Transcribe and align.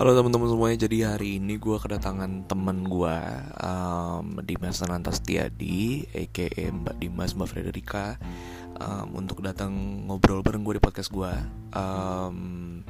Halo 0.00 0.16
teman-teman 0.16 0.48
semuanya, 0.48 0.88
jadi 0.88 1.12
hari 1.12 1.36
ini 1.36 1.60
gue 1.60 1.76
kedatangan 1.76 2.48
temen 2.48 2.88
gue 2.88 3.16
um, 3.60 4.40
Dimas 4.40 4.80
Sananta 4.80 5.12
Setiadi, 5.12 6.08
a.k.a. 6.16 6.72
Mbak 6.72 7.04
Dimas, 7.04 7.36
Mbak 7.36 7.44
Frederika 7.52 8.16
um, 8.80 9.20
Untuk 9.20 9.44
datang 9.44 9.68
ngobrol 10.08 10.40
bareng 10.40 10.64
gue 10.64 10.80
di 10.80 10.82
podcast 10.88 11.12
gue 11.12 11.28
um, 11.76 12.80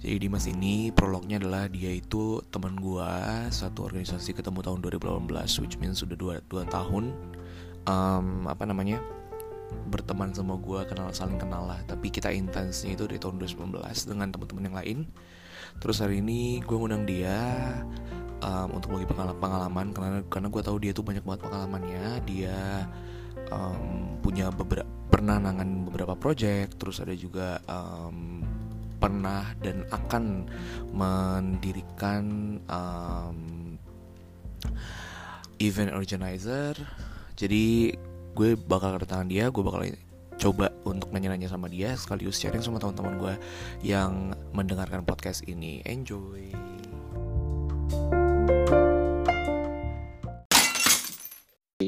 Jadi 0.00 0.16
Dimas 0.16 0.48
ini 0.48 0.88
prolognya 0.96 1.36
adalah 1.36 1.68
dia 1.68 1.92
itu 1.92 2.40
teman 2.48 2.72
gue 2.80 3.12
Satu 3.52 3.84
organisasi 3.84 4.32
ketemu 4.32 4.64
tahun 4.64 4.80
2018, 4.80 5.28
which 5.60 5.76
means 5.76 6.00
sudah 6.00 6.16
2, 6.16 6.40
2 6.48 6.72
tahun 6.72 7.12
um, 7.84 8.48
Apa 8.48 8.64
namanya? 8.64 8.96
berteman 9.92 10.32
sama 10.32 10.56
gue 10.56 10.84
kenal 10.84 11.08
saling 11.16 11.40
kenal 11.40 11.64
lah 11.64 11.80
tapi 11.88 12.12
kita 12.12 12.28
intensnya 12.28 12.92
itu 12.92 13.08
dari 13.08 13.16
tahun 13.16 13.40
2019 13.40 13.80
dengan 14.04 14.28
teman-teman 14.28 14.64
yang 14.68 14.76
lain 14.76 14.98
terus 15.78 16.02
hari 16.02 16.20
ini 16.20 16.60
gue 16.60 16.76
ngundang 16.76 17.06
dia 17.06 17.38
um, 18.42 18.68
untuk 18.76 18.98
bagi 18.98 19.08
pengalaman 19.38 19.94
karena 19.94 20.20
karena 20.26 20.48
gue 20.50 20.62
tahu 20.62 20.76
dia 20.82 20.92
tuh 20.92 21.06
banyak 21.06 21.24
banget 21.24 21.40
pengalamannya. 21.46 22.04
Dia 22.26 22.86
um, 23.54 24.18
punya 24.20 24.50
beberapa 24.50 24.88
pernah 25.12 25.38
nangan 25.38 25.86
beberapa 25.86 26.16
project 26.16 26.80
terus 26.80 26.98
ada 26.98 27.12
juga 27.14 27.60
um, 27.68 28.42
pernah 28.96 29.54
dan 29.60 29.86
akan 29.92 30.46
mendirikan 30.90 32.24
um, 32.66 33.38
event 35.62 35.94
organizer. 35.94 36.74
Jadi 37.38 37.94
gue 38.32 38.56
bakal 38.56 38.96
kedatangan 38.96 39.28
dia 39.28 39.52
gue 39.52 39.62
bakal 39.62 39.84
coba 40.42 40.74
untuk 40.82 41.14
nanya-nanya 41.14 41.46
sama 41.46 41.70
dia 41.70 41.94
sekaligus 41.94 42.34
sharing 42.34 42.58
sama 42.58 42.82
teman-teman 42.82 43.14
gue 43.14 43.34
yang 43.86 44.34
mendengarkan 44.50 45.06
podcast 45.06 45.46
ini. 45.46 45.78
Enjoy. 45.86 46.50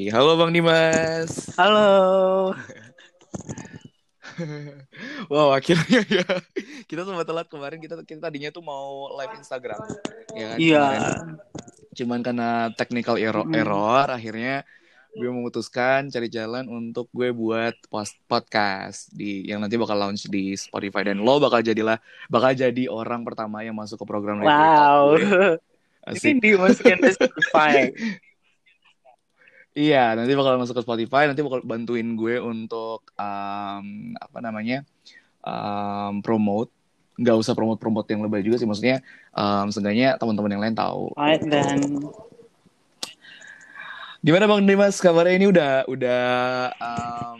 Halo 0.07 0.39
Bang 0.39 0.55
Dimas. 0.55 1.51
Halo. 1.59 1.91
Wow 5.31 5.55
akhirnya 5.55 6.03
ya. 6.11 6.27
Kita 6.91 7.07
sempat 7.07 7.23
telat 7.23 7.47
kemarin. 7.47 7.79
Kita, 7.79 8.03
kita 8.03 8.27
tadinya 8.27 8.51
tuh 8.51 8.59
mau 8.59 9.07
live 9.15 9.31
Instagram. 9.39 9.79
Ya 10.35 10.45
kan? 10.51 10.57
Iya. 10.59 10.85
Cuman 11.95 12.19
karena 12.19 12.67
technical 12.75 13.15
error, 13.15 13.47
Hmm. 13.47 13.55
error 13.55 14.11
Akhirnya 14.11 14.67
gue 15.15 15.31
memutuskan 15.31 16.11
cari 16.11 16.27
jalan 16.27 16.67
untuk 16.67 17.07
gue 17.15 17.31
buat 17.31 17.71
post 17.87 18.19
podcast 18.27 19.07
di 19.15 19.47
yang 19.47 19.63
nanti 19.63 19.79
bakal 19.79 19.95
launch 19.95 20.27
di 20.27 20.51
Spotify 20.59 21.07
dan 21.07 21.23
lo 21.23 21.39
bakal 21.39 21.63
jadilah 21.63 21.95
bakal 22.27 22.51
jadi 22.51 22.91
orang 22.91 23.23
pertama 23.23 23.63
yang 23.63 23.73
masuk 23.73 24.03
ke 24.03 24.05
program 24.05 24.43
Wow 24.43 25.15
gue. 25.15 25.23
Ini 26.05 26.21
Asik. 26.21 26.37
dimasukin 26.37 26.99
ke 27.01 27.09
Spotify 27.15 27.89
Iya, 29.75 30.15
nanti 30.15 30.31
bakal 30.39 30.55
masuk 30.55 30.79
ke 30.79 30.83
Spotify, 30.87 31.27
nanti 31.27 31.43
bakal 31.43 31.59
bantuin 31.67 32.15
gue 32.15 32.39
untuk 32.39 33.11
um, 33.19 34.15
apa 34.15 34.39
namanya 34.39 34.87
um, 35.43 36.23
promote. 36.23 36.71
Nggak 37.19 37.43
usah 37.43 37.51
promote-promote 37.59 38.07
yang 38.07 38.23
lebih 38.23 38.47
juga 38.47 38.55
sih, 38.55 38.63
maksudnya 38.63 39.03
um, 39.35 39.67
seenggaknya 39.67 40.15
teman-teman 40.15 40.51
yang 40.55 40.63
lain 40.63 40.75
tahu. 40.79 41.11
Alright 41.19 41.43
then 41.43 42.07
Gimana 44.25 44.49
Bang 44.49 44.65
Dimas 44.65 44.97
kabarnya 44.97 45.37
ini 45.37 45.45
udah 45.53 45.85
udah 45.85 46.25
um, 46.81 47.37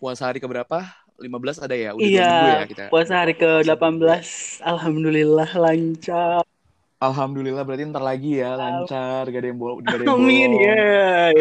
puasa 0.00 0.32
hari 0.32 0.40
keberapa? 0.40 0.80
15 1.20 1.60
ada 1.60 1.76
ya? 1.76 1.92
Udah 1.92 2.08
Iya 2.08 2.32
ya 2.32 2.64
kita. 2.64 2.84
Puasa 2.88 3.20
hari 3.20 3.36
ke-18 3.36 4.24
Alhamdulillah 4.64 5.44
lancar 5.60 6.40
Alhamdulillah 7.04 7.60
berarti 7.68 7.84
ntar 7.92 8.00
lagi 8.00 8.40
ya 8.40 8.56
lancar, 8.56 9.28
gak 9.28 9.44
ada 9.44 9.48
yang 9.52 9.60
bolong, 9.60 9.84
Amin 10.08 10.56
ya 10.56 11.36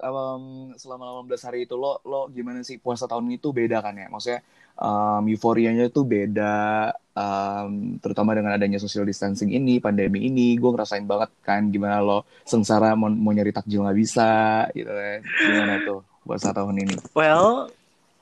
um, 0.00 0.74
selama 0.76 1.24
18 1.24 1.46
hari 1.46 1.58
itu 1.64 1.74
lo 1.74 2.00
lo 2.04 2.28
gimana 2.28 2.60
sih 2.60 2.76
puasa 2.76 3.08
tahun 3.08 3.30
itu 3.32 3.50
beda 3.54 3.80
kan 3.80 3.96
ya? 3.96 4.06
Maksudnya 4.12 4.40
um, 4.76 5.22
euforianya 5.28 5.88
itu 5.88 6.04
beda 6.04 6.90
um, 7.16 7.96
terutama 7.98 8.36
dengan 8.36 8.56
adanya 8.56 8.76
social 8.76 9.08
distancing 9.08 9.50
ini 9.50 9.80
pandemi 9.80 10.28
ini. 10.28 10.54
Gue 10.60 10.70
ngerasain 10.76 11.04
banget 11.08 11.30
kan 11.40 11.72
gimana 11.72 12.04
lo 12.04 12.28
sengsara 12.44 12.92
mau, 12.92 13.08
mau 13.08 13.32
nyari 13.32 13.50
takjil 13.50 13.80
nggak 13.82 13.98
bisa 13.98 14.30
gitu 14.76 14.92
kan. 14.92 15.18
Gimana 15.24 15.74
tuh 15.88 16.00
puasa 16.22 16.52
tahun 16.52 16.76
ini? 16.84 16.96
Well 17.16 17.72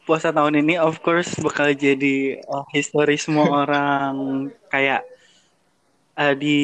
Puasa 0.09 0.33
tahun 0.33 0.65
ini 0.65 0.81
of 0.81 1.05
course 1.05 1.37
bakal 1.45 1.69
jadi 1.77 2.41
uh, 2.49 2.65
history 2.73 3.21
semua 3.21 3.69
orang. 3.69 4.49
Kayak 4.73 5.05
uh, 6.19 6.35
di 6.35 6.59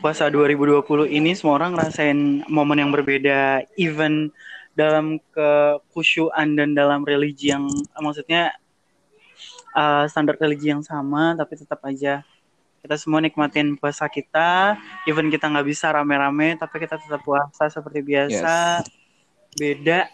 puasa 0.00 0.32
2020 0.32 1.12
ini 1.12 1.36
semua 1.36 1.60
orang 1.60 1.76
ngerasain 1.76 2.48
momen 2.48 2.80
yang 2.80 2.90
berbeda 2.90 3.68
even 3.76 4.32
dalam 4.72 5.20
kekhusyuan 5.36 6.56
dan 6.56 6.72
dalam 6.72 7.04
religi 7.04 7.52
yang 7.52 7.68
maksudnya 8.00 8.56
uh, 9.76 10.08
standar 10.08 10.40
religi 10.40 10.72
yang 10.72 10.80
sama 10.80 11.36
tapi 11.36 11.60
tetap 11.60 11.84
aja 11.84 12.24
kita 12.80 12.96
semua 12.96 13.20
nikmatin 13.20 13.76
puasa 13.76 14.08
kita. 14.08 14.72
Even 15.04 15.28
kita 15.28 15.52
nggak 15.52 15.68
bisa 15.68 15.92
rame-rame 15.92 16.56
tapi 16.56 16.80
kita 16.80 16.96
tetap 16.96 17.20
puasa 17.20 17.68
seperti 17.68 18.00
biasa. 18.00 18.80
Beda. 19.52 20.08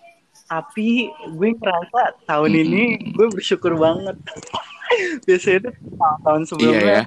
Tapi 0.50 1.06
gue 1.30 1.48
ngerasa 1.54 2.26
tahun 2.26 2.50
Mm-mm. 2.50 2.64
ini 2.66 2.84
gue 3.14 3.26
bersyukur 3.30 3.78
banget. 3.78 4.18
Biasanya 5.30 5.58
itu 5.62 5.70
tahun 6.26 6.42
sebelumnya 6.42 7.06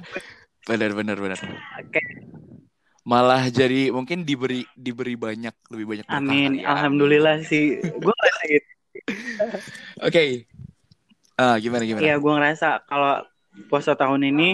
benar 0.68 0.90
benar 0.92 1.16
benar 1.16 1.38
kayak 1.90 2.08
malah 3.00 3.48
jadi 3.48 3.88
mungkin 3.90 4.28
diberi 4.28 4.68
diberi 4.76 5.16
banyak 5.16 5.56
lebih 5.72 5.86
banyak 5.88 6.06
Amin, 6.12 6.60
ya. 6.60 6.76
alhamdulillah 6.76 7.40
sih. 7.48 7.80
Gue 7.80 8.12
ngerasa 8.12 8.42
gitu. 8.44 8.70
oke. 10.06 10.24
Ah, 11.40 11.56
gimana 11.56 11.82
gimana? 11.88 12.04
Iya, 12.04 12.14
gue 12.20 12.32
ngerasa 12.36 12.84
kalau 12.84 13.24
puasa 13.72 13.96
tahun 13.96 14.28
ini, 14.28 14.48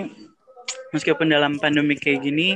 meskipun 0.94 1.26
dalam 1.26 1.58
pandemi 1.58 1.98
kayak 1.98 2.22
gini, 2.22 2.54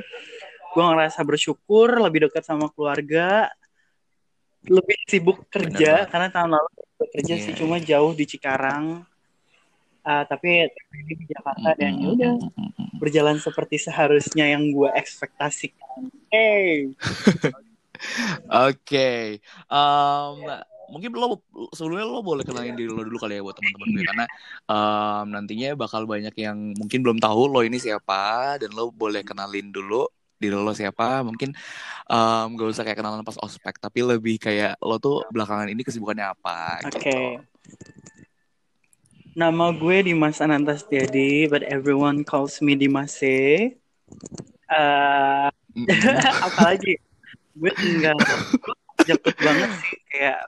gue 0.72 0.84
ngerasa 0.87 1.27
bersyukur, 1.27 1.99
lebih 1.99 2.31
dekat 2.31 2.47
sama 2.47 2.71
keluarga, 2.71 3.50
lebih 4.71 4.97
sibuk 5.10 5.43
kerja 5.50 6.06
banget. 6.06 6.10
karena 6.15 6.28
tahun 6.31 6.50
lalu 6.55 6.71
kerja 7.19 7.34
Iya, 7.34 7.44
sih 7.50 7.53
cuma 7.59 7.77
jauh 7.83 8.15
di 8.15 8.25
Cikarang, 8.31 9.03
Ah, 10.00 10.25
tapi 10.25 10.65
ini 10.97 11.12
di 11.12 11.25
Jakarta 11.28 11.77
dan 11.77 11.93
ya 12.00 12.09
udah 12.09 12.33
berjalan 13.00 13.41
seperti 13.41 13.81
seharusnya 13.81 14.53
yang 14.53 14.69
gue 14.71 14.93
ekspektasikan. 14.93 16.12
Hey, 16.28 16.93
Oke, 18.71 19.41
Em, 19.69 20.37
mungkin 20.91 21.10
lo 21.15 21.39
sebelumnya 21.72 22.06
lo 22.09 22.21
boleh 22.21 22.43
kenalin 22.43 22.75
diri 22.75 22.91
lo 22.91 23.06
dulu 23.06 23.19
kali 23.21 23.39
ya 23.39 23.43
buat 23.47 23.55
teman-teman 23.55 23.89
gue 23.94 24.05
karena 24.05 24.25
em, 24.66 25.25
nantinya 25.31 25.69
bakal 25.78 26.03
banyak 26.05 26.34
yang 26.34 26.59
mungkin 26.77 27.00
belum 27.05 27.19
tahu 27.22 27.47
lo 27.47 27.60
ini 27.62 27.78
siapa 27.78 28.56
dan 28.59 28.75
lo 28.75 28.91
boleh 28.91 29.22
kenalin 29.22 29.71
dulu 29.71 30.09
diri 30.41 30.56
lo 30.56 30.72
siapa. 30.72 31.21
Mungkin 31.25 31.53
em, 32.10 32.47
gak 32.56 32.69
usah 32.72 32.84
kayak 32.84 32.99
kenalan 33.00 33.25
pas 33.25 33.39
ospek, 33.41 33.77
tapi 33.81 34.00
lebih 34.05 34.37
kayak 34.41 34.77
lo 34.81 34.97
tuh 34.97 35.25
belakangan 35.33 35.69
ini 35.72 35.84
kesibukannya 35.87 36.27
apa 36.33 36.84
oke. 36.89 36.97
gitu. 37.00 37.44
Nama 39.31 39.71
gue 39.73 39.97
Dimas 40.03 40.43
Ananta 40.43 40.75
Setiadi, 40.75 41.47
but 41.47 41.63
everyone 41.63 42.27
calls 42.27 42.59
me 42.59 42.75
Dimase. 42.75 43.79
Eh, 44.67 45.49
Mm-mm. 45.71 45.87
apalagi 46.47 46.99
gue 47.55 47.73
tinggal 47.75 48.19
jakut 49.01 49.35
banget 49.39 49.71
sih 49.79 49.99
kayak 50.09 50.41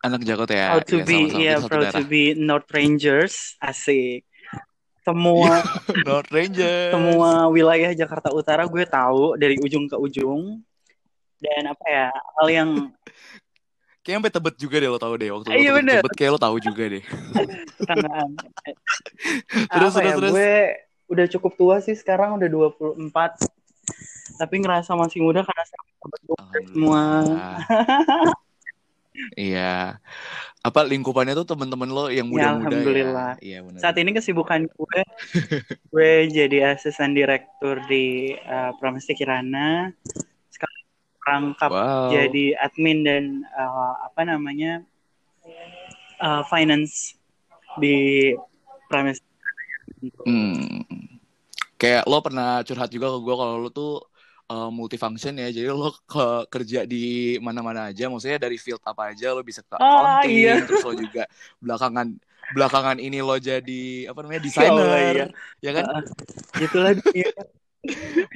Anak 0.00 0.24
Jakot 0.24 0.48
ya, 0.48 0.72
proud 0.74 0.86
to 0.88 0.96
Iya, 0.96 1.04
be 1.04 1.18
ya 1.30 1.54
kita 1.54 1.60
satu 1.60 1.68
proud 1.68 1.86
to 1.92 2.02
be 2.08 2.22
North 2.34 2.68
Rangers 2.72 3.54
asik 3.60 4.24
semua 5.00 5.60
North 6.08 6.32
Rangers. 6.32 6.90
semua 6.90 7.46
wilayah 7.48 7.92
Jakarta 7.92 8.32
Utara 8.32 8.64
gue 8.64 8.84
tahu 8.84 9.36
dari 9.36 9.60
ujung 9.60 9.86
ke 9.86 9.94
ujung 9.94 10.64
dan 11.38 11.62
apa 11.68 11.86
ya 11.86 12.08
hal 12.40 12.48
yang 12.48 12.70
Kayaknya 14.10 14.26
sampai 14.26 14.34
tebet 14.34 14.54
juga 14.58 14.76
deh 14.82 14.90
lo 14.90 14.98
tau 14.98 15.14
deh 15.14 15.30
waktu 15.30 15.46
lo 15.46 15.54
Iya, 15.54 15.70
tebet, 15.70 15.78
bener. 15.78 16.00
tebet 16.02 16.14
kayak 16.18 16.30
lo 16.34 16.40
tahu 16.42 16.56
juga 16.58 16.82
deh. 16.90 17.04
Terus, 19.70 19.94
apa 19.94 20.02
terus, 20.02 20.02
ya 20.02 20.14
terus. 20.18 20.32
gue 20.34 20.50
udah 21.10 21.26
cukup 21.30 21.52
tua 21.54 21.76
sih 21.78 21.94
sekarang 21.94 22.34
udah 22.34 22.50
24 22.50 23.06
tapi 24.34 24.54
ngerasa 24.62 24.94
masih 24.94 25.22
muda 25.22 25.42
karena 25.42 25.62
sahabat 25.62 26.20
gue 26.22 26.38
semua 26.66 27.02
Alhamdulillah. 27.22 27.58
Iya. 29.36 30.00
Apa 30.64 30.80
lingkupannya 30.86 31.36
tuh 31.36 31.44
teman-teman 31.44 31.90
lo 31.92 32.08
yang 32.08 32.24
Ya, 32.30 32.56
muda-muda 32.56 32.72
alhamdulillah. 32.72 33.30
ya? 33.36 33.42
Iya 33.44 33.58
benar. 33.68 33.80
Saat 33.82 33.96
ini 34.00 34.16
kesibukan 34.16 34.64
gue, 34.64 35.00
gue 35.92 36.12
jadi 36.30 36.72
asisten 36.72 37.12
direktur 37.12 37.84
di 37.84 38.32
uh, 38.32 38.72
Pramesti 38.80 39.12
Kirana. 39.12 39.92
Rangkap 41.30 41.70
Wow. 41.70 42.10
jadi 42.10 42.58
admin 42.58 42.98
dan 43.06 43.24
uh, 43.54 43.94
apa 44.04 44.26
namanya 44.26 44.82
uh, 46.18 46.42
finance 46.50 47.14
di 47.78 48.34
premis 48.90 49.22
Hmm. 50.24 50.80
Kayak 51.76 52.08
lo 52.08 52.24
pernah 52.24 52.60
curhat 52.64 52.88
juga 52.88 53.12
ke 53.12 53.18
gue 53.20 53.34
kalau 53.36 53.56
lo 53.60 53.68
tuh 53.68 54.00
uh, 54.48 54.72
multifunction 54.72 55.36
ya, 55.36 55.52
jadi 55.52 55.72
lo 55.72 55.92
ke 56.04 56.48
kerja 56.48 56.88
di 56.88 57.36
mana-mana 57.40 57.88
aja, 57.92 58.08
maksudnya 58.08 58.40
dari 58.40 58.56
field 58.56 58.80
apa 58.80 59.12
aja 59.12 59.32
lo 59.36 59.44
bisa 59.44 59.60
ke 59.60 59.76
Ah, 59.76 60.20
accounting, 60.22 60.36
iya. 60.40 60.54
terus 60.64 60.84
lo 60.84 60.92
juga 60.96 61.24
belakangan 61.60 62.06
belakangan 62.50 62.96
ini 62.96 63.18
lo 63.20 63.36
jadi 63.36 64.08
apa 64.08 64.18
namanya 64.24 64.40
Ya 64.40 64.44
Allah, 64.44 64.48
desainer, 64.48 64.88
iya. 65.12 65.26
ya 65.60 65.70
kan? 65.76 65.84
Ah, 65.84 66.02
gitulah 66.56 66.92
dunia. 66.96 67.30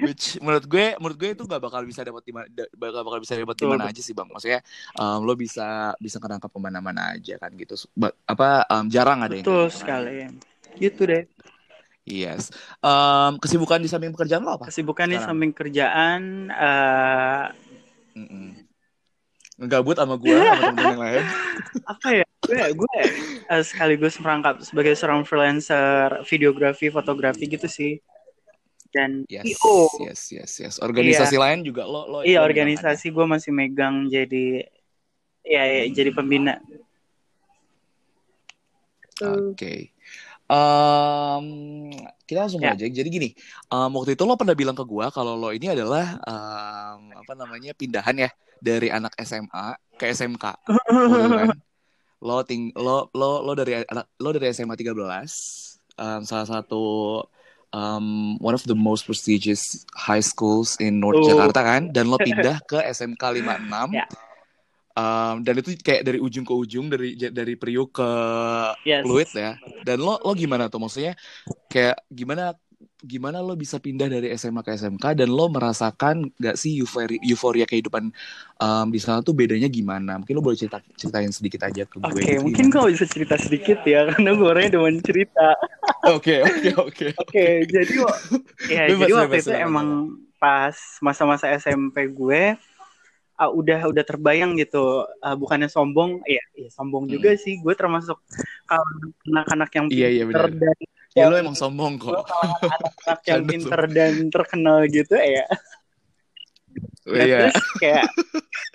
Which 0.00 0.40
menurut 0.40 0.64
gue 0.64 0.96
menurut 0.96 1.18
gue 1.20 1.30
itu 1.36 1.44
gak 1.44 1.60
bakal 1.60 1.84
bisa 1.84 2.00
dapat 2.00 2.24
di 2.24 2.32
mana 2.32 2.48
da- 2.48 2.72
bakal 2.72 3.04
bakal 3.04 3.20
bisa 3.20 3.36
dapat 3.36 3.56
di 3.60 3.66
mana 3.68 3.92
aja 3.92 4.00
sih 4.00 4.16
bang. 4.16 4.28
Maksudnya 4.32 4.60
um, 4.96 5.20
lo 5.20 5.36
bisa 5.36 5.92
bisa 6.00 6.16
ngerangkap 6.16 6.48
ke 6.48 6.60
mana-mana 6.60 7.12
aja 7.12 7.36
kan 7.36 7.52
gitu. 7.52 7.76
Ba- 7.92 8.16
apa 8.24 8.64
um, 8.72 8.88
jarang 8.88 9.20
ada 9.20 9.36
yang 9.36 9.44
betul 9.44 9.68
gitu 9.68 9.72
kan. 9.72 9.78
sekali. 9.78 10.16
Gitu 10.80 11.02
deh. 11.04 11.24
Yes. 12.04 12.52
Um, 12.84 13.40
kesibukan 13.40 13.80
di 13.80 13.88
samping 13.88 14.12
pekerjaan 14.12 14.44
lo 14.44 14.60
apa? 14.60 14.68
Kesibukan 14.68 15.08
di 15.12 15.16
samping 15.20 15.52
kerjaan 15.52 16.48
eh 16.52 17.44
Mm-mm. 18.14 18.64
Ngegabut 19.60 19.94
sama 19.98 20.18
gue 20.18 20.34
sama 20.34 20.56
temen-temen 20.56 20.92
yang 20.98 21.02
lain. 21.02 21.24
apa 21.92 22.08
ya? 22.10 22.26
Gue 22.44 22.60
gue 22.76 22.94
eh, 23.48 23.62
sekaligus 23.64 24.16
merangkap 24.20 24.60
sebagai 24.64 24.92
seorang 24.96 25.24
freelancer 25.24 26.24
videografi, 26.28 26.88
fotografi 26.88 27.44
gitu 27.48 27.68
sih. 27.68 28.00
Dan 28.94 29.26
Yes, 29.26 29.58
IO. 29.58 29.90
yes, 30.06 30.20
yes, 30.30 30.52
yes. 30.62 30.74
Organisasi 30.78 31.34
lain 31.34 31.66
juga 31.66 31.82
lo 31.82 32.06
lo 32.06 32.18
Iya, 32.22 32.46
organisasi 32.46 33.10
gue 33.10 33.26
masih 33.26 33.50
megang 33.50 34.06
jadi 34.06 34.62
ya, 35.42 35.62
ya 35.66 35.84
jadi 35.90 36.14
pembina. 36.14 36.62
Oke. 39.18 39.90
Em, 40.44 41.46
kita 42.28 42.46
langsung 42.46 42.60
Ya. 42.62 42.76
aja. 42.76 42.84
Jadi 42.84 43.08
gini, 43.08 43.28
em, 43.66 43.90
waktu 43.90 44.14
itu 44.14 44.22
lo 44.28 44.36
pernah 44.36 44.52
bilang 44.52 44.76
ke 44.76 44.84
gua 44.84 45.08
kalau 45.08 45.34
lo 45.34 45.50
ini 45.50 45.72
adalah 45.72 46.20
em, 46.20 47.00
apa 47.16 47.32
namanya 47.32 47.72
pindahan 47.72 48.28
ya 48.28 48.30
dari 48.60 48.92
anak 48.92 49.16
SMA 49.18 49.74
ke 49.96 50.12
SMK. 50.12 50.44
kan. 50.44 51.48
Lo 52.24 52.40
ting 52.40 52.72
lo 52.72 53.12
lo 53.12 53.44
lo 53.44 53.52
dari 53.52 53.84
anak 53.84 54.08
lo 54.16 54.32
dari 54.32 54.48
SMA 54.48 54.72
13 54.80 54.96
em, 56.00 56.24
salah 56.24 56.48
satu 56.48 57.20
em, 57.74 58.38
one 58.38 58.54
of 58.54 58.62
the 58.64 58.78
most 58.78 59.02
prestigious 59.02 59.82
high 59.98 60.22
schools 60.22 60.78
in 60.78 61.02
North 61.02 61.18
Oh. 61.18 61.26
Jakarta 61.26 61.60
kan 61.66 61.82
dan 61.90 62.06
lo 62.06 62.14
pindah 62.22 62.62
ke 62.62 62.78
SMK 62.78 63.42
56 63.42 63.90
Ya. 63.90 64.06
Um, 64.94 65.42
dan 65.42 65.58
itu 65.58 65.74
kayak 65.82 66.06
dari 66.06 66.22
ujung 66.22 66.46
ke 66.46 66.54
ujung 66.54 66.86
dari 66.86 67.18
dari 67.18 67.58
Priuk 67.58 67.98
ke 67.98 68.10
Yes. 68.86 69.02
Fluid 69.02 69.26
ya. 69.34 69.58
Dan 69.82 69.98
lo 69.98 70.22
lo 70.22 70.32
gimana 70.38 70.70
tuh 70.70 70.78
maksudnya 70.78 71.18
kayak 71.66 71.98
gimana 72.06 72.54
gimana 73.02 73.38
lo 73.44 73.54
bisa 73.58 73.76
pindah 73.82 74.06
dari 74.10 74.28
SMA 74.34 74.62
ke 74.66 74.72
SMK 74.76 75.04
dan 75.18 75.28
lo 75.30 75.46
merasakan 75.52 76.28
gak 76.40 76.56
sih 76.58 76.80
euforia, 76.82 77.18
euforia 77.22 77.66
kehidupan 77.68 78.10
um, 78.60 78.86
di 78.94 79.00
sana 79.02 79.20
tuh 79.26 79.34
bedanya 79.36 79.68
gimana? 79.70 80.18
Mungkin 80.20 80.34
lo 80.36 80.42
boleh 80.44 80.58
cerita 80.58 80.78
ceritain 80.98 81.30
sedikit 81.32 81.66
aja 81.68 81.82
ke 81.88 81.98
gue. 82.00 82.22
Oke, 82.22 82.30
gitu, 82.30 82.44
mungkin 82.44 82.68
kau 82.68 82.84
bisa 82.92 83.08
cerita 83.08 83.34
sedikit 83.40 83.80
ya, 83.88 84.04
karena 84.12 84.36
gue 84.36 84.46
orangnya 84.46 84.76
demen 84.76 85.00
cerita. 85.00 85.56
Oke 86.04 86.42
oke 86.44 86.68
oke. 86.76 87.06
Oke, 87.20 87.64
jadi 87.70 87.94
ya 88.68 88.84
Bebas, 88.88 89.08
jadi 89.08 89.12
waktu 89.16 89.34
bebas, 89.34 89.44
itu 89.44 89.50
silakan, 89.50 89.64
emang 89.66 89.88
pas 90.40 90.76
masa-masa 91.00 91.46
SMP 91.56 92.10
gue 92.12 92.56
ah, 93.40 93.50
udah 93.50 93.78
udah 93.90 94.04
terbayang 94.06 94.52
gitu, 94.60 95.04
Ah, 95.24 95.34
bukannya 95.38 95.68
sombong, 95.72 96.22
ya, 96.28 96.42
ya 96.58 96.68
sombong 96.70 97.04
Hmm. 97.08 97.14
juga 97.14 97.34
sih. 97.40 97.58
Gue 97.64 97.74
termasuk 97.76 98.18
kalau 98.68 98.86
anak-anak 99.30 99.70
yang 99.78 99.86
Iya 99.92 100.06
iya 100.14 100.24
pinter 100.28 100.44
benar. 100.44 100.50
dan 100.62 100.76
Ya 101.14 101.30
lo 101.30 101.38
emang 101.38 101.54
sombong 101.54 101.94
kok. 101.96 102.10
kalau 102.26 102.54
anak-anak 102.58 103.18
yang 103.30 103.42
pinter 103.46 103.80
dan 103.86 104.12
terkenal 104.28 104.82
gitu 104.86 105.14
ya. 105.14 105.46
Nah, 107.04 107.22
Iya. 107.22 107.38
terus 107.46 107.58
kayak 107.78 108.04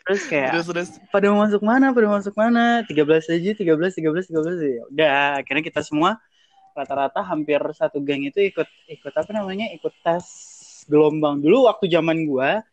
terus 0.06 0.22
kayak 0.24 0.52
Terus 0.56 0.66
terus. 0.72 0.90
pada 1.10 1.26
mau 1.30 1.44
masuk 1.44 1.60
mana, 1.60 1.92
pada 1.92 2.06
mau 2.08 2.16
masuk 2.16 2.32
mana, 2.34 2.86
13 2.88 3.28
aja, 3.28 3.52
13, 3.52 3.60
13, 3.92 4.30
13 4.32 4.56
ya. 4.62 4.84
Udah, 4.88 5.12
akhirnya 5.44 5.64
kita 5.66 5.82
semua 5.84 6.16
rata-rata 6.72 7.20
hampir 7.20 7.60
satu 7.76 8.00
geng 8.00 8.24
itu 8.24 8.40
ikut 8.40 8.70
ikut 8.88 9.12
apa 9.12 9.32
namanya? 9.36 9.68
ikut 9.76 9.92
tes 10.00 10.24
gelombang. 10.88 11.44
Dulu 11.44 11.68
waktu 11.68 11.92
zaman 11.92 12.24
gua 12.24 12.64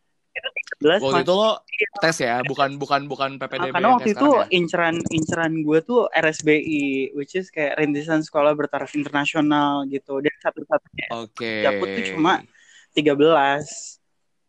itu 0.77 0.85
13 0.85 1.01
Waktu 1.01 1.21
itu 1.25 1.33
lo 1.33 1.51
tes 1.97 2.17
ya, 2.21 2.35
bukan 2.45 2.69
bukan 2.77 3.01
bukan 3.09 3.29
Ah, 3.37 3.49
PPDB 3.49 3.73
karena 3.73 3.89
waktu 3.97 4.09
itu 4.13 4.29
ya? 4.29 4.45
inceran 4.53 4.95
inceran 5.09 5.53
gue 5.65 5.79
tuh 5.81 6.05
RSBI, 6.13 7.17
which 7.17 7.33
is 7.33 7.49
kayak 7.49 7.81
rintisan 7.81 8.21
sekolah 8.21 8.53
bertaraf 8.53 8.93
internasional 8.93 9.89
gitu. 9.89 10.21
Dan 10.21 10.35
satu-satunya 10.37 11.07
Oke. 11.17 11.65
dapet 11.65 11.87
tuh 11.97 12.03
cuma 12.13 12.45
13. 12.93 13.97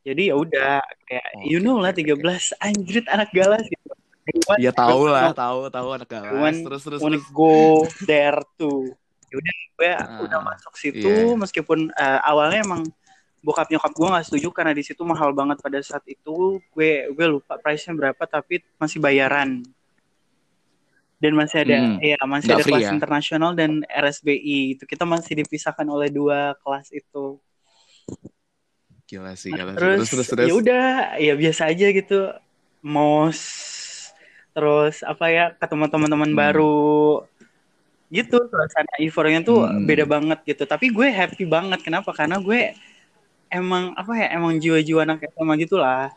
Jadi 0.05 0.23
ya 0.33 0.35
udah 0.37 0.81
kayak 1.09 1.29
Oke, 1.37 1.49
you 1.49 1.59
know 1.61 1.81
lah 1.81 1.93
oke, 1.93 2.01
13 2.05 2.21
anjrit 2.61 3.07
anak 3.09 3.33
galas 3.33 3.65
gitu. 3.65 3.89
Iya 4.61 4.73
tahu 4.77 5.09
lah, 5.09 5.33
tahu 5.33 5.73
tahu 5.73 5.89
anak 5.97 6.09
galas. 6.13 6.57
Terus 6.61 6.83
terus 6.85 7.01
terus. 7.01 7.25
go 7.33 7.85
there 8.05 8.41
too. 8.61 8.93
Yaudah 9.33 9.57
gue 9.79 9.91
Ah, 9.97 10.21
udah 10.25 10.41
masuk 10.45 10.75
situ 10.77 11.09
iya. 11.09 11.37
meskipun 11.37 11.89
eh, 11.93 12.21
awalnya 12.25 12.65
emang 12.65 12.83
bokap 13.39 13.71
nyokap 13.71 13.93
gue 13.95 14.09
nggak 14.11 14.27
setuju 14.27 14.49
karena 14.51 14.73
di 14.75 14.83
situ 14.83 15.03
mahal 15.07 15.31
banget 15.31 15.63
pada 15.63 15.79
saat 15.81 16.03
itu 16.07 16.59
gue 16.75 16.91
gue 17.15 17.27
lupa 17.29 17.55
price-nya 17.57 17.95
berapa 17.95 18.23
tapi 18.27 18.61
masih 18.77 18.99
bayaran 18.99 19.63
dan 21.19 21.33
masih 21.35 21.67
ada 21.67 21.77
Hmm, 21.79 21.99
ya 21.99 22.19
masih 22.27 22.51
ada 22.55 22.63
free 22.63 22.73
kelas 22.79 22.87
ya? 22.87 22.93
internasional 22.95 23.51
dan 23.55 23.83
RSBI 23.87 24.79
itu 24.79 24.85
kita 24.87 25.03
masih 25.03 25.35
dipisahkan 25.39 25.87
oleh 25.87 26.11
dua 26.11 26.55
kelas 26.63 26.91
itu 26.91 27.39
Gila 29.09 29.33
sih, 29.35 29.51
gila 29.51 29.73
sih. 29.73 29.81
terus, 29.81 29.99
Terus 30.05 30.11
terus 30.13 30.29
terus. 30.29 30.47
ya 30.47 30.55
udah 30.55 30.85
ya 31.17 31.33
biasa 31.35 31.63
aja 31.73 31.87
gitu 31.91 32.19
mos 32.85 33.41
terus 34.53 35.01
apa 35.03 35.25
ya 35.31 35.45
ketemu 35.55 35.85
teman-teman 35.87 36.31
Hmm. 36.31 36.39
baru 36.39 37.23
gitu 38.09 38.37
suasana 38.49 38.93
euforianya 39.01 39.43
tuh 39.45 39.65
Hmm. 39.65 39.85
beda 39.85 40.05
banget 40.05 40.39
gitu 40.45 40.65
tapi 40.65 40.89
gue 40.89 41.09
happy 41.09 41.45
banget 41.45 41.81
kenapa 41.83 42.11
karena 42.13 42.37
gue 42.41 42.73
emang 43.53 43.85
apa 44.01 44.13
ya 44.21 44.27
emang 44.37 44.53
jiwa-jiwa 44.63 45.01
anak 45.07 45.19
SMA 45.33 45.55
gitulah 45.63 46.13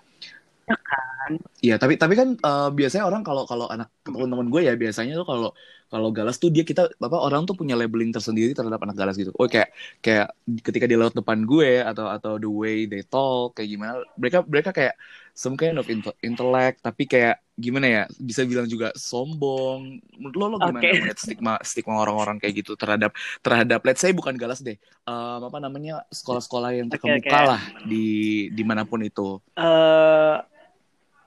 Iya, 1.66 1.74
tapi 1.81 1.94
tapi 2.01 2.13
kan 2.19 2.30
eh, 2.48 2.68
biasanya 2.78 3.04
orang 3.10 3.22
kalau 3.28 3.44
kalau 3.51 3.66
anak 3.74 3.88
teman-teman 4.06 4.48
gue 4.54 4.62
ya 4.68 4.74
biasanya 4.83 5.14
tuh 5.19 5.28
kalau 5.31 5.50
kalau 5.92 6.09
galas 6.18 6.35
tuh 6.42 6.50
dia 6.56 6.64
kita 6.69 6.81
apa 7.07 7.18
orang 7.26 7.42
tuh 7.47 7.56
punya 7.59 7.76
labeling 7.80 8.11
tersendiri 8.16 8.52
terhadap 8.57 8.81
anak 8.85 8.97
galas 9.00 9.16
gitu. 9.21 9.31
Oh 9.40 9.47
kayak 9.54 9.69
kayak 10.04 10.26
ketika 10.66 10.85
dia 10.90 10.97
lewat 11.02 11.16
depan 11.19 11.40
gue 11.52 11.69
atau 11.90 12.06
atau 12.16 12.31
the 12.42 12.50
way 12.50 12.76
they 12.92 13.02
talk 13.06 13.54
kayak 13.56 13.69
gimana 13.73 13.92
mereka 14.19 14.38
mereka 14.52 14.69
kayak 14.78 14.94
some 15.33 15.56
kind 15.56 15.78
of 15.80 15.88
inte- 15.88 16.18
intellect 16.21 16.83
tapi 16.83 17.07
kayak 17.07 17.40
gimana 17.56 17.85
ya 17.85 18.04
bisa 18.18 18.42
bilang 18.44 18.66
juga 18.66 18.90
sombong. 18.97 20.02
Menurut 20.18 20.35
lo 20.35 20.45
lo 20.54 20.57
gimana 20.57 20.81
Oke. 20.81 20.90
melihat 20.97 21.19
stigma 21.21 21.54
stigma 21.61 22.02
orang-orang 22.02 22.42
kayak 22.42 22.66
gitu 22.66 22.73
terhadap 22.73 23.14
terhadap 23.45 23.80
let's 23.85 24.02
say 24.02 24.09
bukan 24.11 24.33
galas 24.33 24.59
deh. 24.59 24.76
Em, 25.06 25.42
apa 25.45 25.57
namanya 25.61 26.02
sekolah-sekolah 26.09 26.73
yang 26.73 26.88
terkemuka 26.90 27.30
oke. 27.30 27.50
lah 27.56 27.61
di 27.85 28.50
di 28.50 28.64
mana 28.66 28.83
pun 28.88 29.02
itu. 29.06 29.38
eh 29.56 30.38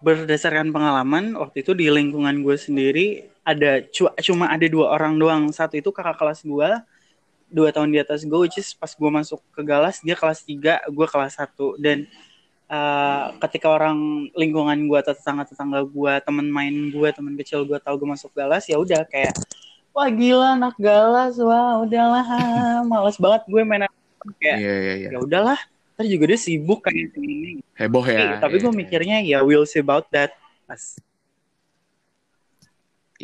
berdasarkan 0.04 0.68
pengalaman 0.68 1.32
waktu 1.40 1.64
itu 1.64 1.72
di 1.72 1.88
lingkungan 1.88 2.44
gue 2.44 2.60
sendiri 2.60 3.06
ada 3.40 3.80
cu- 3.88 4.12
cuma 4.20 4.52
ada 4.52 4.68
dua 4.68 4.92
orang 4.92 5.16
doang 5.16 5.48
satu 5.48 5.80
itu 5.80 5.88
kakak 5.88 6.20
kelas 6.20 6.44
gue 6.44 6.70
dua 7.48 7.68
tahun 7.72 7.88
di 7.88 8.02
atas 8.02 8.26
gue 8.26 8.36
which 8.36 8.60
is 8.60 8.76
pas 8.76 8.92
gue 8.92 9.10
masuk 9.10 9.40
ke 9.54 9.62
Galas 9.62 10.02
dia 10.02 10.18
kelas 10.18 10.42
3 10.42 10.90
gue 10.90 11.06
kelas 11.06 11.38
1 11.38 11.54
dan 11.78 12.04
eh, 12.70 13.24
ketika 13.46 13.68
orang 13.72 14.28
lingkungan 14.32 14.78
gue 14.88 14.98
atau 15.00 15.14
tetangga-tetangga 15.16 15.84
gue 15.88 16.12
teman 16.24 16.46
main 16.48 16.74
gue 16.92 17.08
teman 17.12 17.34
kecil 17.40 17.64
gue 17.68 17.78
tahu 17.80 18.00
gue 18.00 18.08
masuk 18.16 18.30
Galas 18.32 18.64
ya 18.68 18.80
udah 18.80 19.04
kayak 19.08 19.34
wah 19.94 20.08
gila 20.10 20.56
anak 20.58 20.74
Galas 20.80 21.36
wah 21.40 21.82
udahlah 21.84 22.26
males 22.90 23.16
banget 23.20 23.42
gue 23.48 23.62
main 23.62 23.84
kayak 24.40 24.56
Iya 24.58 24.74
iya 24.80 24.94
iya. 24.96 25.08
ya 25.14 25.18
udahlah 25.20 25.60
ntar 25.94 26.06
juga 26.10 26.24
dia 26.34 26.40
sibuk 26.40 26.82
kayak 26.82 27.14
ini 27.20 27.62
Heboh 27.78 28.02
ya. 28.02 28.42
tapi 28.42 28.58
gue 28.58 28.72
iya. 28.72 28.78
mikirnya 28.82 29.16
ya 29.22 29.38
we'll 29.46 29.68
see 29.68 29.78
about 29.78 30.10
that 30.10 30.34
pas 30.66 30.98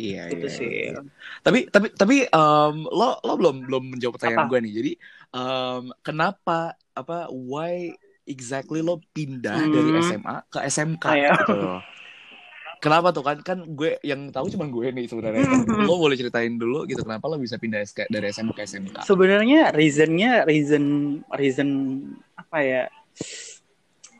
Iya, 0.01 0.31
itu 0.31 0.47
iya, 0.47 0.55
sih 0.55 0.69
iya. 0.71 0.99
Tapi 1.43 1.67
tapi 1.67 1.91
tapi 1.91 2.23
em, 2.25 2.75
lo 2.87 3.19
lo 3.21 3.33
belum 3.35 3.67
belum 3.67 3.83
menjawab 3.95 4.15
pertanyaan 4.17 4.47
Apa? 4.47 4.51
gue 4.55 4.59
nih. 4.63 4.73
Jadi 4.79 4.91
em, 5.35 5.83
kenapa 5.99 6.59
apa 6.95 7.27
why 7.29 7.91
exactly 8.23 8.79
lo 8.79 8.99
pindah 9.09 9.57
Hmm. 9.57 9.71
dari 9.71 9.89
SMA 10.01 10.35
ke 10.47 10.59
SMK 10.61 11.03
Ah, 11.03 11.15
ya. 11.15 11.31
gitu 11.37 11.53
loh. 11.53 11.81
Kenapa 12.79 13.09
tuh 13.09 13.21
kan 13.21 13.37
kan 13.39 13.61
gue 13.63 14.01
yang 14.01 14.29
tahu 14.29 14.49
cuma 14.49 14.65
gue 14.65 14.89
nih 14.89 15.05
sebenarnya. 15.05 15.45
Hmm. 15.45 15.85
Lo 15.85 15.97
boleh 15.97 16.15
ceritain 16.15 16.49
dulu 16.51 16.83
gitu 16.83 17.01
kenapa 17.01 17.25
lo 17.25 17.37
bisa 17.37 17.55
pindah 17.55 17.77
SK 17.79 18.07
dari 18.07 18.29
SMA 18.29 18.51
ke 18.51 18.63
SMK? 18.63 19.03
sebenarnya 19.03 19.69
reasonnya 19.69 20.41
reason 20.43 20.83
reason 21.31 21.69
apa 22.33 22.57
ya 22.59 22.83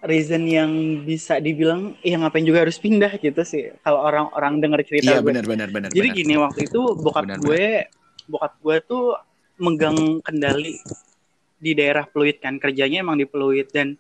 reason 0.01 0.41
yang 0.43 0.72
bisa 1.01 1.38
dibilang 1.38 1.93
ya 2.01 2.17
ngapain 2.17 2.41
juga 2.41 2.62
harus 2.62 2.77
pindah 2.77 3.17
gitu 3.17 3.41
sih 3.43 3.70
kalau 3.79 4.01
orang-orang 4.03 4.58
dengar 4.58 4.81
cerita 4.81 5.10
Iya 5.12 5.17
gue 5.20 5.27
benar 5.27 5.46
benar 5.46 5.70
benar. 5.70 5.89
jadi 5.89 6.01
benar. 6.03 6.17
gini 6.17 6.34
waktu 6.36 6.60
itu 6.65 6.81
bokap 6.98 7.24
Benar, 7.24 7.38
gue 7.39 7.65
bokap 8.27 8.53
gue 8.60 8.77
tuh 8.84 9.05
megang 9.58 9.98
kendali 10.20 10.81
di 11.62 11.77
daerah 11.77 12.10
Pluit 12.10 12.41
kan 12.41 12.58
kerjanya 12.58 13.06
emang 13.06 13.22
di 13.22 13.30
Pluit 13.30 13.70
dan 13.70 13.96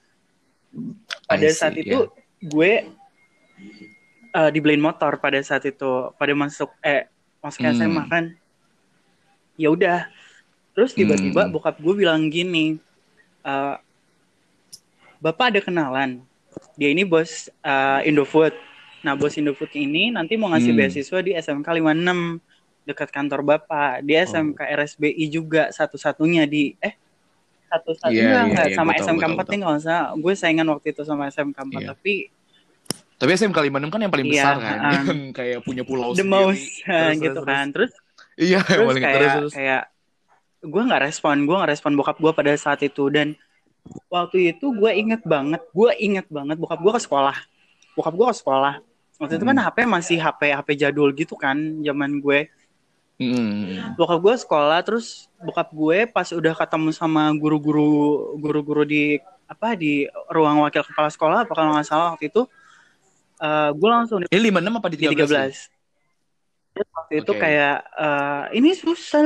pada 1.29 1.45
see, 1.45 1.55
saat 1.55 1.77
itu 1.77 2.09
gue 2.41 2.71
uh, 4.33 4.49
dibeliin 4.49 4.81
motor 4.81 5.21
pada 5.21 5.37
saat 5.45 5.61
itu 5.69 6.09
pada 6.17 6.33
masuk 6.33 6.73
eh 6.81 7.05
masuk 7.37 7.61
Hmm. 7.61 7.77
SMA 7.77 8.03
kan 8.09 8.25
ya 9.55 9.69
udah 9.69 10.09
terus 10.73 10.97
tiba-tiba 10.97 11.45
Hmm. 11.45 11.53
bokap 11.53 11.77
gue 11.77 11.93
bilang 11.93 12.31
gini 12.33 12.81
eh, 13.43 13.75
bapak 15.21 15.53
ada 15.53 15.59
kenalan 15.61 16.25
dia 16.73 16.89
ini 16.89 17.05
bos 17.05 17.45
uh, 17.61 18.01
Indofood 18.01 18.55
nah 19.01 19.13
bos 19.13 19.37
Indofood 19.37 19.69
ini 19.77 20.09
nanti 20.09 20.33
mau 20.33 20.49
ngasih 20.49 20.73
Hmm. 20.73 20.79
beasiswa 20.81 21.19
di 21.21 21.31
SMK 21.37 21.67
56 21.77 22.41
dekat 22.89 23.09
kantor 23.13 23.41
bapak 23.45 24.01
Oh. 24.01 24.25
SMK 24.25 24.59
RSBI 24.65 25.25
juga 25.29 25.69
satu-satunya 25.69 26.49
di 26.49 26.73
eh 26.81 26.97
satu-satunya 27.71 28.19
iya, 28.27 28.39
enggak 28.43 28.67
iya, 28.67 28.75
sama 28.75 28.91
tahu, 28.91 29.01
SMK 29.01 29.15
gua 29.17 29.23
tahu, 29.23 29.31
4 29.31 29.39
gua 29.39 29.47
nih 29.47 29.59
kalau 29.61 29.79
salah 29.79 30.05
gue 30.13 30.33
saingan 30.35 30.67
waktu 30.67 30.87
itu 30.89 31.01
sama 31.01 31.23
SMK 31.27 31.57
4 31.57 31.71
Iya. 31.71 31.87
tapi 31.89 32.15
Tapi 33.15 33.29
SMK 33.31 33.57
56 33.61 33.87
kan 33.87 33.99
yang 33.99 34.09
paling 34.09 34.27
Iya, 34.27 34.33
besar 34.33 34.55
kan, 34.57 34.77
um, 34.81 35.19
kayak 35.37 35.57
punya 35.61 35.83
pulau 35.83 36.09
the 36.11 36.19
sendiri. 36.19 36.27
most 36.27 36.65
Terus, 36.83 37.15
gitu 37.17 37.31
terus. 37.37 37.47
kan 37.47 37.65
terus 37.69 37.91
Iya, 38.33 38.59
terus 38.61 38.87
paling 38.87 39.03
kayak 39.03 39.15
terus, 39.15 39.31
terus. 39.37 39.53
kayak 39.53 39.81
gue 40.61 40.81
nggak 40.83 41.01
respon 41.03 41.35
gue 41.41 41.55
nggak 41.55 41.71
respon 41.71 41.91
bokap 41.93 42.17
gue 42.17 42.31
pada 42.31 42.51
saat 42.55 42.81
itu 42.81 43.03
dan 43.07 43.33
waktu 44.07 44.51
itu 44.51 44.65
gue 44.71 44.91
inget 44.91 45.21
banget 45.23 45.61
gue 45.67 45.91
inget 45.97 46.27
banget 46.27 46.53
bokap 46.55 46.79
gue 46.79 46.91
ke 46.91 47.01
sekolah 47.01 47.37
bokap 47.93 48.13
gue 48.13 48.27
ke 48.29 48.35
sekolah 48.35 48.73
waktu 49.17 49.33
itu 49.35 49.45
kan 49.45 49.53
Hmm. 49.53 49.65
HP 49.65 49.77
masih 49.85 50.17
HP 50.17 50.41
HP 50.51 50.69
jadul 50.75 51.09
gitu 51.13 51.33
kan 51.33 51.53
zaman 51.81 52.17
gue 52.17 52.49
Mm. 53.21 53.93
bokap 54.01 54.17
gue 54.17 54.35
sekolah 54.41 54.79
terus 54.81 55.29
bokap 55.37 55.69
gue 55.69 56.09
pas 56.09 56.25
udah 56.25 56.57
ketemu 56.57 56.89
sama 56.89 57.29
guru-guru 57.37 58.33
guru-guru 58.41 58.81
di 58.81 59.21
apa 59.45 59.77
di 59.77 60.09
ruang 60.33 60.65
wakil 60.65 60.81
kepala 60.81 61.13
sekolah 61.13 61.37
apa 61.45 61.53
kalau 61.53 61.77
nggak 61.77 61.85
salah 61.85 62.17
waktu 62.17 62.33
itu 62.33 62.49
eh, 63.37 63.69
gue 63.77 63.89
langsung 63.93 64.25
Ini 64.25 64.49
56 64.49 64.79
apa 64.81 64.87
di 64.89 64.97
di 64.97 65.05
13? 65.13 65.21
13 65.21 65.37
nih? 65.37 65.53
Terus 66.71 66.87
waktu 66.95 67.13
itu 67.19 67.31
Oke. 67.35 67.41
kayak 67.43 67.77
eh, 67.99 68.43
ini 68.57 68.69
susah 68.73 69.21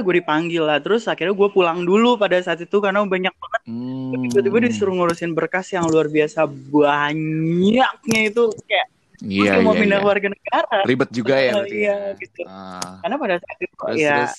gue 0.00 0.14
dipanggil 0.24 0.62
lah 0.64 0.78
terus 0.80 1.04
akhirnya 1.04 1.36
gue 1.36 1.48
pulang 1.52 1.84
dulu 1.84 2.16
pada 2.16 2.40
saat 2.40 2.64
itu 2.64 2.76
karena 2.80 3.04
banyak 3.04 3.34
banget 3.34 3.62
Hmm. 3.64 4.28
tiba-tiba 4.28 4.68
disuruh 4.68 4.92
ngurusin 4.92 5.32
berkas 5.32 5.72
yang 5.72 5.88
luar 5.88 6.12
biasa 6.12 6.44
banyaknya 6.44 8.20
itu 8.28 8.52
kayak 8.68 8.93
Iya, 9.22 9.62
mau 9.62 9.78
iya, 9.78 9.80
pindah 9.86 10.00
iya. 10.02 10.06
warga 10.10 10.28
negara 10.32 10.78
Ribet 10.82 11.10
juga 11.14 11.34
ya 11.38 11.52
Oh, 11.54 11.66
iya, 11.68 11.96
ya? 12.10 12.18
gitu. 12.18 12.40
Ah. 12.50 12.98
karena 13.04 13.16
pada 13.20 13.34
saat 13.38 13.58
itu 13.62 13.74
Terus, 13.78 13.98
ya 14.02 14.16
terus. 14.26 14.34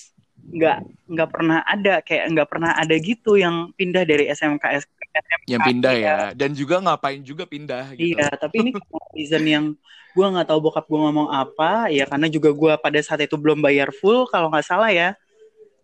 nggak 0.46 0.78
nggak 1.10 1.28
pernah 1.32 1.58
ada 1.64 1.94
kayak 2.04 2.24
nggak 2.36 2.48
pernah 2.52 2.70
ada 2.76 2.94
gitu 3.00 3.40
yang 3.40 3.72
pindah 3.74 4.04
dari 4.04 4.28
SMK 4.30 4.64
SMK 4.84 5.00
Yang 5.48 5.62
pindah 5.64 5.92
iya. 5.96 6.06
ya. 6.06 6.18
Dan 6.36 6.52
juga 6.52 6.76
ngapain 6.82 7.24
juga 7.24 7.48
pindah 7.48 7.96
gitu. 7.96 8.20
Iya, 8.20 8.28
tapi 8.36 8.68
ini 8.68 8.70
reason 9.16 9.44
yang 9.48 9.64
gue 10.12 10.26
nggak 10.28 10.48
tahu 10.48 10.60
bokap 10.68 10.84
gue 10.88 10.96
ngomong 10.96 11.28
apa, 11.28 11.92
ya 11.92 12.08
karena 12.08 12.28
juga 12.28 12.48
gue 12.52 12.72
pada 12.80 13.00
saat 13.04 13.20
itu 13.24 13.36
belum 13.36 13.60
bayar 13.60 13.92
full, 13.92 14.24
kalau 14.28 14.48
nggak 14.48 14.64
salah 14.64 14.88
ya, 14.88 15.12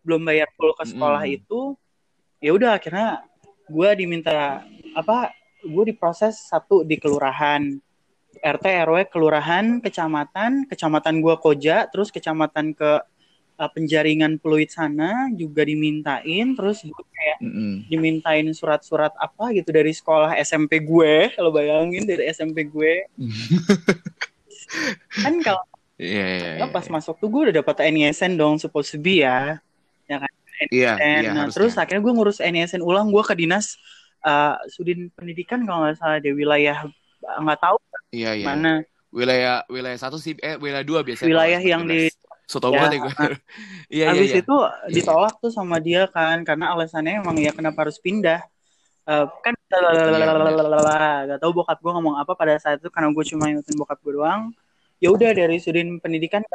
belum 0.05 0.25
bayar 0.25 0.49
full 0.57 0.73
ke 0.73 0.89
sekolah 0.89 1.21
Mm-mm. 1.25 1.37
itu, 1.37 1.61
ya 2.41 2.57
udah 2.57 2.81
akhirnya 2.81 3.25
gue 3.69 3.89
diminta 3.93 4.65
apa, 4.97 5.37
gue 5.61 5.85
diproses 5.93 6.41
satu 6.49 6.81
di 6.81 6.97
kelurahan, 6.97 7.61
RT 8.41 8.65
RW 8.89 8.97
kelurahan, 9.13 9.83
kecamatan, 9.85 10.65
kecamatan 10.71 11.21
gue 11.21 11.35
Koja, 11.37 11.85
terus 11.93 12.09
kecamatan 12.09 12.73
ke 12.73 12.91
uh, 13.61 13.71
penjaringan 13.71 14.41
Pluit 14.41 14.73
sana 14.73 15.29
juga 15.37 15.69
dimintain, 15.69 16.57
terus 16.57 16.81
gue 16.83 17.05
kayak 17.13 17.39
Mm-mm. 17.45 17.87
dimintain 17.87 18.47
surat-surat 18.57 19.13
apa 19.19 19.53
gitu 19.53 19.69
dari 19.71 19.93
sekolah 19.93 20.33
SMP 20.41 20.81
gue 20.83 21.37
kalau 21.37 21.53
bayangin 21.53 22.09
dari 22.09 22.27
SMP 22.33 22.67
gue 22.67 23.07
kan 25.23 25.35
kalau 25.43 25.63
Iya, 26.03 26.27
iya, 26.35 26.51
iya. 26.59 26.67
pas 26.73 26.83
masuk 26.91 27.15
tuh 27.23 27.31
gue 27.31 27.41
udah 27.51 27.57
dapat 27.63 27.87
NISN 27.95 28.35
dong 28.35 28.59
supposed 28.59 28.91
to 28.91 28.99
be 28.99 29.23
ya 29.23 29.63
ya 30.11 30.19
kan 30.19 30.33
Iya, 30.67 30.99
NISN. 30.99 30.99
iya, 30.99 31.31
nah 31.31 31.47
harusnya. 31.47 31.55
terus 31.55 31.73
akhirnya 31.79 32.03
gue 32.03 32.13
ngurus 32.17 32.39
NISN 32.43 32.83
ulang 32.83 33.15
gue 33.15 33.23
ke 33.23 33.39
dinas 33.39 33.79
uh, 34.27 34.59
sudin 34.67 35.15
pendidikan 35.15 35.63
kalau 35.63 35.87
nggak 35.87 36.03
salah 36.03 36.19
di 36.19 36.35
wilayah 36.35 36.83
nggak 37.23 37.61
tahu 37.61 37.77
Iya, 38.13 38.31
iya. 38.37 38.47
mana 38.47 38.73
Wilayah 39.13 39.69
wilayah 39.69 39.99
satu 40.01 40.17
sih 40.17 40.33
eh 40.41 40.57
wilayah 40.57 40.81
dua 40.81 41.05
biasanya. 41.05 41.29
Wilayah 41.29 41.61
yang 41.61 41.85
di- 41.85 42.09
19. 42.09 42.49
So 42.49 42.57
tau 42.61 42.73
Ya, 42.73 42.81
banget 42.85 42.93
ya 42.93 42.99
gue. 42.99 43.13
Iya, 43.17 43.37
iya, 43.93 44.07
habis 44.09 44.31
iya. 44.33 44.41
itu 44.41 44.57
ditolak 44.89 45.35
tuh 45.37 45.53
sama 45.53 45.77
dia 45.79 46.09
kan 46.09 46.41
karena 46.45 46.73
alasannya 46.73 47.21
emang 47.21 47.37
ya 47.37 47.53
kenapa 47.53 47.85
harus 47.85 48.01
pindah 48.01 48.41
Eh, 49.03 49.27
kan 49.43 49.51
Iya, 49.73 50.15
gak 51.27 51.39
tahu 51.43 51.51
bokap 51.51 51.75
gue 51.83 51.91
ngomong 51.91 52.23
apa 52.23 52.39
pada 52.39 52.55
saat 52.63 52.79
itu 52.79 52.87
karena 52.87 53.11
gue 53.11 53.25
cuma 53.27 53.51
ingetin 53.51 53.75
bokap 53.75 53.99
gue 53.99 54.15
doang 54.15 54.55
ya 55.03 55.11
udah 55.11 55.35
dari 55.35 55.59
sudin 55.59 55.99
pendidikan 55.99 56.47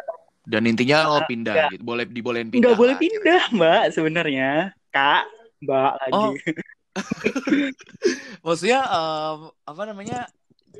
Dan 0.48 0.64
intinya 0.64 1.04
lo 1.12 1.20
Ah, 1.20 1.28
pindah 1.28 1.54
enggak. 1.54 1.70
gitu. 1.76 1.84
Boleh 1.84 2.04
dibolehin 2.08 2.48
pindah. 2.48 2.72
nggak 2.72 2.78
boleh 2.80 2.96
pindah 2.96 3.42
mbak 3.52 3.84
sebenarnya 3.92 4.72
kak 4.90 5.28
mbak 5.60 5.92
lagi 6.00 6.16
Oh, 6.16 6.32
Maksudnya 8.48 8.80
em, 8.82 9.40
apa 9.68 9.82
namanya? 9.86 10.26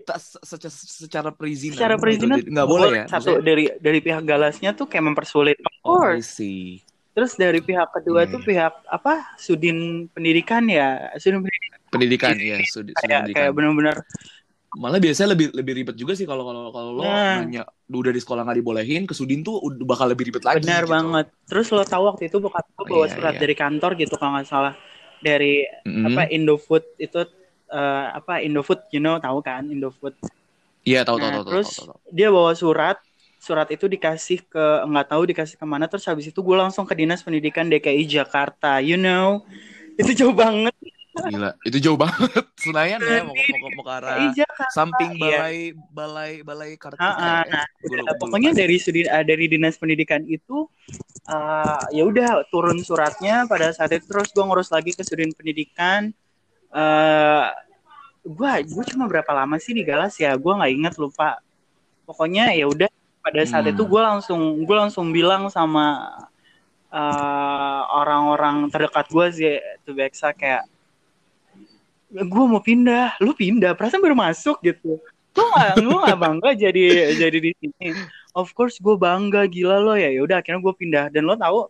Secara, 0.04 0.70
secara 0.70 1.30
perizinan. 1.32 1.76
secara 1.76 1.96
perizinan 1.96 2.38
gitu. 2.38 2.50
nggak 2.50 2.68
boleh 2.68 2.90
ya. 2.94 3.04
satu 3.08 3.40
dari 3.40 3.72
dari 3.78 4.00
pihak 4.00 4.24
galasnya 4.24 4.72
tuh 4.72 4.86
kayak 4.86 5.06
mempersulit 5.06 5.58
of 5.60 5.74
Oh, 5.82 6.00
course 6.00 6.38
see. 6.38 6.84
terus 7.12 7.34
dari 7.34 7.58
pihak 7.60 7.90
kedua 7.92 8.24
Iya, 8.24 8.30
tuh 8.30 8.42
pihak 8.42 8.74
apa 8.86 9.34
sudin 9.36 10.06
pendidikan 10.08 10.64
ya 10.66 11.10
sudin 11.16 11.42
pendidikan 11.42 11.80
Pendidikan 11.88 12.34
ya, 12.36 12.56
studi, 12.62 12.68
studi 12.68 12.92
kayak 12.94 13.10
pendidikan. 13.26 13.40
kayak 13.40 13.52
benar-benar 13.54 13.98
Malah 14.78 15.00
biasanya 15.00 15.34
lebih 15.34 15.48
lebih 15.56 15.74
ribet 15.74 15.96
juga 15.96 16.14
sih 16.14 16.28
kalau 16.28 16.44
kalau 16.44 16.70
kalau 16.70 16.92
lo 16.94 17.02
Nah. 17.02 17.40
nanya 17.42 17.64
udah 17.88 18.12
di 18.12 18.20
sekolah 18.20 18.44
nggak 18.44 18.58
dibolehin 18.60 19.08
ke 19.08 19.16
Sudin 19.16 19.42
tuh 19.42 19.58
bakal 19.82 20.12
lebih 20.12 20.28
ribet 20.28 20.44
lagi. 20.44 20.62
benar 20.62 20.84
gitu. 20.84 20.92
banget 20.94 21.26
terus 21.48 21.68
lo 21.72 21.82
tahu 21.82 22.04
waktu 22.06 22.28
itu 22.28 22.38
bokap 22.38 22.68
gue 22.68 22.86
bawa 22.86 23.06
Iya, 23.08 23.14
surat 23.16 23.34
iya. 23.34 23.42
dari 23.42 23.56
kantor 23.56 23.92
gitu 23.96 24.14
kalau 24.14 24.38
nggak 24.38 24.46
salah 24.46 24.74
dari 25.18 25.66
Mm-mm. 25.82 26.14
apa 26.14 26.30
Indofood 26.30 26.84
itu 27.00 27.18
eh, 27.72 28.06
apa 28.16 28.44
Indofood 28.44 28.84
you 28.94 29.02
know 29.02 29.20
tahu 29.20 29.40
kan 29.44 29.68
Indofood 29.68 30.16
Iya 30.88 31.04
tahu 31.04 31.20
tahu 31.20 31.30
Nah, 31.30 31.36
tahu 31.40 31.44
tahu. 31.44 31.52
terus 31.52 31.70
tahu, 31.76 31.88
tahu. 31.92 32.00
dia 32.16 32.28
bawa 32.32 32.52
surat 32.56 32.98
surat 33.38 33.68
itu 33.70 33.86
dikasih 33.86 34.40
ke 34.48 34.66
nggak 34.88 35.08
tahu 35.14 35.22
dikasih 35.30 35.56
ke 35.60 35.66
mana 35.68 35.86
terus 35.86 36.08
habis 36.08 36.26
itu 36.32 36.40
gue 36.40 36.58
langsung 36.58 36.88
ke 36.88 36.96
dinas 36.96 37.22
pendidikan 37.22 37.68
DKI 37.70 38.08
Jakarta 38.08 38.80
you 38.82 38.98
know 38.98 39.44
itu 40.02 40.26
jauh 40.26 40.34
banget 40.36 40.74
Gila, 41.18 41.50
itu 41.66 41.78
jauh 41.82 41.98
banget. 41.98 42.46
Senayan 42.62 43.02
ya 43.02 43.26
mau, 43.26 43.34
mau, 43.34 43.70
mau 43.74 43.84
ke 43.84 43.94
arah 43.98 44.30
Jakarta 44.38 44.70
samping 44.70 45.18
iya. 45.18 45.42
balai 45.42 45.58
balai 45.90 46.32
balai. 46.46 46.70
Ah, 47.02 47.10
ah, 47.10 47.42
ya. 47.42 47.66
nah, 47.66 47.66
Nah, 48.06 48.16
pokoknya 48.22 48.54
dari 48.54 48.78
eh, 48.78 49.24
dari 49.26 49.46
dinas 49.50 49.82
pendidikan 49.82 50.22
itu 50.30 50.70
eh, 51.26 51.80
ya 51.98 52.04
udah 52.06 52.46
turun 52.54 52.78
suratnya 52.86 53.50
pada 53.50 53.74
saat 53.74 53.98
itu 53.98 54.06
terus 54.06 54.30
gue 54.30 54.44
ngurus 54.46 54.70
lagi 54.70 54.94
ke 54.94 55.02
sudin 55.02 55.34
pendidikan 55.34 56.14
eh 56.78 57.48
gue 58.22 58.52
gue 58.68 58.84
cuma 58.94 59.10
berapa 59.10 59.32
lama 59.34 59.58
sih 59.58 59.74
di 59.74 59.82
Galas 59.82 60.14
ya? 60.16 60.38
Gue 60.38 60.54
nggak 60.54 60.72
inget 60.72 60.94
lupa. 60.96 61.42
Pokoknya 62.06 62.54
ya 62.54 62.70
udah 62.70 62.88
pada 63.20 63.42
saat 63.44 63.66
Hmm. 63.66 63.74
itu 63.74 63.84
gue 63.84 64.00
langsung 64.00 64.40
gue 64.62 64.76
langsung 64.78 65.10
bilang 65.10 65.50
sama 65.50 66.14
eh, 66.88 67.82
orang-orang 67.92 68.70
terdekat 68.70 69.10
gue 69.10 69.26
sih 69.34 69.54
itu 69.58 69.92
Beksa 69.92 70.32
kayak 70.32 70.64
gue 72.08 72.44
mau 72.48 72.64
pindah. 72.64 73.20
Lu 73.20 73.36
pindah? 73.36 73.76
Perasaan 73.76 74.00
baru 74.00 74.16
masuk 74.16 74.64
gitu. 74.64 74.96
Lu 75.36 75.44
gak, 75.54 75.70
lu 75.78 76.00
gak 76.00 76.18
bangga 76.18 76.50
jadi 76.56 77.12
jadi 77.14 77.38
di 77.38 77.52
sini. 77.60 77.92
Of 78.32 78.56
course 78.56 78.80
gue 78.80 78.96
bangga 78.96 79.44
gila 79.46 79.78
lo. 79.78 79.94
Ya 79.94 80.08
ya 80.08 80.24
udah 80.24 80.40
akhirnya 80.40 80.64
gue 80.64 80.74
pindah. 80.74 81.06
Dan 81.12 81.28
lo 81.28 81.36
tahu 81.36 81.68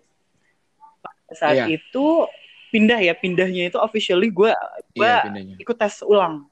saat 1.33 1.65
Iya. 1.65 1.81
itu 1.81 2.05
pindah 2.67 2.99
ya 2.99 3.13
pindahnya 3.13 3.69
itu 3.69 3.77
officially 3.77 4.29
gue 4.29 4.51
gue 4.93 5.01
Iya 5.01 5.23
pindahnya. 5.23 5.55
ikut 5.57 5.75
tes 5.75 6.03
ulang 6.03 6.45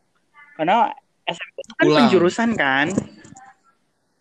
karena 0.55 0.89
SMP 1.25 1.55
itu 1.59 1.73
kan 1.75 1.85
Ulang. 1.85 1.97
penjurusan 2.07 2.49
kan 2.55 2.87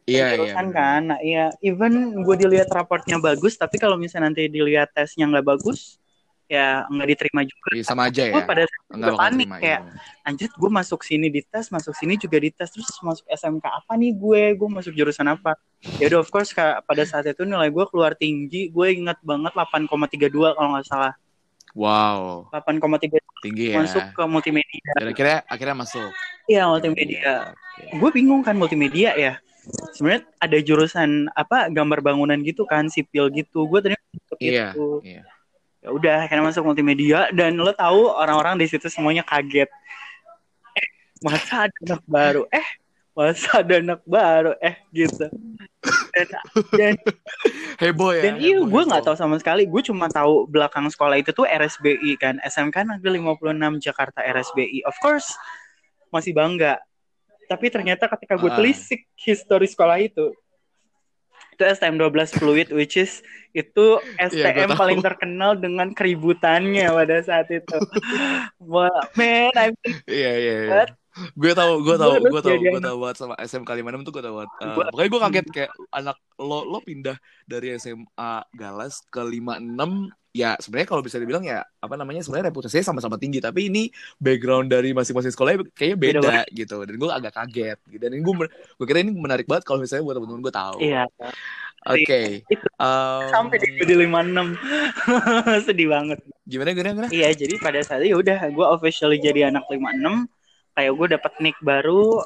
Iya 0.05 0.37
iya. 0.37 0.53
kan 0.69 1.01
nah 1.09 1.19
iya 1.19 1.49
even 1.65 2.13
gue 2.21 2.37
dilihat 2.37 2.69
raportnya 2.69 3.17
bagus 3.17 3.57
tapi 3.57 3.81
kalau 3.81 3.97
misalnya 3.97 4.29
nanti 4.29 4.53
dilihat 4.53 4.93
tesnya 4.93 5.25
nggak 5.25 5.49
bagus 5.49 5.97
ya 6.45 6.85
nggak 6.93 7.09
diterima 7.09 7.41
juga 7.41 7.69
Iya, 7.73 7.85
sama 7.89 8.13
aja 8.13 8.23
ya. 8.29 8.37
gue 8.37 8.43
pada 8.45 8.63
bakal 8.93 9.17
panik 9.17 9.49
terima 9.49 9.57
kayak 9.65 9.81
iya. 9.81 10.29
anjir 10.29 10.49
gue 10.53 10.71
masuk 10.71 11.01
sini 11.01 11.33
di 11.33 11.41
tes 11.41 11.73
masuk 11.73 11.97
sini 11.97 12.21
juga 12.21 12.37
di 12.37 12.53
tes 12.53 12.69
terus 12.69 12.93
masuk 13.01 13.25
SMK 13.33 13.65
apa 13.65 13.93
nih 13.97 14.13
gue 14.13 14.43
gue 14.53 14.69
masuk 14.69 14.93
jurusan 14.93 15.25
apa 15.25 15.57
ya 15.97 16.05
udah 16.13 16.21
of 16.21 16.29
course 16.29 16.53
pada 16.53 17.03
saat 17.09 17.25
itu 17.25 17.41
nilai 17.49 17.73
gue 17.73 17.85
keluar 17.89 18.13
tinggi 18.13 18.69
gue 18.69 18.87
ingat 18.93 19.17
banget 19.25 19.57
8,32 19.57 19.89
kalau 20.53 20.69
nggak 20.77 20.85
salah 20.85 21.17
Wow, 21.75 22.47
8,32 22.54 23.19
tinggi 23.43 23.75
ya. 23.75 23.83
masuk 23.83 24.02
ke 24.14 24.23
multimedia. 24.31 24.90
Dan 24.95 25.11
akhirnya 25.11 25.38
akhirnya 25.50 25.76
masuk. 25.76 26.11
iya 26.47 26.71
multimedia. 26.71 27.50
Gue 27.99 28.11
bingung 28.14 28.47
kan 28.47 28.54
multimedia 28.54 29.11
ya. 29.19 29.43
Sebenarnya 29.90 30.23
ada 30.38 30.59
jurusan 30.62 31.26
apa 31.35 31.66
gambar 31.69 31.99
bangunan 31.99 32.38
gitu 32.47 32.62
kan 32.62 32.87
sipil 32.87 33.26
gitu. 33.35 33.66
Gue 33.66 33.83
tadi 33.83 33.99
Iya. 34.38 34.71
gitu 34.71 35.02
Iya. 35.02 35.26
ya 35.83 35.88
udah 35.90 36.16
akhirnya 36.31 36.47
masuk 36.47 36.62
multimedia. 36.62 37.26
Dan 37.35 37.59
lo 37.59 37.75
tahu 37.75 38.07
orang-orang 38.07 38.54
di 38.54 38.71
situ 38.71 38.87
semuanya 38.87 39.26
kaget. 39.26 39.66
Eh 40.78 40.88
masa 41.26 41.66
ada 41.66 41.75
anak 41.90 42.02
baru? 42.07 42.43
Eh 42.54 42.66
masa 43.19 43.66
ada 43.66 43.75
anak 43.83 44.00
baru? 44.07 44.54
Eh 44.62 44.78
gitu 44.95 45.26
dan 46.14 46.29
dan, 46.73 46.95
Heboh 47.83 48.11
ya. 48.12 48.23
dan 48.23 48.35
iya 48.38 48.59
gue 48.59 48.83
nggak 48.85 49.03
heboh. 49.03 49.09
tahu 49.12 49.17
sama 49.19 49.37
sekali 49.37 49.64
gue 49.64 49.83
cuma 49.85 50.07
tahu 50.07 50.47
belakang 50.47 50.87
sekolah 50.87 51.17
itu 51.17 51.31
tuh 51.31 51.45
RSBI 51.45 52.17
kan 52.17 52.38
SMK 52.41 52.87
Negeri 52.87 53.19
56 53.19 53.50
Jakarta 53.81 54.21
RSBI 54.21 54.85
of 54.85 54.97
course 54.99 55.35
masih 56.09 56.31
bangga 56.31 56.79
tapi 57.45 57.69
ternyata 57.69 58.09
ketika 58.09 58.35
gue 58.35 58.49
Ah. 58.49 58.57
telisik 58.57 59.05
histori 59.14 59.67
sekolah 59.67 59.99
itu 59.99 60.33
itu 61.53 61.62
STM 61.62 61.95
12 62.00 62.35
Fluid 62.35 62.69
which 62.71 62.97
is 62.97 63.23
itu 63.55 64.03
Iya, 64.19 64.26
STM 64.50 64.75
tahu. 64.75 64.81
paling 64.81 64.99
terkenal 64.99 65.55
dengan 65.55 65.95
keributannya 65.95 66.91
pada 66.91 67.23
saat 67.23 67.47
itu. 67.47 67.71
Wah, 68.59 68.91
man, 69.14 69.55
I'm 69.55 69.75
iya. 70.11 70.33
iya. 70.35 70.57
What? 70.67 70.91
Gue 71.38 71.52
tahu, 71.54 71.73
gue 71.87 71.94
tahu, 71.94 72.12
terus 72.18 72.33
gue 72.33 72.42
tahu, 72.42 72.54
jadi 72.59 72.66
gue 72.75 72.83
tahu 72.83 72.97
banget 72.99 73.16
sama 73.23 73.35
SMK 73.38 73.71
56 73.71 74.06
tuh 74.06 74.12
gue 74.12 74.25
tahu 74.26 74.35
banget. 74.42 74.50
Uh, 74.59 74.75
Gua- 74.75 74.88
pokoknya 74.90 75.09
gue 75.11 75.21
kaget 75.23 75.47
kayak 75.54 75.71
anak 75.94 76.16
lo 76.42 76.59
lo 76.66 76.78
pindah 76.83 77.16
dari 77.47 77.75
SMA 77.78 78.33
Galas 78.50 78.99
ke 79.06 79.23
56 79.23 80.11
ya 80.35 80.59
sebenarnya 80.59 80.88
kalau 80.90 80.99
bisa 81.06 81.23
dibilang 81.23 81.47
ya 81.47 81.62
apa 81.78 81.94
namanya 81.94 82.18
sebenarnya 82.26 82.50
reputasinya 82.50 82.83
sama-sama 82.83 83.14
tinggi 83.23 83.38
tapi 83.38 83.71
ini 83.71 83.87
background 84.18 84.66
dari 84.66 84.90
masing-masing 84.90 85.30
sekolah 85.30 85.62
kayaknya 85.71 85.94
beda, 85.94 86.18
Beda 86.26 86.42
gitu 86.50 86.83
dan 86.83 86.94
gue 86.99 87.06
agak 87.14 87.33
kaget 87.38 87.78
gitu. 87.87 88.02
dan 88.02 88.18
gue 88.18 88.35
gue 88.50 88.87
kira 88.90 88.99
ini 89.06 89.14
menarik 89.14 89.47
banget 89.47 89.62
kalau 89.62 89.78
misalnya 89.78 90.02
buat 90.02 90.18
temen-temen 90.18 90.42
gue 90.42 90.54
tahu. 90.54 90.78
iya 90.83 91.06
Oke. 91.85 92.40
Itu. 92.49 92.66
Um, 92.80 93.28
sampai 93.28 93.61
di 93.61 93.76
di 93.85 93.94
56. 94.09 94.56
Sedih 95.68 95.88
banget. 95.92 96.18
gimana 96.49 96.73
gimana 96.73 96.90
gimana? 96.97 97.09
Iya, 97.12 97.28
jadi 97.37 97.61
pada 97.61 97.80
saat 97.85 98.00
itu 98.04 98.12
ya 98.12 98.16
udah 98.16 98.38
gue 98.49 98.66
officially 98.73 99.21
jadi 99.21 99.52
anak 99.52 99.68
56. 99.68 100.25
Kayak 100.75 100.93
gue 100.99 101.07
dapet 101.19 101.33
nick 101.40 101.57
baru. 101.62 102.23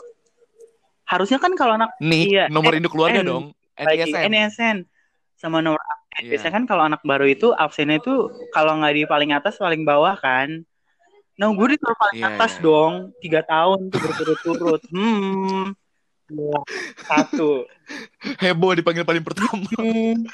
Harusnya 1.08 1.40
kan 1.40 1.52
kalau 1.56 1.80
anak 1.80 1.92
Nih 2.04 2.28
Iya, 2.28 2.44
nomor 2.52 2.76
induk 2.76 2.92
keluarga 2.92 3.24
N. 3.24 3.28
dong. 3.28 3.44
NISM. 3.78 4.28
NSN 4.28 4.76
sama 5.38 5.62
nomor 5.62 5.78
absen. 5.78 6.26
Iya. 6.26 6.28
Biasanya 6.34 6.54
kan 6.58 6.64
kalau 6.66 6.82
anak 6.82 7.00
baru 7.06 7.26
itu 7.30 7.54
absennya 7.54 8.02
itu 8.02 8.26
kalau 8.50 8.74
nggak 8.82 8.94
di 8.96 9.02
paling 9.06 9.30
atas 9.30 9.56
paling 9.56 9.86
bawah 9.86 10.18
kan. 10.18 10.66
Nah 11.38 11.48
gue 11.54 11.66
di 11.70 11.78
paling 11.78 12.18
Iya, 12.18 12.34
atas 12.34 12.58
iya. 12.58 12.62
dong 12.66 12.92
tiga 13.22 13.40
tahun 13.46 13.88
tuh 13.92 14.00
berturut-turut. 14.02 14.82
Hmm. 14.94 15.72
Dua, 16.28 16.60
satu. 17.08 17.64
Heboh 18.36 18.76
dipanggil 18.76 19.00
paling 19.00 19.24
pertama. 19.24 19.64
Hmm. 19.80 20.28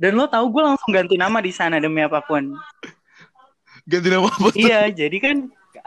Dan 0.00 0.16
lo 0.16 0.24
tahu 0.28 0.48
gue 0.48 0.62
langsung 0.64 0.88
ganti 0.96 1.20
nama 1.20 1.44
di 1.44 1.52
sana 1.52 1.76
demi 1.76 2.00
apa 2.00 2.24
pun. 2.24 2.56
Ganti 3.84 4.08
nama 4.08 4.32
apa? 4.32 4.48
tuh? 4.48 4.56
iya, 4.56 4.88
jadi 4.88 5.16
kan 5.20 5.36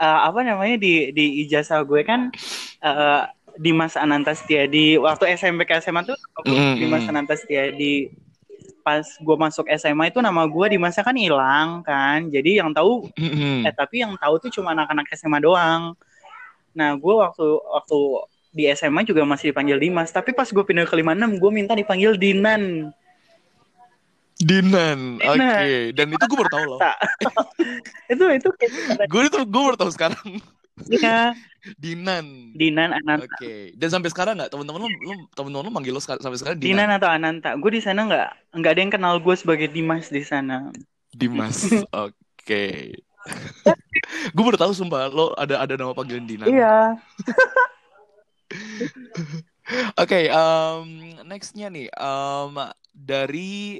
uh, 0.00 0.20
apa 0.26 0.40
namanya 0.40 0.80
di 0.80 1.12
di 1.12 1.44
ijazah 1.44 1.84
gue 1.84 2.00
kan 2.02 2.32
uh, 2.80 3.28
Dimas 3.60 3.94
Anantastia 3.94 4.64
di 4.64 4.96
waktu 4.96 5.36
SMP 5.36 5.68
ke 5.68 5.76
SMA 5.84 6.08
tuh 6.08 6.16
Mm, 6.40 6.80
Dimas 6.80 7.04
mm. 7.04 7.10
Anantastia 7.12 7.68
di 7.76 8.08
pas 8.80 9.04
gue 9.04 9.36
masuk 9.36 9.68
SMA 9.76 10.08
itu 10.08 10.24
nama 10.24 10.48
gue 10.48 10.66
Dimasnya 10.72 11.04
kan 11.04 11.12
hilang 11.12 11.84
kan. 11.84 12.32
Jadi 12.32 12.64
yang 12.64 12.72
tahu 12.72 13.12
eh 13.68 13.74
tapi 13.76 14.00
yang 14.00 14.16
tahu 14.16 14.40
tuh 14.40 14.50
cuma 14.56 14.72
anak-anak 14.72 15.04
SMA 15.12 15.44
doang. 15.44 15.92
Nah, 16.72 16.96
gue 16.96 17.14
waktu 17.14 17.46
waktu 17.60 17.98
di 18.50 18.64
SMA 18.74 19.06
juga 19.06 19.22
masih 19.22 19.54
dipanggil 19.54 19.78
Dimas, 19.78 20.10
tapi 20.10 20.34
pas 20.34 20.48
gue 20.48 20.64
pindah 20.64 20.86
ke 20.88 20.96
56 20.96 21.38
gue 21.38 21.50
minta 21.52 21.72
dipanggil 21.76 22.16
Dinan. 22.16 22.94
Dinan, 24.40 25.20
oke. 25.20 25.36
Dinan. 25.36 25.92
Dan 25.92 26.06
itu 26.16 26.24
gue 26.24 26.38
baru 26.40 26.52
tahu 26.52 26.64
loh. 26.64 26.80
Itu 28.12 28.24
itu 28.26 28.48
kayak 28.56 29.06
Gue 29.06 29.28
itu 29.28 29.38
gue 29.44 29.62
baru 29.70 29.76
tahu 29.76 29.92
sekarang. 29.92 30.40
ya, 30.88 31.36
Dinan. 31.82 32.56
Dinan 32.56 32.96
Ananta. 32.96 33.28
Oke. 33.36 33.76
Dan 33.76 33.88
sampai 33.92 34.08
sekarang 34.08 34.40
nggak 34.40 34.48
teman-teman 34.48 34.80
lo, 34.80 34.88
lo 34.88 35.12
teman-teman 35.36 35.64
lo 35.68 35.70
manggil 35.70 35.92
lo 35.92 36.00
sampai 36.00 36.40
sekarang 36.40 36.56
Dinan 36.56 36.88
Dinan. 36.88 36.96
atau 36.96 37.08
Ananta. 37.12 37.50
Gue 37.60 37.76
di 37.76 37.82
sana 37.84 38.08
nggak 38.08 38.28
nggak 38.56 38.72
ada 38.72 38.80
yang 38.80 38.92
kenal 38.92 39.14
gue 39.20 39.34
sebagai 39.36 39.68
Dimas 39.68 40.08
di 40.08 40.24
sana. 40.24 40.72
Dimas. 41.12 41.68
Oke. 42.08 42.96
gue 44.32 44.42
baru 44.42 44.56
tahu 44.56 44.72
sumpah 44.72 45.12
lo 45.12 45.36
ada 45.36 45.60
ada 45.60 45.76
nama 45.76 45.92
panggilan 45.92 46.24
Dinan. 46.24 46.48
Iya. 46.48 46.96
Oke, 49.94 50.26
um, 50.34 50.88
nextnya 51.28 51.70
nih, 51.70 51.86
um, 51.94 52.58
dari 52.90 53.78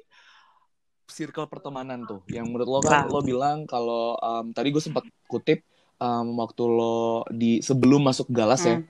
circle 1.11 1.45
pertemanan 1.45 2.07
tuh, 2.07 2.23
yang 2.31 2.47
menurut 2.47 2.67
lo 2.67 2.79
kan 2.81 3.05
Ah. 3.05 3.11
lo 3.11 3.21
bilang 3.21 3.67
kalau 3.67 4.15
um, 4.17 4.55
tadi 4.55 4.71
gue 4.71 4.81
sempat 4.81 5.03
kutip 5.27 5.61
um, 5.99 6.39
waktu 6.39 6.63
lo 6.65 7.27
di 7.29 7.59
sebelum 7.61 8.01
masuk 8.01 8.31
galas 8.31 8.63
ya, 8.63 8.79
Hmm. 8.79 8.87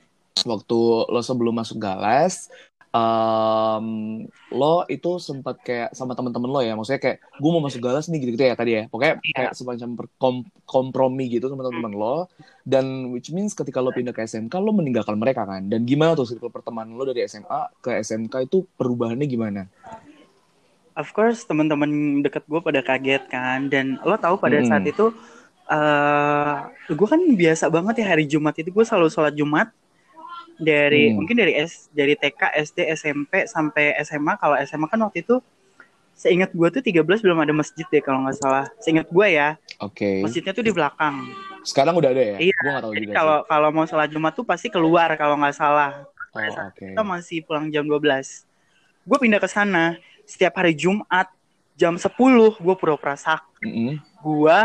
waktu 0.46 0.78
lo 1.08 1.20
sebelum 1.20 1.56
masuk 1.56 1.80
galas, 1.80 2.52
um, 2.90 3.86
lo 4.50 4.82
itu 4.86 5.18
sempat 5.18 5.58
kayak 5.62 5.90
sama 5.92 6.12
temen-temen 6.12 6.50
lo 6.50 6.60
ya, 6.60 6.74
maksudnya 6.74 7.00
kayak 7.00 7.18
gue 7.18 7.50
mau 7.50 7.62
masuk 7.62 7.80
galas 7.80 8.06
nih 8.06 8.18
gitu-gitu 8.22 8.44
ya 8.44 8.54
tadi 8.54 8.70
ya, 8.76 8.82
pokoknya 8.86 9.14
Iya. 9.20 9.34
kayak 9.34 9.52
semacam 9.54 9.88
berkom- 9.96 10.48
kompromi 10.66 11.26
gitu 11.30 11.50
sama 11.50 11.66
temen-temen 11.66 11.94
lo, 11.94 12.26
dan 12.62 13.10
which 13.10 13.30
means 13.30 13.54
ketika 13.54 13.78
lo 13.78 13.90
pindah 13.90 14.14
ke 14.14 14.22
SMK 14.22 14.54
lo 14.58 14.70
meninggalkan 14.70 15.18
mereka 15.18 15.42
kan, 15.46 15.66
dan 15.66 15.82
gimana 15.86 16.14
tuh 16.14 16.26
circle 16.26 16.50
pertemanan 16.50 16.94
lo 16.94 17.02
dari 17.06 17.26
SMA 17.26 17.70
ke 17.80 17.98
SMK 17.98 18.46
itu 18.46 18.66
perubahannya 18.78 19.26
gimana? 19.26 19.66
Of 20.98 21.14
course 21.16 21.46
teman-teman 21.46 22.20
deket 22.20 22.44
gue 22.44 22.60
pada 22.60 22.80
kaget 22.82 23.22
kan. 23.30 23.70
Dan 23.70 23.96
lo 24.02 24.16
tahu 24.18 24.36
pada 24.38 24.58
Mm-mm. 24.60 24.68
saat 24.68 24.84
itu 24.86 25.06
eh 25.70 26.56
gue 26.90 27.08
kan 27.08 27.20
biasa 27.22 27.70
banget 27.70 28.02
ya 28.02 28.06
hari 28.12 28.24
Jumat 28.26 28.54
itu. 28.58 28.68
Gue 28.74 28.84
selalu 28.84 29.08
sholat 29.10 29.34
Jumat. 29.38 29.70
Dari 30.60 31.08
Hmm. 31.08 31.16
mungkin 31.16 31.36
dari 31.40 31.56
S 31.56 31.88
dari 31.88 32.12
TK 32.20 32.52
SD 32.52 32.78
SMP 32.92 33.48
sampai 33.48 33.96
SMA 34.04 34.36
kalau 34.36 34.56
SMA 34.60 34.86
kan 34.92 35.00
waktu 35.00 35.24
itu 35.24 35.40
seingat 36.12 36.52
gue 36.52 36.68
tuh 36.68 36.82
13 36.84 37.24
belum 37.24 37.38
ada 37.40 37.54
masjid 37.56 37.86
deh 37.88 38.02
kalau 38.04 38.28
nggak 38.28 38.36
salah. 38.36 38.66
Seingat 38.84 39.08
gue 39.08 39.26
ya. 39.30 39.56
Oke, 39.80 40.20
masjidnya 40.20 40.52
tuh 40.52 40.64
di 40.66 40.72
belakang. 40.74 41.16
Sekarang 41.64 41.96
udah 41.96 42.10
ada 42.12 42.20
ya? 42.20 42.36
Iya, 42.36 42.56
Gue 42.60 42.70
gak 42.76 42.84
tahu 42.84 42.92
jadi 42.92 43.06
juga 43.08 43.14
kalau 43.16 43.38
kalau 43.48 43.68
mau 43.72 43.86
sholat 43.88 44.08
Jumat 44.12 44.32
tuh 44.36 44.44
pasti 44.44 44.68
keluar 44.68 45.08
kalau 45.16 45.40
nggak 45.40 45.56
salah. 45.56 46.04
Oh, 46.30 46.38
oke. 46.44 46.86
kita 46.94 47.02
masih 47.02 47.42
pulang 47.42 47.72
jam 47.74 47.82
12 47.88 48.46
gue 49.02 49.18
pindah 49.18 49.40
ke 49.42 49.48
sana 49.50 49.96
setiap 50.30 50.62
hari 50.62 50.78
Jumat 50.78 51.26
jam 51.74 51.98
10 51.98 52.06
gue 52.62 52.74
pura-pura 52.78 53.18
sakit. 53.18 53.66
Mm-mm. 53.66 53.98
gue 54.00 54.60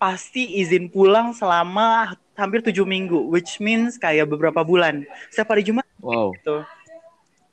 pasti 0.00 0.58
izin 0.58 0.88
pulang 0.90 1.30
selama 1.36 2.16
hampir 2.34 2.60
tujuh 2.64 2.82
minggu 2.82 3.28
which 3.28 3.60
means 3.60 4.00
kayak 4.00 4.24
beberapa 4.32 4.64
bulan. 4.64 5.04
Setiap 5.28 5.52
hari 5.52 5.62
Jumat 5.68 5.84
Wow, 6.00 6.32
gitu. 6.36 6.64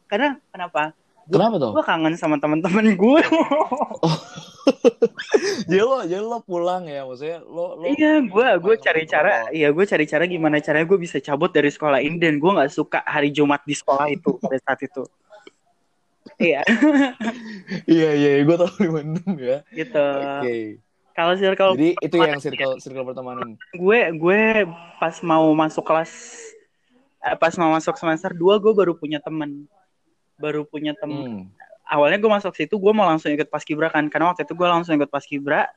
Karena 0.07 0.39
kenapa? 0.51 0.93
Kenapa 1.23 1.55
tuh? 1.55 1.71
gue 1.71 1.83
kangen 1.87 2.15
sama 2.19 2.35
teman-teman 2.35 2.99
gue 2.99 3.21
Jadi 5.67 5.79
lo, 5.79 6.03
jadi 6.03 6.19
lo 6.19 6.39
pulang 6.43 6.83
ya, 6.87 7.07
maksudnya 7.07 7.39
lo, 7.43 7.79
lo 7.79 7.87
iya 7.87 8.19
gue 8.19 8.47
gue 8.59 8.75
cari 8.79 9.03
cara 9.07 9.47
iya 9.55 9.71
gue 9.71 9.85
cari 9.87 10.03
cara 10.03 10.23
gimana 10.27 10.59
caranya 10.59 10.87
gue 10.87 10.99
bisa 10.99 11.23
cabut 11.23 11.51
dari 11.51 11.71
sekolah 11.71 12.03
ini 12.03 12.19
dan 12.19 12.39
gue 12.39 12.51
nggak 12.51 12.71
suka 12.71 12.99
hari 13.07 13.31
Jumat 13.31 13.63
di 13.63 13.75
sekolah 13.75 14.11
itu 14.11 14.35
pada 14.39 14.59
saat 14.59 14.79
itu 14.83 15.03
iya 16.37 16.61
Iya 17.85 18.09
iya, 18.13 18.29
gue 18.41 18.55
tau 18.55 18.71
di 18.73 18.87
mana 18.87 19.19
ya. 19.35 19.57
gitu 19.71 20.07
Oke. 20.39 20.57
kalau 21.11 21.33
circle 21.35 21.71
Jadi 21.73 21.89
itu 21.99 22.15
yang 22.17 22.39
circle 22.39 22.73
circle 22.77 23.05
pertemanan. 23.05 23.53
gue 23.71 23.99
gue 24.13 24.39
pas 24.97 25.15
mau 25.21 25.45
masuk 25.51 25.83
kelas 25.83 26.09
eh, 27.21 27.35
pas 27.35 27.53
mau 27.53 27.71
masuk 27.71 27.93
semester 27.93 28.31
2 28.31 28.39
gue 28.57 28.73
baru 28.73 28.93
punya 28.93 29.17
temen 29.17 29.67
baru 30.35 30.63
punya 30.63 30.91
temen 30.93 31.21
Hmm. 31.23 31.43
awalnya 31.85 32.17
gue 32.17 32.31
masuk 32.31 32.53
situ 32.53 32.73
gue 32.73 32.91
mau 32.91 33.05
langsung 33.05 33.29
ikut 33.29 33.47
paskibra 33.47 33.87
kan 33.87 34.07
karena 34.07 34.29
waktu 34.29 34.43
itu 34.43 34.53
gue 34.53 34.65
langsung 34.65 34.95
ikut 34.95 35.07
paskibra 35.07 35.69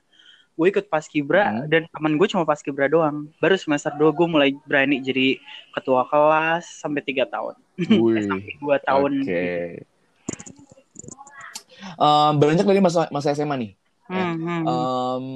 gue 0.53 0.67
ikut 0.67 0.87
paskibra 0.87 1.45
Hmm. 1.53 1.67
dan 1.67 1.85
temen 1.87 2.17
gue 2.17 2.27
cuma 2.27 2.43
paskibra 2.43 2.87
doang 2.87 3.29
baru 3.37 3.55
semester 3.55 3.93
2 3.93 4.09
gue 4.11 4.27
mulai 4.27 4.51
berani 4.63 4.99
jadi 4.99 5.37
ketua 5.71 6.07
kelas 6.07 6.65
sampai 6.79 7.03
tiga 7.03 7.27
tahun 7.27 7.55
Wih. 8.01 8.25
sampai 8.25 8.53
dua 8.57 8.77
tahun 8.81 9.13
Oke. 9.21 9.85
Um, 11.97 12.37
beranjak 12.37 12.69
dari 12.69 12.83
masa 12.83 13.09
masa 13.09 13.33
SMA 13.33 13.57
nih. 13.57 13.73
Hmm, 14.07 14.35
hmm. 14.39 14.63
Um, 14.69 15.27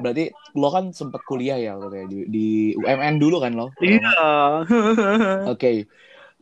berarti 0.00 0.30
lo 0.56 0.68
kan 0.72 0.92
sempat 0.92 1.24
kuliah 1.26 1.56
ya 1.60 1.76
itu 1.76 1.88
ya, 1.92 2.04
di, 2.08 2.18
di 2.28 2.46
UMN 2.78 3.20
dulu 3.20 3.40
kan 3.42 3.52
lo? 3.56 3.72
iya 3.82 4.64
Oke. 5.48 5.88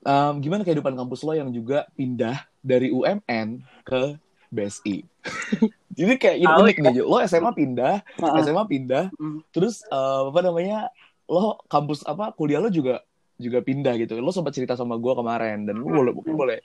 Um, 0.06 0.38
gimana 0.38 0.62
kehidupan 0.62 0.94
kampus 0.94 1.26
lo 1.26 1.34
yang 1.34 1.50
juga 1.50 1.86
pindah 1.98 2.46
dari 2.62 2.90
UMN 2.94 3.62
ke 3.82 4.16
BSI? 4.48 5.02
Jadi 5.98 6.14
kayak 6.14 6.36
ini 6.38 6.46
Tahu 6.46 6.62
unik 6.62 6.76
nih, 6.78 6.92
Jo. 6.94 7.02
lo 7.10 7.18
SMA 7.26 7.50
pindah, 7.50 7.94
Heeh. 8.22 8.42
SMA 8.46 8.64
pindah, 8.70 9.04
Hmm. 9.18 9.42
terus 9.50 9.82
uh, 9.90 10.30
apa 10.30 10.40
namanya, 10.46 10.94
lo 11.26 11.58
kampus 11.66 12.06
apa 12.06 12.30
kuliah 12.38 12.62
lo 12.62 12.70
juga 12.70 13.02
juga 13.38 13.62
pindah 13.62 13.94
gitu. 13.96 14.18
Lo 14.18 14.34
sempat 14.34 14.50
cerita 14.50 14.74
sama 14.74 14.98
gue 14.98 15.12
kemarin 15.14 15.62
dan 15.62 15.78
lo 15.78 15.86
boleh 15.86 16.12
mungkin 16.12 16.34
boleh 16.34 16.58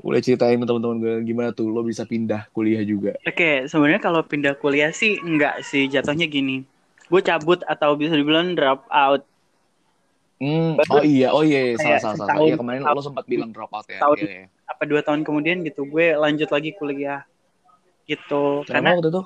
boleh 0.00 0.20
ceritain 0.20 0.58
teman-teman 0.58 0.98
gue 0.98 1.14
gimana 1.22 1.50
tuh 1.50 1.70
lo 1.70 1.80
bisa 1.80 2.02
pindah 2.02 2.50
kuliah 2.50 2.82
juga. 2.82 3.14
Oke, 3.22 3.70
sebenarnya 3.70 4.02
kalau 4.02 4.20
pindah 4.20 4.58
kuliah 4.58 4.90
sih 4.90 5.16
enggak 5.16 5.62
sih 5.62 5.86
jatuhnya 5.86 6.26
gini. 6.26 6.66
Gue 7.06 7.22
cabut 7.22 7.62
atau 7.64 7.94
bisa 7.94 8.18
dibilang 8.18 8.52
drop 8.52 8.84
out. 8.90 9.22
Hmm, 10.40 10.72
Baru 10.74 10.98
oh 10.98 11.04
iya, 11.04 11.28
oh 11.30 11.44
iya, 11.44 11.76
salah 11.76 11.78
kayak 11.78 12.00
salah 12.00 12.16
salah. 12.16 12.26
setahun- 12.32 12.48
Iya 12.48 12.54
kemarin 12.56 12.80
lo 12.82 13.02
sempat 13.04 13.24
bilang 13.28 13.50
drop 13.52 13.70
out 13.70 13.86
ya. 13.86 14.00
Tahun. 14.00 14.16
Iya, 14.18 14.28
iya. 14.28 14.46
apa 14.66 14.82
dua 14.86 15.02
tahun 15.02 15.20
kemudian 15.20 15.60
gitu 15.62 15.82
gue 15.84 16.14
lanjut 16.14 16.48
lagi 16.48 16.70
kuliah 16.72 17.22
gitu. 18.06 18.64
Kenapa 18.64 18.72
Karena 18.72 18.90
waktu 18.96 19.10
itu? 19.10 19.22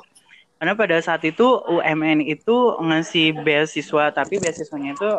karena 0.55 0.73
pada 0.75 0.97
saat 0.99 1.23
itu 1.23 1.45
UMN 1.69 2.25
itu 2.25 2.57
ngasih 2.81 3.45
beasiswa 3.45 4.09
tapi 4.11 4.41
beasiswanya 4.41 4.97
itu 4.97 5.11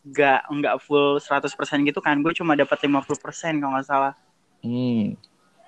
enggak 0.00 0.40
enggak 0.48 0.76
full 0.80 1.18
100% 1.18 1.50
gitu 1.84 2.00
kan. 2.00 2.16
Gue 2.20 2.32
cuma 2.32 2.54
dapat 2.54 2.80
50% 2.80 3.04
kalau 3.58 3.72
nggak 3.74 3.86
salah. 3.86 4.14
Hmm, 4.60 5.16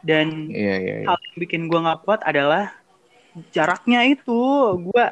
Dan 0.00 0.50
iya 0.50 0.76
iya. 0.76 0.94
iya. 1.00 1.06
hal 1.06 1.16
yang 1.16 1.36
bikin 1.38 1.62
gue 1.64 1.78
nggak 1.78 2.02
kuat 2.02 2.20
adalah 2.22 2.74
jaraknya 3.48 4.04
itu 4.04 4.40
gue 4.82 5.06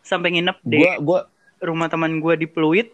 sampai 0.00 0.28
nginep 0.32 0.58
di 0.62 0.78
Gua 0.78 0.92
gua 0.98 1.20
rumah 1.58 1.88
teman 1.88 2.16
gue 2.16 2.34
di 2.36 2.46
Pluit 2.46 2.88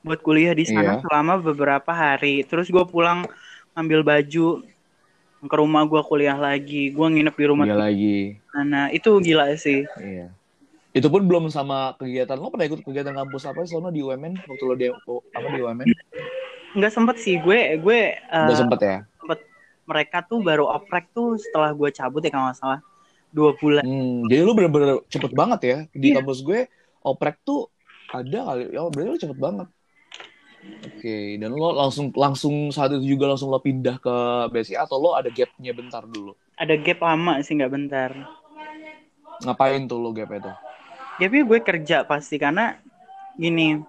buat 0.00 0.20
kuliah 0.20 0.52
di 0.52 0.64
sana 0.64 0.98
Iya. 0.98 1.02
selama 1.02 1.38
beberapa 1.38 1.90
hari 1.90 2.42
terus 2.42 2.68
gue 2.68 2.84
pulang 2.84 3.24
ngambil 3.72 4.00
baju 4.02 4.46
ke 5.44 5.54
rumah 5.54 5.84
gue 5.84 6.02
kuliah 6.02 6.34
lagi 6.34 6.88
gue 6.88 7.06
nginep 7.06 7.34
di 7.34 7.44
rumah 7.44 7.64
teman 7.64 7.84
lagi. 7.84 8.18
sana 8.48 8.88
itu 8.90 9.10
gila 9.18 9.52
sih 9.54 9.84
Iya. 9.96 10.32
Itu 10.94 11.10
pun 11.10 11.26
belum 11.26 11.50
sama 11.50 11.98
kegiatan 11.98 12.38
lo 12.38 12.54
pernah 12.54 12.70
ikut 12.70 12.86
kegiatan 12.86 13.10
kampus 13.10 13.50
apa 13.50 13.66
sih 13.66 13.74
sono 13.74 13.90
di 13.90 13.98
UMN 13.98 14.46
waktu 14.46 14.62
lo 14.62 14.74
di 14.78 14.86
apa 15.34 15.46
di 15.50 15.58
UMN? 15.58 15.88
nggak 16.74 16.90
sempet 16.94 17.16
sih 17.22 17.38
gue 17.38 17.78
gue 17.82 18.00
eh, 18.14 18.46
Udah 18.46 18.58
sempet 18.58 18.80
ya. 18.82 18.96
sempet 19.18 19.38
mereka 19.86 20.22
tuh 20.26 20.42
baru 20.42 20.66
oprek 20.70 21.10
tuh 21.14 21.38
setelah 21.38 21.70
gue 21.70 21.90
cabut 21.90 22.18
ya 22.22 22.30
kalau 22.34 22.46
nggak 22.50 22.58
salah 22.58 22.80
dua 23.30 23.54
bulan 23.58 23.82
Hmm, 23.82 24.26
jadi 24.30 24.40
lu 24.46 24.54
bener-bener 24.54 25.02
cepet 25.10 25.34
banget 25.34 25.60
ya 25.66 25.78
di 25.90 26.14
Iya. 26.14 26.22
kampus 26.22 26.46
gue 26.46 26.70
oprek 27.02 27.42
tuh 27.42 27.68
ada 28.10 28.54
kali. 28.54 28.70
Ya 28.70 28.80
berarti 28.86 29.08
lu 29.10 29.18
cepet 29.18 29.38
banget. 29.38 29.68
Oke, 30.64 31.36
dan 31.36 31.50
lo 31.52 31.74
langsung 31.76 32.08
langsung 32.14 32.54
saat 32.70 32.94
itu 32.94 33.18
juga 33.18 33.28
langsung 33.28 33.50
lo 33.52 33.58
pindah 33.60 33.98
ke 34.00 34.14
BSI 34.48 34.78
atau 34.78 34.96
lo 35.02 35.10
ada 35.18 35.28
gapnya 35.28 35.74
bentar 35.74 36.06
dulu? 36.06 36.32
ada 36.54 36.74
gap 36.78 37.02
lama 37.02 37.42
sih 37.42 37.58
nggak 37.58 37.72
bentar 37.74 38.10
Ngapain 39.42 39.84
tuh 39.90 39.98
lo 40.00 40.14
gap 40.14 40.30
itu? 40.30 40.52
Tapi 41.16 41.38
gue 41.42 41.58
kerja 41.60 42.02
pasti 42.02 42.36
karena 42.36 42.78
gini 43.34 43.80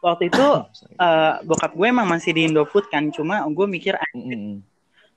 waktu 0.00 0.28
itu 0.28 0.46
eh, 1.04 1.34
bokap 1.44 1.72
gue 1.74 1.86
emang 1.86 2.08
masih 2.08 2.32
di 2.32 2.48
Indofood 2.48 2.88
kan 2.88 3.10
cuma 3.10 3.42
gue 3.44 3.66
mikir 3.66 3.94
Mm-mm. 4.14 4.62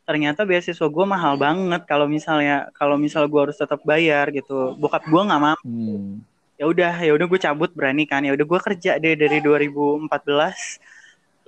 ternyata 0.03 0.43
beasiswa 0.43 0.83
gue 0.83 1.05
mahal 1.07 1.39
banget 1.39 1.87
kalau 1.87 2.05
misalnya 2.05 2.67
kalau 2.75 2.99
misal 2.99 3.23
gue 3.25 3.39
harus 3.39 3.55
tetap 3.55 3.79
bayar 3.87 4.27
gitu. 4.35 4.75
Bokap 4.75 5.07
gue 5.07 5.21
nggak 5.23 5.41
mampu 5.41 5.63
Hmm. 5.63 6.19
ya 6.59 6.67
udah 6.67 6.93
ya 6.99 7.11
udah 7.15 7.23
gue 7.23 7.39
cabut 7.39 7.71
berani 7.71 8.03
kan. 8.03 8.19
Ya 8.19 8.35
udah 8.35 8.43
gue 8.43 8.59
kerja 8.59 8.99
deh 8.99 9.15
dari 9.15 9.39
2014 9.39 10.03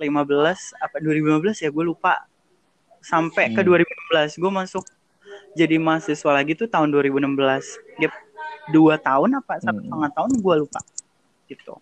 apa 0.80 0.96
2015 1.00 1.64
ya 1.64 1.68
gue 1.68 1.84
lupa. 1.84 2.24
Sampai 3.04 3.52
ke 3.52 3.60
Hmm. 3.60 3.76
2016 4.24 4.40
gue 4.40 4.50
masuk 4.50 4.84
jadi 5.52 5.76
mahasiswa 5.76 6.30
lagi 6.32 6.56
tuh 6.56 6.66
tahun 6.66 6.88
2016 6.88 7.36
gap 8.00 8.12
dua 8.74 8.94
tahun 9.00 9.30
apa 9.40 9.52
satu 9.62 9.80
Hmm. 9.80 9.86
setengah 9.86 10.10
tahun 10.16 10.30
gue 10.44 10.54
lupa 10.66 10.80
gitu 11.50 11.74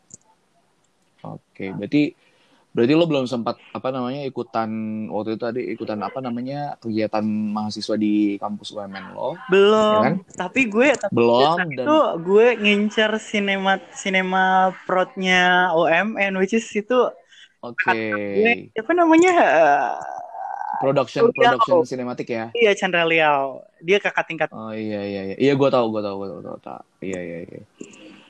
Oke, 1.25 1.73
berarti 1.73 2.12
berarti 2.75 2.92
lo 2.99 3.05
belum 3.11 3.27
sempat 3.31 3.57
apa 3.73 3.88
namanya 3.94 4.27
ikutan 4.29 4.70
waktu 5.09 5.38
itu 5.38 5.40
tadi 5.47 5.61
ikutan 5.73 6.01
apa 6.05 6.18
namanya 6.20 6.77
kegiatan 6.83 7.25
mahasiswa 7.25 7.97
di 7.97 8.37
kampus 8.42 8.75
UMN 8.75 9.07
lo? 9.16 9.31
belum 9.53 9.94
Ya 9.94 10.05
kan? 10.05 10.14
tapi 10.40 10.61
gue 10.73 10.88
tapi 10.97 11.14
Belum 11.16 11.59
dan 11.79 11.88
itu 11.88 11.94
gue 12.27 12.47
ngincer 12.62 13.11
sinema 13.20 13.77
sinema 13.92 14.73
protnya 14.88 15.70
OMN 15.77 16.33
which 16.40 16.57
is 16.57 16.66
itu 16.73 16.94
oke. 17.62 17.99
gue 18.35 18.51
apa 18.75 18.92
namanya 18.92 19.33
eh, 19.38 19.92
Production 20.80 21.24
Liao. 21.30 21.34
production 21.37 21.78
sinematik 21.87 22.28
ya. 22.30 22.44
iya 22.54 22.72
Chandra 22.78 23.02
Liao 23.06 23.62
dia 23.82 23.98
kakak 24.00 24.24
tingkat 24.28 24.48
Oh 24.54 24.70
iya 24.70 25.00
iya 25.02 25.20
iya. 25.32 25.37
Iya 25.38 25.52
gue 25.58 25.68
tahu 25.74 25.87
gue 25.90 26.02
tahu 26.06 26.14
gue 26.20 26.28
tahu, 26.30 26.40
tahu, 26.46 26.58
tahu. 26.62 26.82
Iya 27.02 27.18
iya 27.26 27.38
iya. 27.46 27.60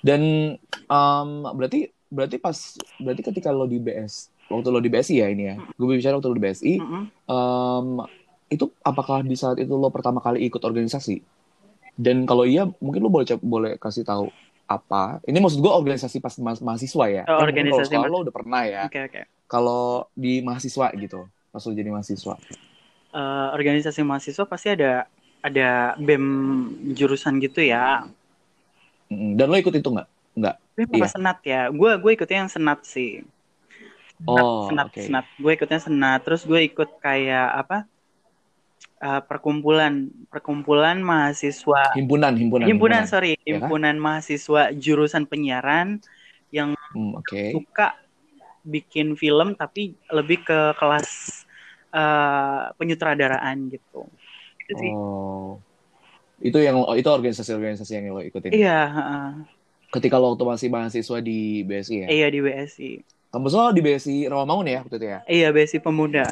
Dan 0.04 0.22
em, 0.88 1.28
berarti 1.56 1.78
berarti 2.08 2.36
pas 2.38 2.58
berarti 3.00 3.22
ketika 3.28 3.50
lo 3.52 3.66
di 3.68 3.78
BS 3.80 4.30
waktu 4.48 4.68
lo 4.72 4.80
di 4.80 4.88
BSI 4.92 5.14
ya 5.20 5.28
ini 5.28 5.44
ya. 5.50 5.56
Gue 5.76 5.96
bicara 5.98 6.16
waktu 6.16 6.28
lo 6.32 6.36
di 6.38 6.44
BSI 6.44 6.74
Mm-mm. 6.80 7.02
em, 7.28 7.88
itu 8.52 8.64
apakah 8.84 9.24
di 9.24 9.36
saat 9.36 9.56
itu 9.60 9.72
lo 9.76 9.88
pertama 9.92 10.20
kali 10.24 10.44
ikut 10.48 10.62
organisasi? 10.64 11.20
Dan 11.94 12.26
kalau 12.26 12.44
iya 12.48 12.66
mungkin 12.82 13.00
lo 13.04 13.10
boleh 13.12 13.26
boleh 13.40 13.72
kasih 13.78 14.02
tahu 14.02 14.32
apa? 14.66 15.20
Ini 15.28 15.38
maksud 15.44 15.60
gue 15.60 15.72
organisasi 15.72 16.18
pas 16.24 16.34
ma- 16.40 16.64
mahasiswa 16.72 17.04
ya. 17.12 17.22
Oh, 17.28 17.36
Kan 17.38 17.48
kalau 17.52 17.52
organisasi 17.52 17.92
sekolah 17.92 18.08
lo 18.08 18.18
udah 18.24 18.34
pernah 18.34 18.62
ya. 18.64 18.82
oke 18.88 18.98
oke 19.08 19.20
Kalau 19.44 20.08
di 20.16 20.40
mahasiswa 20.40 20.88
gitu, 20.96 21.28
pas 21.54 21.62
lo 21.62 21.70
jadi 21.70 21.90
mahasiswa. 21.94 22.34
Eh, 23.14 23.48
organisasi 23.54 24.02
mahasiswa 24.02 24.42
pasti 24.42 24.74
ada 24.74 25.06
ada 25.38 25.94
bem 26.02 26.24
jurusan 26.98 27.38
gitu 27.38 27.62
ya. 27.62 28.02
Dan 29.06 29.46
lo 29.46 29.54
ikut 29.54 29.70
itu 29.70 29.86
nggak? 29.86 30.08
Nggak. 30.34 30.54
bem 30.74 30.90
apa 30.90 31.06
Iya. 31.06 31.14
senat 31.14 31.38
ya 31.46 31.60
gue 31.70 31.90
gue 32.02 32.10
ikutnya 32.18 32.38
yang 32.42 32.50
senat 32.50 32.82
sih 32.82 33.22
senat 34.18 34.26
Oh, 34.26 34.66
senat, 34.66 34.86
oke. 34.90 34.98
senat. 35.06 35.24
gue 35.38 35.52
ikutnya 35.54 35.78
senat 35.78 36.18
terus 36.26 36.42
gue 36.42 36.60
ikut 36.66 36.98
kayak 36.98 37.48
apa 37.62 37.86
Eh, 39.04 39.20
perkumpulan 39.28 40.08
perkumpulan 40.32 40.96
mahasiswa 41.04 41.92
Himpunan, 41.92 42.32
himpunan. 42.40 42.64
himpunan 42.64 43.04
sorry 43.04 43.36
ya 43.36 43.60
kan? 43.60 43.68
himpunan 43.68 43.96
mahasiswa 44.00 44.72
jurusan 44.72 45.28
penyiaran 45.28 46.00
Hmm, 46.94 47.18
Oke. 47.20 47.52
suka 47.52 47.98
bikin 48.64 49.12
film 49.18 49.52
tapi 49.60 49.92
lebih 50.08 50.40
ke 50.46 50.72
kelas 50.80 51.43
eh, 51.94 52.62
penyutradaraan 52.74 53.70
gitu 53.70 54.02
itu 54.60 54.72
sih 54.74 54.90
Oh. 54.90 55.62
Itu 56.36 56.58
yang 56.58 56.82
itu 56.92 57.06
organisasi-organisasi 57.06 57.92
yang 57.94 58.10
lo 58.10 58.20
ikutin. 58.20 58.50
iya 58.50 58.80
heeh. 58.86 59.28
Ketika 59.88 60.18
lo 60.18 60.34
waktu 60.34 60.44
masih 60.44 60.68
mahasiswa 60.68 61.18
di 61.18 61.62
BSI 61.62 61.96
ya. 62.02 62.08
iya 62.10 62.26
di 62.26 62.38
BSI 62.38 62.90
Kampus 63.30 63.52
lo 63.52 63.70
di 63.70 63.80
BSI 63.80 64.26
Rawamangun 64.26 64.66
ya 64.66 64.78
waktu 64.80 64.96
itu 64.96 65.06
ya. 65.06 65.18
iya 65.24 65.48
BSI 65.48 65.78
pemuda 65.78 66.26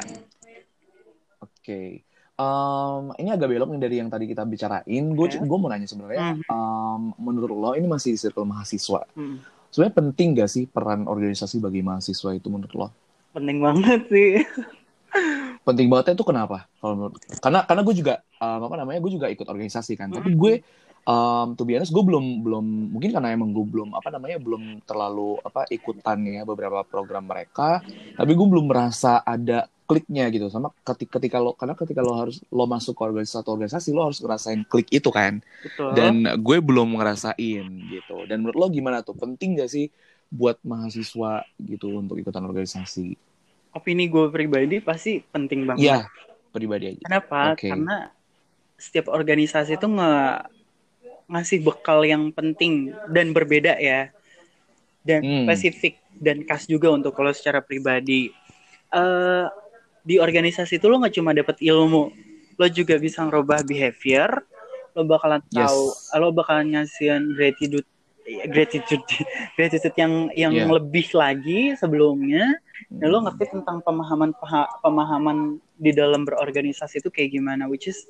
Oke. 1.39 2.03
Em, 2.33 3.03
ini 3.15 3.29
agak 3.29 3.47
belok 3.47 3.69
nih 3.69 3.79
dari 3.79 3.95
yang 3.97 4.09
tadi 4.09 4.25
kita 4.25 4.43
bicarain. 4.43 4.83
Gue 5.13 5.27
Oke. 5.29 5.37
gue 5.39 5.57
mau 5.57 5.67
nanya 5.67 5.85
sebenarnya, 5.85 6.35
Hmm. 6.35 6.43
em, 6.43 7.01
menurut 7.17 7.53
lo 7.53 7.71
ini 7.71 7.85
masih 7.85 8.11
di 8.11 8.19
circle 8.19 8.43
mahasiswa. 8.43 9.05
Hmm. 9.13 9.37
Sebenarnya 9.69 9.95
penting 9.95 10.27
gak 10.35 10.49
sih 10.49 10.63
peran 10.65 11.05
organisasi 11.05 11.57
bagi 11.57 11.79
mahasiswa 11.79 12.29
itu 12.31 12.47
menurut 12.47 12.73
lo? 12.73 12.87
penting 13.31 13.57
banget 13.59 14.01
sih 14.07 14.45
Penting 15.67 15.87
banget 15.87 16.17
itu 16.17 16.25
kenapa? 16.25 16.67
Kalau 16.81 16.93
menurut 16.97 17.15
karena 17.39 17.59
karena 17.63 17.81
gue 17.85 17.95
juga 17.95 18.13
em, 18.41 18.61
apa 18.61 18.75
namanya 18.75 18.99
gue 18.99 19.11
juga 19.13 19.27
ikut 19.29 19.47
organisasi 19.47 19.93
kan. 19.95 20.11
Tapi 20.11 20.33
gue 20.35 20.53
um, 21.07 21.55
to 21.55 21.63
be 21.63 21.77
honest 21.77 21.93
gue 21.93 22.03
belum 22.03 22.43
belum 22.43 22.65
mungkin 22.95 23.11
karena 23.15 23.31
emang 23.31 23.55
gue 23.55 23.65
belum 23.65 23.95
apa 23.95 24.09
namanya 24.11 24.37
belum 24.39 24.83
terlalu 24.83 25.39
apa 25.43 25.67
ikutan 25.71 26.19
ya 26.27 26.41
beberapa 26.43 26.83
program 26.83 27.27
mereka. 27.27 27.83
Tapi 28.17 28.31
gue 28.33 28.47
belum 28.47 28.65
merasa 28.67 29.23
ada 29.23 29.69
kliknya 29.83 30.31
gitu 30.31 30.47
sama 30.47 30.71
ketika 30.87 31.19
ketika 31.19 31.37
lo 31.43 31.53
karena 31.59 31.75
ketika 31.75 31.99
lo 31.99 32.15
harus 32.15 32.39
lo 32.49 32.63
masuk 32.63 32.95
ke 32.95 33.03
organisasi 33.03 33.35
satu 33.35 33.49
organisasi 33.53 33.89
lo 33.91 34.07
harus 34.07 34.19
ngerasain 34.23 34.61
klik 34.65 34.87
itu 34.89 35.09
kan. 35.11 35.43
betul 35.63 35.91
Dan 35.93 36.23
gue 36.39 36.57
belum 36.63 36.97
ngerasain 36.97 37.65
gitu. 37.91 38.17
Dan 38.25 38.47
menurut 38.47 38.57
lo 38.57 38.67
gimana 38.71 39.03
tuh? 39.03 39.15
Penting 39.15 39.59
gak 39.59 39.69
sih 39.69 39.91
buat 40.33 40.57
mahasiswa 40.63 41.45
gitu 41.61 41.99
untuk 41.99 42.17
ikutan 42.17 42.41
organisasi? 42.47 43.32
Opini 43.73 44.05
gue 44.07 44.29
pribadi 44.29 44.77
pasti 44.79 45.19
penting 45.19 45.65
banget 45.65 45.83
Iya, 45.83 45.99
pribadi 46.49 46.85
aja. 46.93 47.03
kenapa 47.03 47.57
Oke. 47.57 47.67
karena 47.67 47.97
setiap 48.77 49.09
organisasi 49.09 49.75
itu 49.75 49.87
nge 49.87 50.13
ngasih 51.23 51.59
bekal 51.63 52.03
yang 52.03 52.29
penting 52.29 52.91
dan 53.09 53.31
berbeda 53.31 53.79
ya 53.79 54.11
dan 55.01 55.19
Hmm. 55.23 55.43
spesifik 55.43 55.99
dan 56.15 56.43
khas 56.45 56.63
juga 56.65 56.91
untuk 56.91 57.11
kalau 57.11 57.33
secara 57.33 57.59
pribadi 57.59 58.29
eh 58.89 59.45
di 60.03 60.19
organisasi 60.19 60.77
itu 60.77 60.85
lo 60.85 60.99
nggak 60.99 61.15
cuma 61.15 61.31
dapat 61.31 61.57
ilmu 61.63 62.11
lo 62.59 62.65
juga 62.69 62.99
bisa 62.99 63.23
ngerubah 63.23 63.63
behavior 63.63 64.43
lo 64.93 65.07
bakalan 65.07 65.41
Yes. 65.49 65.71
tahu 65.71 65.83
lo 66.19 66.29
bakalan 66.29 66.75
ngasihin 66.75 67.33
gratitude 67.33 67.87
gratitude 68.47 69.03
gratitude 69.57 69.95
yang 69.97 70.13
yang 70.35 70.53
Yeah. 70.53 70.69
lebih 70.69 71.07
lagi 71.15 71.73
sebelumnya 71.75 72.51
dan 72.89 73.07
lo 73.11 73.19
ngerti 73.23 73.53
tentang 73.53 73.79
pemahaman 73.85 74.31
pemahaman 74.81 75.61
di 75.77 75.91
dalam 75.93 76.27
berorganisasi 76.27 77.03
itu 77.03 77.09
kayak 77.13 77.35
gimana 77.35 77.67
which 77.67 77.87
is 77.87 78.07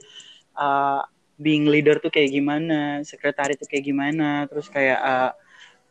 uh, 0.58 1.02
being 1.38 1.66
leader 1.68 1.98
tuh 1.98 2.14
kayak 2.14 2.32
gimana 2.32 3.02
sekretari 3.02 3.58
tuh 3.58 3.66
kayak 3.70 3.86
gimana 3.90 4.46
terus 4.50 4.70
kayak 4.70 5.00
uh, 5.02 5.32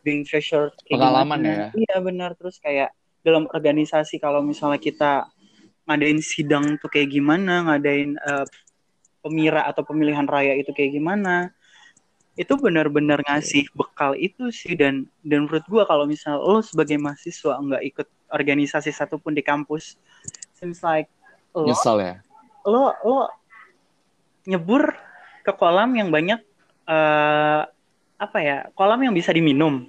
being 0.03 0.27
treasure 0.27 0.69
kayak 0.83 0.99
Pengalaman 0.99 1.39
gimana. 1.39 1.51
ya. 1.51 1.67
Iya 1.73 1.95
benar 2.03 2.31
terus 2.35 2.59
kayak 2.59 2.91
dalam 3.23 3.47
organisasi 3.47 4.19
kalau 4.19 4.43
misalnya 4.43 4.77
kita 4.77 5.11
ngadain 5.87 6.19
sidang 6.19 6.75
tuh 6.79 6.91
kayak 6.91 7.11
gimana, 7.11 7.63
ngadain 7.67 8.19
eh, 8.19 8.45
pemira 9.23 9.63
atau 9.67 9.83
pemilihan 9.87 10.27
raya 10.27 10.59
itu 10.59 10.75
kayak 10.75 10.95
gimana. 10.99 11.55
Itu 12.35 12.59
benar-benar 12.59 13.23
ngasih 13.23 13.71
bekal 13.77 14.19
itu 14.19 14.51
sih 14.51 14.75
dan 14.75 15.07
dan 15.23 15.47
menurut 15.47 15.63
gua 15.71 15.83
kalau 15.87 16.03
misal 16.03 16.41
lo 16.41 16.59
sebagai 16.59 16.99
mahasiswa 16.99 17.55
nggak 17.55 17.83
ikut 17.93 18.07
organisasi 18.33 18.89
satupun 18.89 19.31
di 19.31 19.45
kampus, 19.45 19.95
seems 20.51 20.81
like 20.81 21.05
lo 21.53 21.63
Nyesel 21.63 21.97
ya. 22.01 22.15
lo 22.65 22.97
lo 22.99 23.29
nyebur 24.43 24.91
ke 25.41 25.51
kolam 25.53 25.93
yang 25.93 26.09
banyak 26.09 26.41
eh 26.83 27.61
apa 28.17 28.37
ya 28.39 28.67
kolam 28.73 28.99
yang 28.99 29.13
bisa 29.13 29.29
diminum 29.29 29.85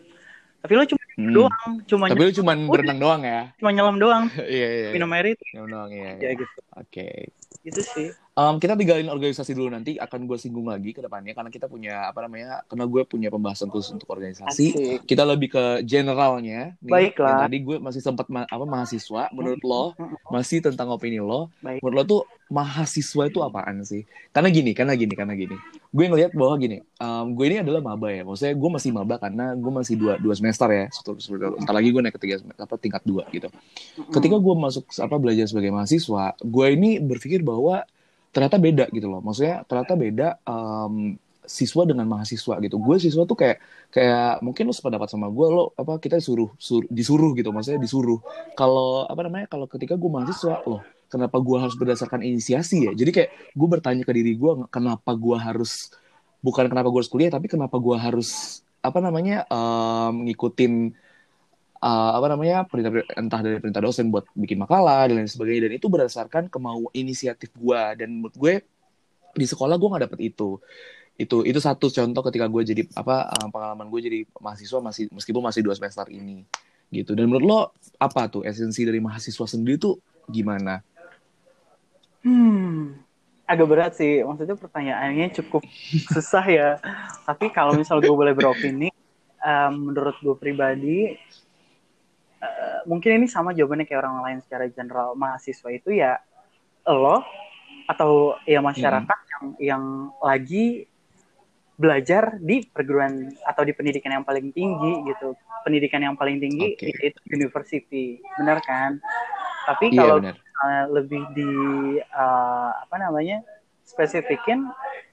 tapi 0.61 0.73
lo 0.75 0.85
cuma 0.85 1.01
Hmm. 1.15 1.31
doang 1.31 1.73
cuma 1.87 2.11
Tapi 2.11 2.27
lu 2.27 2.35
cuman 2.35 2.57
Udah. 2.67 2.71
berenang 2.75 2.99
doang 2.99 3.23
ya. 3.23 3.55
cuma 3.55 3.71
nyelam 3.71 4.03
doang 4.03 4.27
Iya 4.51 4.67
iya. 4.67 4.89
minum 4.91 5.07
air 5.15 5.39
itu 5.39 5.47
Minum 5.55 5.71
doang 5.71 5.91
iya. 5.95 6.11
ya 6.19 6.27
iya. 6.27 6.31
gitu 6.35 6.59
Oke. 6.75 7.31
itu 7.63 7.81
sih 7.87 8.11
Um, 8.35 8.59
kita 8.59 8.75
tinggalin 8.75 9.07
organisasi 9.07 9.55
dulu 9.55 9.71
nanti 9.71 9.95
akan 9.95 10.27
gue 10.27 10.35
singgung 10.35 10.67
lagi 10.67 10.91
ke 10.91 10.99
depannya 10.99 11.39
karena 11.39 11.55
kita 11.55 11.71
punya 11.71 12.11
apa 12.11 12.27
namanya 12.27 12.67
karena 12.67 12.83
gue 12.83 13.03
punya 13.07 13.31
pembahasan 13.31 13.71
khusus 13.71 13.95
untuk 13.95 14.11
organisasi. 14.11 14.75
Asik. 14.75 15.07
Kita 15.07 15.23
lebih 15.23 15.55
ke 15.55 15.87
generalnya 15.87 16.75
nih. 16.83 17.15
Baiklah. 17.15 17.47
Tadi 17.47 17.63
gue 17.63 17.77
masih 17.79 18.03
sempat 18.03 18.27
ma- 18.27 18.43
apa 18.51 18.67
mahasiswa 18.67 19.31
menurut 19.31 19.63
lo 19.63 19.95
masih 20.35 20.67
tentang 20.67 20.91
opini 20.91 21.23
lo 21.23 21.47
Baik. 21.63 21.79
menurut 21.79 21.95
lo 21.95 22.03
tuh 22.11 22.23
mahasiswa 22.51 23.23
itu 23.31 23.39
apaan 23.39 23.87
sih? 23.87 24.03
Karena 24.35 24.51
gini 24.51 24.75
karena 24.75 24.99
gini 24.99 25.15
karena 25.15 25.35
gini. 25.39 25.55
Gue 25.95 26.11
ngelihat 26.11 26.35
bahwa 26.35 26.59
gini 26.59 26.83
um, 26.99 27.39
gue 27.39 27.47
ini 27.55 27.63
adalah 27.63 27.87
maba 27.87 28.11
ya 28.11 28.27
maksudnya 28.27 28.59
gue 28.59 28.71
masih 28.75 28.91
maba 28.91 29.15
karena 29.23 29.55
gue 29.55 29.73
masih 29.79 29.95
dua 29.95 30.19
dua 30.19 30.35
semester 30.35 30.67
ya 30.75 30.91
satu 30.91 31.23
semester. 31.23 31.55
Entar 31.55 31.71
lagi 31.71 31.87
gue 31.95 32.03
naik 32.03 32.19
ketiga 32.19 32.43
apa 32.59 32.75
tingkat 32.83 33.07
dua 33.07 33.31
gitu. 33.31 33.47
Ketika 34.11 34.43
gue 34.43 34.55
masuk 34.59 34.91
apa 34.91 35.23
belajar 35.23 35.47
sebagai 35.47 35.71
mahasiswa 35.71 36.35
gue 36.43 36.67
ini 36.75 36.99
berpikir 36.99 37.47
bahwa 37.47 37.87
ternyata 38.35 38.59
beda 38.59 38.85
gitu 38.91 39.07
loh. 39.07 39.23
Maksudnya 39.23 39.63
ternyata 39.65 39.95
beda 39.95 40.29
um, 40.43 41.15
siswa 41.47 41.83
dengan 41.87 42.11
mahasiswa 42.11 42.55
gitu. 42.59 42.77
Gue 42.83 42.97
siswa 42.99 43.23
tuh 43.23 43.39
kayak 43.39 43.63
kayak 43.95 44.43
mungkin 44.43 44.67
lo 44.67 44.75
sependapat 44.75 45.07
sama 45.07 45.31
gue 45.31 45.47
lo 45.47 45.71
apa 45.79 46.03
kita 46.03 46.19
disuruh 46.19 46.51
sur- 46.59 46.89
disuruh 46.91 47.31
gitu. 47.39 47.55
Maksudnya 47.55 47.79
disuruh. 47.79 48.19
Kalau 48.59 49.07
apa 49.07 49.21
namanya 49.23 49.47
kalau 49.47 49.71
ketika 49.71 49.95
gue 49.95 50.11
mahasiswa 50.11 50.67
loh 50.67 50.83
kenapa 51.07 51.39
gue 51.39 51.57
harus 51.63 51.79
berdasarkan 51.79 52.27
inisiasi 52.27 52.91
ya? 52.91 52.93
Jadi 52.93 53.11
kayak 53.15 53.31
gue 53.55 53.69
bertanya 53.71 54.03
ke 54.03 54.13
diri 54.13 54.35
gue 54.35 54.67
kenapa 54.75 55.15
gue 55.15 55.37
harus 55.39 55.95
bukan 56.43 56.69
kenapa 56.69 56.93
gue 56.93 57.01
harus 57.01 57.13
kuliah 57.13 57.33
tapi 57.33 57.47
kenapa 57.49 57.81
gue 57.81 57.97
harus 57.97 58.61
apa 58.85 59.01
namanya 59.01 59.49
um, 59.49 60.29
ngikutin 60.29 60.93
uh, 61.85 62.11
apa 62.17 62.27
namanya 62.33 62.65
perintah 62.65 63.05
entah 63.13 63.41
dari 63.45 63.61
perintah 63.61 63.85
dosen 63.85 64.09
buat 64.09 64.25
bikin 64.33 64.57
makalah 64.57 65.05
dan 65.05 65.21
lain 65.21 65.29
sebagainya. 65.29 65.69
Dan 65.69 65.73
itu 65.77 65.87
berdasarkan 65.93 66.49
kemauan 66.49 66.89
inisiatif 66.97 67.53
gue 67.53 67.83
dan 68.01 68.09
menurut 68.09 68.37
gue 68.41 68.55
di 69.37 69.45
sekolah 69.45 69.77
gue 69.77 69.89
nggak 69.93 70.05
dapet 70.09 70.21
itu. 70.33 70.57
Itu 71.15 71.45
itu 71.45 71.61
satu 71.61 71.93
contoh 71.93 72.23
ketika 72.25 72.49
gue 72.49 72.63
jadi 72.65 72.83
apa 72.97 73.29
uh, 73.29 73.49
pengalaman 73.53 73.87
gue 73.93 74.01
jadi 74.01 74.19
mahasiswa 74.41 74.81
masih 74.81 75.13
meskipun 75.13 75.45
masih 75.45 75.61
dua 75.61 75.77
semester 75.77 76.09
ini 76.09 76.49
gitu. 76.89 77.13
Dan 77.13 77.29
menurut 77.29 77.45
lo 77.45 77.61
apa 78.01 78.33
tuh 78.33 78.43
esensi 78.49 78.83
dari 78.89 78.99
mahasiswa 79.05 79.45
sendiri 79.45 79.77
tuh 79.77 80.01
gimana? 80.33 80.81
Hmm 82.25 83.05
agak 83.45 83.67
berat 83.69 83.93
sih. 83.97 84.25
Maksudnya 84.25 84.57
pertanyaannya 84.57 85.27
cukup 85.37 85.63
susah 86.17 86.45
ya. 86.49 86.69
Tapi 87.29 87.53
kalau 87.53 87.77
misal 87.77 88.01
gue 88.01 88.13
boleh 88.13 88.33
beropini 88.33 88.89
em, 89.45 89.73
menurut 89.93 90.17
gue 90.19 90.37
pribadi 90.37 91.15
eh, 92.45 92.81
mungkin 92.85 93.23
ini 93.23 93.27
sama 93.27 93.57
jawabannya 93.57 93.89
kayak 93.89 94.01
orang 94.05 94.21
lain 94.21 94.39
secara 94.45 94.69
general. 94.69 95.17
Mahasiswa 95.17 95.69
itu 95.73 95.97
ya 95.97 96.21
lo 96.85 97.25
atau 97.89 98.37
ya 98.45 98.61
masyarakat 98.61 99.19
yang 99.33 99.45
yang 99.61 99.85
lagi 100.21 100.89
belajar 101.75 102.39
di 102.39 102.63
perguruan 102.71 103.35
atau 103.43 103.67
di 103.67 103.75
pendidikan 103.75 104.15
yang 104.21 104.25
paling 104.25 104.55
tinggi 104.55 104.93
gitu. 105.11 105.35
Pendidikan 105.67 106.01
yang 106.05 106.15
paling 106.15 106.39
tinggi 106.39 106.77
Oke. 106.77 106.93
itu 107.03 107.21
university. 107.33 108.21
Benar 108.39 108.63
kan? 108.63 109.01
Tapi 109.65 109.91
iya 109.91 109.99
kalau 110.05 110.17
misalnya 110.21 110.83
lebih 110.93 111.23
di 111.35 111.53
eh, 111.99 112.71
apa 112.79 112.97
namanya 113.01 113.43
spesifikin 113.85 114.65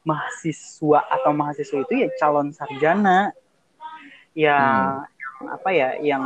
mahasiswa 0.08 1.00
atau 1.12 1.32
mahasiswa 1.36 1.78
itu 1.82 1.94
ya 2.06 2.10
calon 2.22 2.54
sarjana. 2.54 3.34
Ya 4.32 4.56
Hmm. 4.56 5.04
yang 5.04 5.36
apa 5.52 5.70
ya 5.74 5.89
yang 6.00 6.24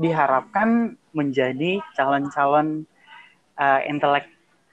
diharapkan 0.00 0.96
menjadi 1.12 1.78
calon-calon 1.94 2.88
eh, 3.60 3.80
intelek 3.92 4.26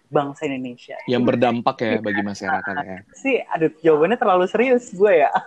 bangsa 0.08 0.48
Indonesia. 0.48 0.96
Yang 1.04 1.24
berdampak 1.36 1.76
ya 1.84 2.00
bagi 2.00 2.24
masyarakat 2.24 2.76
ya. 2.80 2.98
Sih 3.24 3.38
aduh 3.44 3.72
jawabannya 3.84 4.18
terlalu 4.18 4.46
serius 4.48 4.92
gue 4.96 5.28
ya. 5.28 5.32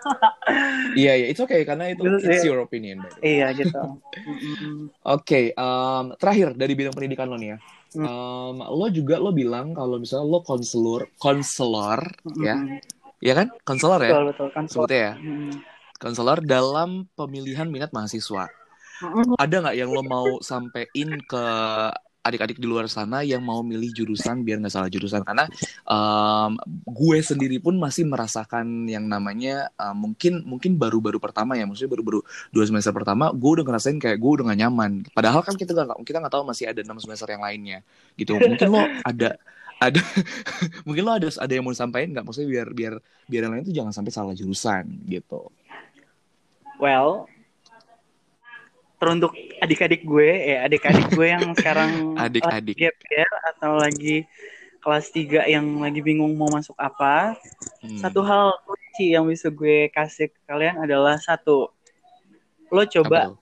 Iya 0.91 1.13
iya 1.23 1.27
it's 1.31 1.39
okay 1.39 1.63
karena 1.63 1.95
itu 1.95 2.03
Gitu 2.03 2.19
it's 2.27 2.43
sih. 2.43 2.51
your 2.51 2.61
opinion 2.61 2.99
iya 3.23 3.55
gitu. 3.55 3.71
Mm-mm. 4.29 4.91
Oke, 5.07 5.55
um, 5.57 6.13
terakhir 6.19 6.53
dari 6.59 6.75
bidang 6.77 6.93
pendidikan 6.93 7.31
lo 7.31 7.39
nih 7.39 7.57
ya. 7.57 7.59
Um, 7.95 8.61
lo 8.61 8.87
juga 8.93 9.17
lo 9.17 9.33
bilang 9.33 9.73
kalau 9.73 9.97
misalnya 10.03 10.27
lo 10.29 10.43
konselor, 10.45 11.09
konselor, 11.17 12.05
ya, 12.39 12.59
Mm-mm. 12.59 12.79
ya. 13.23 13.33
Kan, 13.39 13.49
konselor 13.65 14.03
ya, 14.03 14.13
betul 14.13 14.51
betul 14.51 14.67
sebutnya 14.67 14.99
ya, 14.99 15.13
konselor 15.99 16.39
dalam 16.45 17.07
pemilihan 17.17 17.71
minat 17.71 17.95
mahasiswa. 17.95 18.51
Ada 19.41 19.57
nggak 19.65 19.77
yang 19.77 19.91
lo 19.91 20.03
mau 20.05 20.29
sampein 20.45 21.21
ke 21.25 21.45
adik-adik 22.21 22.61
di 22.61 22.69
luar 22.69 22.85
sana 22.85 23.25
yang 23.25 23.41
mau 23.41 23.65
milih 23.65 23.97
jurusan 23.97 24.45
biar 24.45 24.61
nggak 24.61 24.73
salah 24.73 24.93
jurusan? 24.93 25.25
Karena 25.25 25.49
um, 25.89 26.61
gue 26.85 27.19
sendiri 27.25 27.57
pun 27.59 27.81
masih 27.81 28.05
merasakan 28.05 28.85
yang 28.85 29.09
namanya 29.09 29.73
uh, 29.81 29.97
mungkin 29.97 30.45
mungkin 30.45 30.77
baru-baru 30.77 31.17
pertama 31.17 31.57
ya 31.57 31.65
maksudnya 31.65 31.97
baru-baru 31.97 32.21
dua 32.53 32.65
semester 32.69 32.93
pertama 32.93 33.33
gue 33.33 33.51
udah 33.61 33.65
ngerasain 33.65 33.97
kayak 33.97 34.21
gue 34.21 34.31
udah 34.41 34.45
gak 34.53 34.61
nyaman. 34.61 34.93
Padahal 35.17 35.41
kan 35.41 35.57
kita 35.57 35.73
nggak 35.73 35.97
kita 36.05 36.21
nggak 36.21 36.33
tahu 36.33 36.45
masih 36.45 36.69
ada 36.69 36.81
enam 36.85 37.01
semester 37.01 37.29
yang 37.33 37.43
lainnya 37.43 37.81
gitu. 38.21 38.37
Mungkin 38.37 38.69
lo 38.69 38.85
ada 39.01 39.41
ada 39.81 40.01
mungkin 40.87 41.03
lo 41.09 41.13
ada 41.17 41.29
ada 41.33 41.53
yang 41.53 41.65
mau 41.65 41.73
disampaikan 41.73 42.13
nggak? 42.13 42.25
Maksudnya 42.29 42.49
biar 42.53 42.69
biar 42.77 42.95
biar 43.27 43.43
yang 43.49 43.53
lain 43.57 43.65
tuh 43.65 43.75
jangan 43.75 43.93
sampai 43.97 44.13
salah 44.13 44.35
jurusan 44.37 45.09
gitu. 45.09 45.49
Well, 46.81 47.29
teruntuk 49.01 49.33
adik-adik 49.59 50.05
gue, 50.05 50.29
ya 50.47 50.69
adik-adik 50.69 51.09
gue 51.11 51.27
yang 51.27 51.45
sekarang 51.59 52.15
Adik-adik. 52.15 52.77
gap 52.77 52.97
year 53.09 53.31
atau 53.49 53.75
lagi 53.75 54.29
kelas 54.79 55.09
3 55.09 55.45
yang 55.47 55.65
lagi 55.77 56.01
bingung 56.01 56.33
mau 56.35 56.49
masuk 56.49 56.77
apa, 56.77 57.35
Hmm. 57.81 57.97
satu 57.97 58.21
hal 58.21 58.53
kunci 58.63 59.11
yang 59.11 59.25
bisa 59.25 59.49
gue 59.49 59.89
kasih 59.89 60.29
ke 60.29 60.41
kalian 60.45 60.77
adalah 60.79 61.17
satu, 61.17 61.73
lo 62.69 62.83
coba 62.87 63.33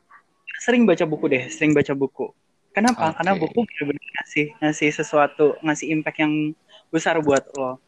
sering 0.58 0.86
baca 0.86 1.02
buku 1.02 1.26
deh, 1.26 1.44
sering 1.48 1.74
baca 1.74 1.90
buku. 1.92 2.30
Kenapa? 2.70 3.10
Oke. 3.10 3.14
Karena 3.18 3.32
buku 3.34 3.58
benar-benar 3.60 4.06
ngasih 4.14 4.46
ngasih 4.58 4.90
sesuatu, 4.92 5.58
ngasih 5.58 5.90
impact 5.90 6.18
yang 6.18 6.54
besar 6.88 7.18
buat 7.18 7.42
lo. 7.52 7.82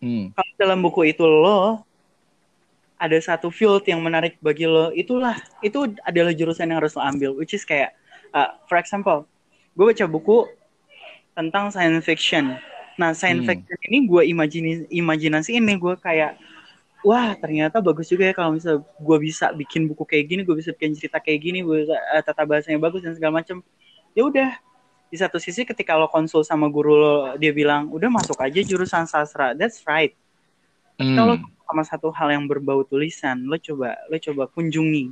Hmm. 0.00 0.32
kalau 0.32 0.52
dalam 0.56 0.80
buku 0.80 1.08
itu 1.08 1.20
lo 1.20 1.84
ada 3.00 3.16
satu 3.16 3.48
field 3.48 3.80
yang 3.88 4.04
menarik 4.04 4.36
bagi 4.44 4.68
lo 4.68 4.92
itulah 4.92 5.32
itu 5.64 5.88
adalah 6.04 6.36
jurusan 6.36 6.68
yang 6.68 6.78
harus 6.84 6.92
lo 6.92 7.00
ambil 7.00 7.32
which 7.32 7.56
is 7.56 7.64
kayak 7.64 7.96
uh, 8.30 8.52
for 8.68 8.76
example 8.76 9.24
gue 9.72 9.84
baca 9.88 10.04
buku 10.04 10.44
tentang 11.32 11.72
science 11.72 12.04
fiction 12.04 12.60
nah 13.00 13.16
science 13.16 13.48
Hmm. 13.48 13.56
fiction 13.56 13.78
ini 13.88 14.04
gue 14.04 14.22
imajini 14.28 14.72
imajinasi 14.92 15.56
ini 15.56 15.80
gue 15.80 15.96
kayak 15.96 16.36
wah 17.00 17.32
ternyata 17.32 17.80
bagus 17.80 18.12
juga 18.12 18.28
ya 18.28 18.36
kalau 18.36 18.52
misal 18.52 18.84
gue 18.84 19.16
bisa 19.24 19.48
bikin 19.56 19.88
buku 19.88 20.04
kayak 20.04 20.24
gini 20.28 20.40
gue 20.44 20.52
bisa 20.52 20.76
bikin 20.76 20.92
cerita 20.92 21.16
kayak 21.16 21.40
gini 21.40 21.64
gue 21.64 21.88
bisa 21.88 21.96
uh, 21.96 22.20
tata 22.20 22.44
bahasanya 22.44 22.76
bagus 22.76 23.00
dan 23.00 23.16
segala 23.16 23.40
macam 23.40 23.64
ya 24.12 24.28
udah 24.28 24.50
di 25.08 25.16
satu 25.16 25.40
sisi 25.40 25.64
ketika 25.64 25.96
lo 25.96 26.06
konsul 26.12 26.44
sama 26.44 26.68
guru 26.68 26.94
lo 26.94 27.14
dia 27.40 27.50
bilang 27.50 27.88
udah 27.88 28.12
masuk 28.12 28.36
aja 28.38 28.60
jurusan 28.60 29.08
sastra 29.08 29.56
that's 29.56 29.80
right 29.88 30.12
Hmm. 31.00 31.16
kalau 31.16 31.40
sama 31.70 31.82
satu 31.82 32.10
hal 32.10 32.28
yang 32.30 32.44
berbau 32.44 32.82
tulisan 32.82 33.38
lo 33.42 33.54
coba 33.56 33.94
lo 34.06 34.18
coba 34.18 34.44
kunjungi 34.46 35.06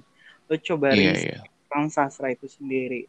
lo 0.45 0.57
coba 0.59 0.91
Iya, 0.91 1.15
riset 1.15 1.31
iya. 1.33 1.41
tentang 1.65 1.87
sastra 1.89 2.29
itu 2.29 2.45
sendiri 2.45 3.07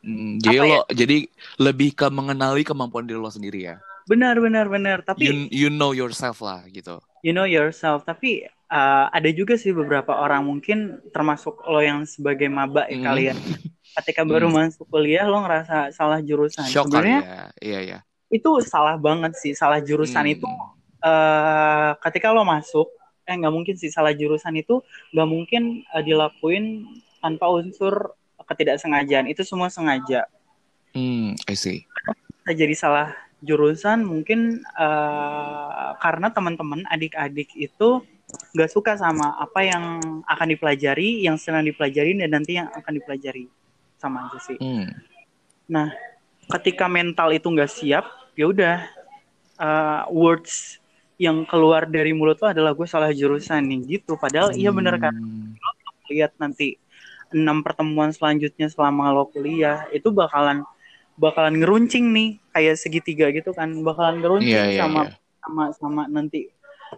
Hmm, 0.00 0.38
jadi 0.38 0.56
Apa 0.56 0.64
ya? 0.64 0.70
lo 0.70 0.78
jadi 0.88 1.16
lebih 1.58 1.90
ke 1.92 2.06
mengenali 2.08 2.62
kemampuan 2.62 3.02
diri 3.02 3.18
lo 3.18 3.26
sendiri 3.26 3.60
ya. 3.64 3.76
benar 4.04 4.38
benar 4.38 4.66
benar 4.66 5.02
tapi 5.02 5.26
You, 5.26 5.32
you 5.50 5.68
know 5.68 5.90
yourself 5.90 6.38
lah 6.38 6.62
gitu. 6.68 7.02
you 7.22 7.30
know 7.30 7.42
yourself 7.42 8.02
tapi 8.02 8.46
uh, 8.66 9.10
ada 9.10 9.26
juga 9.30 9.54
sih 9.54 9.70
beberapa 9.70 10.14
orang 10.14 10.42
mungkin 10.42 11.02
termasuk 11.10 11.58
lo 11.64 11.78
yang 11.78 12.02
sebagai 12.02 12.46
maba 12.46 12.86
ya 12.86 12.94
Hmm. 12.94 13.02
kalian 13.04 13.34
ketika 13.98 14.22
baru 14.22 14.46
masuk 14.46 14.86
kuliah 14.86 15.24
lo 15.24 15.42
ngerasa 15.42 15.90
salah 15.90 16.18
jurusan 16.20 16.66
sebenarnya 16.66 17.20
ya. 17.22 17.42
Iya 17.58 17.80
ya. 17.82 17.98
itu 18.28 18.50
salah 18.62 18.94
banget 18.94 19.34
sih 19.34 19.54
salah 19.54 19.78
jurusan 19.78 20.22
Hmm. 20.22 20.34
itu 20.34 20.46
eh 21.06 21.90
ketika 22.02 22.34
lo 22.34 22.42
masuk 22.42 22.90
eh 23.26 23.34
nggak 23.34 23.54
mungkin 23.54 23.74
sih 23.78 23.90
salah 23.90 24.10
jurusan 24.14 24.54
itu 24.58 24.82
nggak 25.14 25.28
mungkin 25.28 25.62
uh, 25.94 26.02
dilakuin 26.02 26.86
tanpa 27.22 27.46
unsur 27.50 28.14
ketidaksengajaan 28.46 29.26
itu 29.30 29.42
semua 29.42 29.70
sengaja 29.70 30.26
Hmm, 30.96 31.36
I 31.44 31.52
see. 31.54 31.84
jadi 32.48 32.72
salah 32.72 33.12
jurusan 33.44 34.00
mungkin 34.00 34.64
uh, 34.80 35.92
karena 36.00 36.32
teman-teman 36.32 36.88
adik-adik 36.88 37.52
itu 37.52 38.00
nggak 38.56 38.70
suka 38.72 38.96
sama 38.96 39.36
apa 39.36 39.60
yang 39.60 39.84
akan 40.24 40.48
dipelajari 40.56 41.20
yang 41.20 41.36
sedang 41.36 41.68
dipelajari 41.68 42.16
dan 42.16 42.32
nanti 42.32 42.56
yang 42.56 42.72
akan 42.72 42.96
dipelajari 42.96 43.44
sama 44.00 44.26
aja 44.30 44.38
sih 44.40 44.56
Hmm. 44.56 44.88
Nah, 45.66 45.90
ketika 46.56 46.86
mental 46.86 47.34
itu 47.34 47.50
nggak 47.50 47.66
siap, 47.66 48.06
ya 48.38 48.46
udah 48.46 48.86
uh, 49.58 50.06
words 50.14 50.78
yang 51.16 51.44
keluar 51.44 51.84
dari 51.84 52.12
mulut 52.12 52.36
lo 52.38 52.48
adalah 52.48 52.72
gue 52.72 52.84
salah 52.84 53.08
jurusan 53.10 53.64
nih 53.64 53.98
gitu. 53.98 54.16
Padahal 54.16 54.52
iya 54.52 54.68
bener 54.70 54.96
kan. 54.96 55.12
Hmm. 55.12 55.56
Lihat 56.06 56.36
nanti 56.36 56.76
enam 57.28 57.60
pertemuan 57.60 58.12
selanjutnya 58.12 58.68
selama 58.68 59.10
lo 59.10 59.26
kuliah 59.26 59.88
itu 59.90 60.08
bakalan 60.08 60.62
bakalan 61.16 61.58
ngeruncing 61.58 62.12
nih 62.12 62.28
kayak 62.52 62.76
segitiga 62.76 63.26
gitu 63.32 63.50
kan 63.50 63.72
bakalan 63.80 64.20
ngeruncing 64.20 64.52
Iya, 64.52 64.64
iya, 64.70 64.80
sama, 64.84 65.00
iya. 65.02 65.12
sama 65.42 65.64
sama 65.74 66.02
nanti 66.06 66.52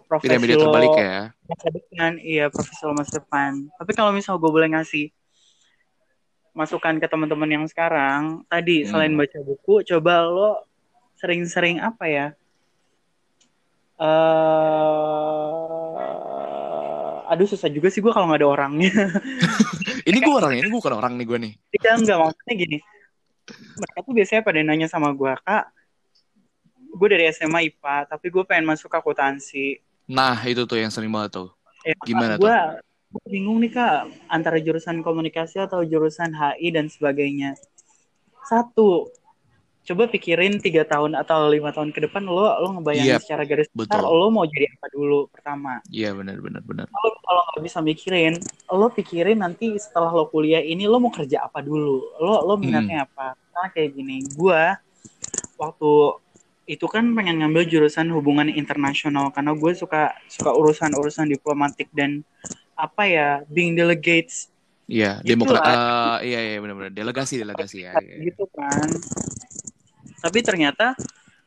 profesi 0.05 0.53
lo 0.53 0.69
terbalik 0.69 0.93
ya. 0.93 1.33
masa 1.47 1.67
depan 1.71 2.11
iya 2.21 2.45
profesi 2.51 2.81
lo 2.83 2.93
masa 2.93 3.17
depan 3.17 3.71
tapi 3.73 3.91
kalau 3.95 4.11
misal 4.13 4.37
gue 4.37 4.51
boleh 4.51 4.69
ngasih 4.69 5.09
masukan 6.51 6.99
ke 6.99 7.07
teman-teman 7.07 7.49
yang 7.49 7.65
sekarang 7.65 8.43
tadi 8.45 8.83
Hmm. 8.83 8.89
selain 8.91 9.13
baca 9.15 9.39
buku 9.39 9.81
coba 9.87 10.27
lo 10.27 10.51
sering-sering 11.15 11.79
apa 11.79 12.05
ya 12.05 12.25
eh 13.99 15.59
aduh 17.29 17.45
susah 17.45 17.69
juga 17.69 17.93
sih 17.93 18.01
gue 18.01 18.09
kalau 18.09 18.25
nggak 18.31 18.41
ada 18.41 18.49
orangnya 18.49 18.89
Ini 20.09 20.25
gue 20.25 20.33
orangnya, 20.33 20.65
ini 20.65 20.73
gue 20.73 20.79
bukan 20.81 20.95
orang 20.97 21.21
nih 21.21 21.25
gue 21.27 21.37
nih. 21.37 21.53
Iya 21.77 21.91
enggak 22.01 22.17
maksudnya 22.17 22.55
gini 22.57 22.77
mereka 23.49 23.99
tuh 24.05 24.13
biasanya 24.13 24.41
pada 24.41 24.59
nanya 24.65 24.87
sama 24.89 25.13
gue 25.13 25.33
kak 25.45 25.65
gue 26.89 27.07
dari 27.09 27.29
SMA 27.29 27.69
IPA 27.69 28.09
tapi 28.09 28.33
gue 28.33 28.43
pengen 28.45 28.65
masuk 28.65 28.89
akuntansi 28.89 29.77
Nah, 30.09 30.41
itu 30.49 30.65
tuh 30.65 30.81
yang 30.81 30.89
sering 30.89 31.13
banget 31.13 31.37
tuh. 31.37 31.49
Ya, 31.85 31.93
Gimana 32.01 32.41
gue 32.41 32.57
bingung 33.29 33.61
nih 33.61 33.77
kak 33.77 34.09
antara 34.25 34.57
jurusan 34.57 35.05
komunikasi 35.05 35.61
atau 35.61 35.85
jurusan 35.85 36.33
HI 36.33 36.73
dan 36.73 36.89
sebagainya. 36.89 37.53
Satu, 38.49 39.13
coba 39.89 40.05
pikirin 40.05 40.61
tiga 40.61 40.85
tahun 40.85 41.17
atau 41.17 41.49
lima 41.49 41.73
tahun 41.73 41.89
ke 41.89 42.05
depan 42.05 42.21
lo 42.21 42.45
lo 42.45 42.77
ngebayangin 42.77 43.17
Yep, 43.17 43.21
secara 43.25 43.43
garis 43.49 43.65
besar 43.73 44.05
betul. 44.05 44.13
lo 44.13 44.29
mau 44.29 44.45
jadi 44.45 44.69
apa 44.69 44.85
dulu 44.93 45.25
pertama. 45.33 45.81
Iya 45.89 46.13
benar 46.13 46.37
benar 46.37 46.61
benar. 46.61 46.85
Kalau 46.93 47.09
kalau 47.25 47.41
nggak 47.49 47.63
bisa 47.65 47.79
mikirin, 47.81 48.33
lo 48.69 48.87
pikirin 48.93 49.41
nanti 49.41 49.73
setelah 49.81 50.13
lo 50.13 50.29
kuliah 50.29 50.61
ini 50.61 50.85
lo 50.85 51.01
mau 51.01 51.09
kerja 51.09 51.41
apa 51.41 51.65
dulu. 51.65 52.05
Lo 52.21 52.45
lo 52.45 52.53
minatnya 52.61 53.09
apa? 53.09 53.33
Karena 53.49 53.67
kayak 53.73 53.89
gini, 53.97 54.17
gue 54.29 54.61
waktu 55.57 55.91
itu 56.69 56.85
kan 56.85 57.01
pengen 57.17 57.41
ngambil 57.41 57.65
jurusan 57.65 58.13
hubungan 58.13 58.45
internasional 58.45 59.33
karena 59.33 59.57
gue 59.57 59.73
suka 59.73 60.13
suka 60.29 60.53
urusan-urusan 60.53 61.33
diplomatik 61.33 61.89
dan 61.89 62.21
apa 62.77 63.09
ya 63.09 63.27
being 63.49 63.73
delegates 63.73 64.53
Iya, 64.89 65.21
demokrat. 65.21 65.61
lah. 65.61 66.17
eh, 66.25 66.33
iya 66.33 66.39
iya 66.49 66.57
benar 66.57 66.73
benar. 66.77 66.91
Delegasi 66.93 67.37
delegasi 67.37 67.85
ya. 67.85 67.93
iya, 68.01 68.09
iya. 68.09 68.25
gitu 68.33 68.45
kan 68.53 68.89
tapi 70.19 70.39
ternyata 70.39 70.93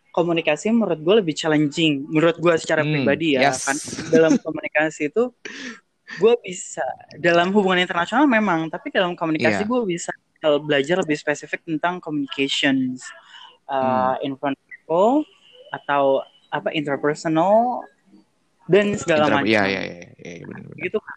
komunikasi 0.09 0.69
menurut 0.69 0.99
gue 0.99 1.15
lebih 1.19 1.33
challenging 1.33 2.05
menurut 2.05 2.37
gue 2.37 2.55
secara 2.57 2.81
Hmm, 2.81 2.93
pribadi 2.93 3.35
ya 3.35 3.49
yes. 3.49 3.65
kan 3.65 3.77
dalam 4.09 4.37
komunikasi 4.37 5.09
itu 5.09 5.33
gue 6.13 6.35
bisa 6.41 6.85
dalam 7.17 7.49
hubungan 7.51 7.81
internasional 7.81 8.25
memang 8.25 8.69
tapi 8.69 8.89
dalam 8.89 9.13
komunikasi 9.13 9.65
Iya. 9.65 9.69
gue 9.69 9.81
bisa 9.87 10.13
belajar 10.61 11.01
lebih 11.01 11.15
spesifik 11.15 11.63
tentang 11.63 11.97
communications 11.99 13.01
Hmm. 13.63 13.79
uh, 13.79 14.17
in 14.21 14.35
front 14.35 14.53
of 14.53 14.65
people 14.67 15.25
atau 15.71 16.21
apa 16.51 16.69
interpersonal 16.73 17.81
dan 18.67 18.93
segala 18.95 19.25
Inter- 19.25 19.37
macam 19.39 19.49
Iya 19.49 19.63
iya 19.65 19.83
iya 20.19 20.45
benar 20.45 20.61
benar. 20.67 20.77
gitu 20.79 20.99
kan 20.99 21.17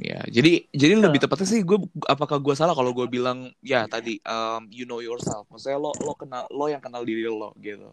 Ya, 0.00 0.24
jadi 0.32 0.64
jadi 0.72 0.96
Betul. 0.96 1.04
lebih 1.12 1.20
tepatnya 1.20 1.48
sih 1.52 1.60
gue 1.60 1.76
apakah 2.08 2.40
gue 2.40 2.54
salah 2.56 2.72
kalau 2.72 2.96
gue 2.96 3.04
bilang 3.04 3.52
ya 3.60 3.84
tadi 3.84 4.16
um, 4.24 4.64
you 4.72 4.88
know 4.88 5.04
yourself. 5.04 5.44
Maksudnya 5.52 5.76
lo 5.76 5.92
lo 6.00 6.16
kenal 6.16 6.48
lo 6.48 6.72
yang 6.72 6.80
kenal 6.80 7.04
diri 7.04 7.28
lo 7.28 7.52
gitu. 7.60 7.92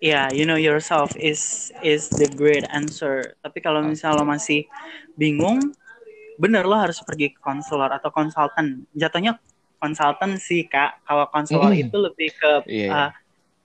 Ya, 0.00 0.32
you 0.32 0.48
know 0.48 0.56
yourself 0.56 1.12
is 1.20 1.68
is 1.84 2.08
the 2.16 2.32
great 2.32 2.64
answer. 2.72 3.36
Tapi 3.44 3.60
kalau 3.60 3.84
misalnya 3.84 4.20
lo 4.20 4.24
masih 4.24 4.64
bingung, 5.20 5.60
bener 6.40 6.64
lo 6.64 6.80
harus 6.80 6.96
pergi 7.04 7.36
ke 7.36 7.40
konselor 7.44 7.92
atau 7.92 8.08
konsultan. 8.08 8.88
Jatuhnya 8.96 9.36
konsultan 9.76 10.40
sih 10.40 10.64
kak. 10.64 11.04
Kalau 11.04 11.28
konselor 11.28 11.76
Mm. 11.76 11.88
itu 11.88 11.96
lebih 12.00 12.28
ke 12.32 12.52
Iya. 12.64 12.88
iya. 12.88 12.88
uh, 12.88 13.10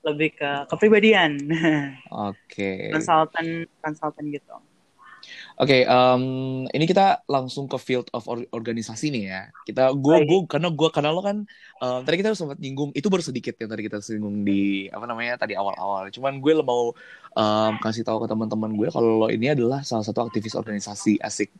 lebih 0.03 0.35
ke 0.35 0.51
kepribadian. 0.67 1.39
Oke. 2.27 2.91
konsultan 2.91 3.63
konsultan 3.79 4.27
gitu. 4.35 4.55
Oke, 5.59 5.83
em, 5.83 6.23
ini 6.71 6.85
kita 6.87 7.19
langsung 7.27 7.67
ke 7.67 7.75
field 7.75 8.07
of 8.15 8.23
or- 8.31 8.47
organisasi 8.55 9.11
nih 9.11 9.23
ya. 9.27 9.41
Kita 9.67 9.91
gue 9.91 10.15
gue 10.23 10.37
karena 10.47 10.71
gue 10.71 10.87
karena 10.87 11.11
lo 11.11 11.19
kan 11.19 11.43
em, 11.83 11.99
tadi 12.07 12.15
kita 12.23 12.31
sempat 12.31 12.63
nyinggung 12.63 12.95
itu 12.95 13.11
baru 13.11 13.19
sedikit 13.19 13.59
yang 13.59 13.67
tadi 13.67 13.83
kita 13.83 13.99
singgung 13.99 14.47
di 14.47 14.87
apa 14.87 15.03
namanya 15.03 15.35
tadi 15.35 15.59
awal-awal. 15.59 16.07
Cuman 16.15 16.39
gue 16.39 16.51
lo 16.55 16.63
mau 16.63 16.83
em, 17.35 17.75
kasih 17.83 18.07
tahu 18.07 18.23
ke 18.23 18.27
teman-teman 18.31 18.71
gue 18.71 18.87
kalau 18.87 19.09
lo 19.19 19.27
ini 19.27 19.51
adalah 19.51 19.83
salah 19.83 20.07
satu 20.07 20.23
aktivis 20.31 20.55
organisasi 20.55 21.19
asik. 21.19 21.51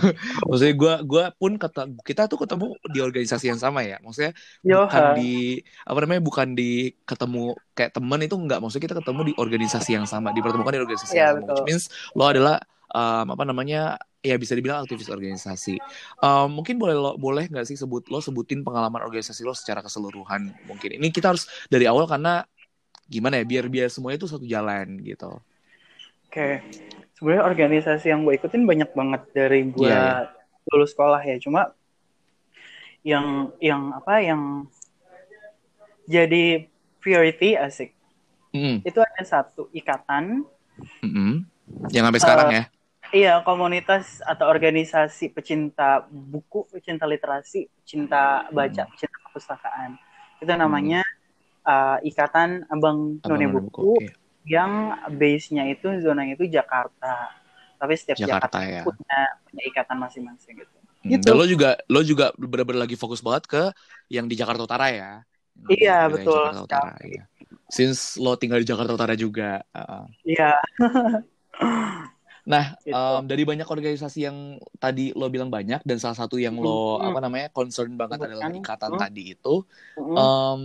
Maksudnya 0.48 0.72
gue 0.72 0.92
gue 1.04 1.24
pun 1.36 1.52
kata 1.60 1.92
kita 2.08 2.32
tuh 2.32 2.40
ketemu 2.40 2.72
di 2.88 2.98
organisasi 3.04 3.44
yang 3.52 3.60
sama 3.60 3.84
ya. 3.84 4.00
Maksudnya 4.00 4.32
bukan 4.64 5.02
di 5.12 5.60
apa 5.84 5.98
namanya 6.00 6.22
bukan 6.24 6.48
di 6.56 6.88
ketemu 7.04 7.60
kayak 7.76 7.92
temen 7.96 8.20
itu 8.24 8.36
enggak 8.36 8.58
maksudnya 8.60 8.84
kita 8.88 8.96
ketemu 9.00 9.20
di 9.32 9.34
organisasi 9.36 9.90
yang 9.96 10.06
sama 10.08 10.28
dipertemukan 10.36 10.72
di 10.76 10.80
organisasi 10.84 11.14
Iya, 11.16 11.20
yang 11.20 11.30
sama 11.40 11.46
which 11.52 11.62
means 11.64 11.84
lo 12.16 12.24
adalah 12.28 12.56
um, 12.92 13.26
apa 13.32 13.44
namanya 13.48 13.96
ya 14.22 14.38
bisa 14.38 14.54
dibilang 14.54 14.84
aktivis 14.84 15.10
organisasi 15.10 15.80
Um, 16.22 16.62
mungkin 16.62 16.78
boleh 16.78 16.94
lo 16.94 17.18
boleh 17.18 17.50
nggak 17.50 17.66
sih 17.66 17.74
sebut 17.74 18.06
lo 18.06 18.22
sebutin 18.22 18.62
pengalaman 18.62 19.02
organisasi 19.02 19.42
lo 19.42 19.56
secara 19.56 19.82
keseluruhan 19.82 20.54
mungkin 20.70 20.94
ini 20.94 21.10
kita 21.10 21.34
harus 21.34 21.50
dari 21.66 21.90
awal 21.90 22.06
karena 22.06 22.46
gimana 23.10 23.42
ya 23.42 23.44
biar 23.44 23.66
biar 23.66 23.90
semuanya 23.90 24.22
itu 24.22 24.30
satu 24.30 24.46
jalan 24.46 25.02
gitu 25.02 25.42
Oke. 26.32 26.64
Sebenarnya 27.12 27.44
organisasi 27.44 28.08
yang 28.08 28.24
gue 28.24 28.40
ikutin 28.40 28.64
banyak 28.64 28.88
banget 28.96 29.22
dari 29.36 29.68
gue 29.68 29.84
Iya, 29.84 30.32
lulus 30.72 30.96
sekolah 30.96 31.20
ya. 31.20 31.36
Cuma 31.36 31.76
yang 33.04 33.52
yang 33.60 33.92
apa 33.92 34.24
yang 34.24 34.64
jadi 36.08 36.72
priority 37.04 37.52
asik 37.58 37.92
Mm-mm. 38.56 38.80
itu 38.80 38.96
ada 38.96 39.22
satu 39.28 39.68
ikatan 39.76 40.46
Mm-mm. 41.04 41.44
yang 41.92 42.08
sampai 42.08 42.20
sekarang 42.22 42.48
ya 42.48 42.64
iya 43.12 43.40
komunitas 43.44 44.20
atau 44.24 44.46
organisasi 44.48 45.32
pecinta 45.36 46.04
buku 46.08 46.68
pecinta 46.72 47.04
literasi 47.04 47.68
pecinta 47.82 48.48
baca 48.50 48.82
Hmm. 48.84 48.90
pecinta 48.92 49.16
perpustakaan 49.28 49.90
itu 50.42 50.52
namanya 50.56 51.00
uh, 51.64 51.98
ikatan 52.02 52.66
abang 52.72 53.20
Abang 53.22 53.38
none 53.38 53.46
buku, 53.52 53.68
Buku, 53.70 53.92
oke. 54.00 54.06
yang 54.48 54.72
base-nya 55.20 55.64
itu 55.70 55.86
zonanya 56.02 56.34
itu 56.34 56.46
Jakarta 56.50 57.30
tapi 57.78 57.94
setiap 57.98 58.18
Jakarta, 58.18 58.58
Jakarta, 58.58 58.58
ya. 58.66 58.82
punya 58.86 59.18
punya 59.46 59.62
ikatan 59.70 59.96
masing-masing 60.00 60.54
gitu 60.62 60.76
Hmm, 61.02 61.18
Gitu. 61.18 61.26
Dan 61.26 61.34
lo 61.34 61.42
juga 61.50 61.70
lo 61.90 61.98
juga 62.06 62.30
bener-bener 62.38 62.86
lagi 62.86 62.94
fokus 62.94 63.18
banget 63.18 63.50
ke 63.50 63.62
yang 64.06 64.30
di 64.30 64.38
Jakarta 64.38 64.62
Utara 64.62 64.86
ya. 64.94 65.26
Iya, 65.66 66.06
betul 66.06 66.38
Jakarta 66.46 66.62
Utara, 66.62 66.94
iya. 67.02 67.22
Since 67.66 68.22
lo 68.22 68.38
tinggal 68.38 68.62
di 68.62 68.66
Jakarta 68.70 68.94
Utara 68.94 69.18
juga. 69.18 69.58
uh, 69.74 70.06
iya 70.22 70.62
Nah, 72.42 72.74
Gitu. 72.82 72.90
um, 72.90 73.22
dari 73.22 73.46
banyak 73.46 73.66
organisasi 73.66 74.26
yang 74.26 74.58
tadi 74.82 75.14
lo 75.14 75.30
bilang 75.30 75.46
banyak 75.46 75.78
dan 75.86 75.96
salah 76.02 76.18
satu 76.18 76.42
yang 76.42 76.58
lo 76.58 76.98
Hmm. 76.98 77.14
apa 77.14 77.18
namanya 77.22 77.46
concern 77.54 77.94
banget 77.94 78.18
Sebutkan. 78.18 78.34
adalah 78.34 78.46
ikatan 78.50 78.90
Hmm. 78.90 79.00
tadi 79.00 79.22
itu, 79.38 79.54
um, 79.96 80.60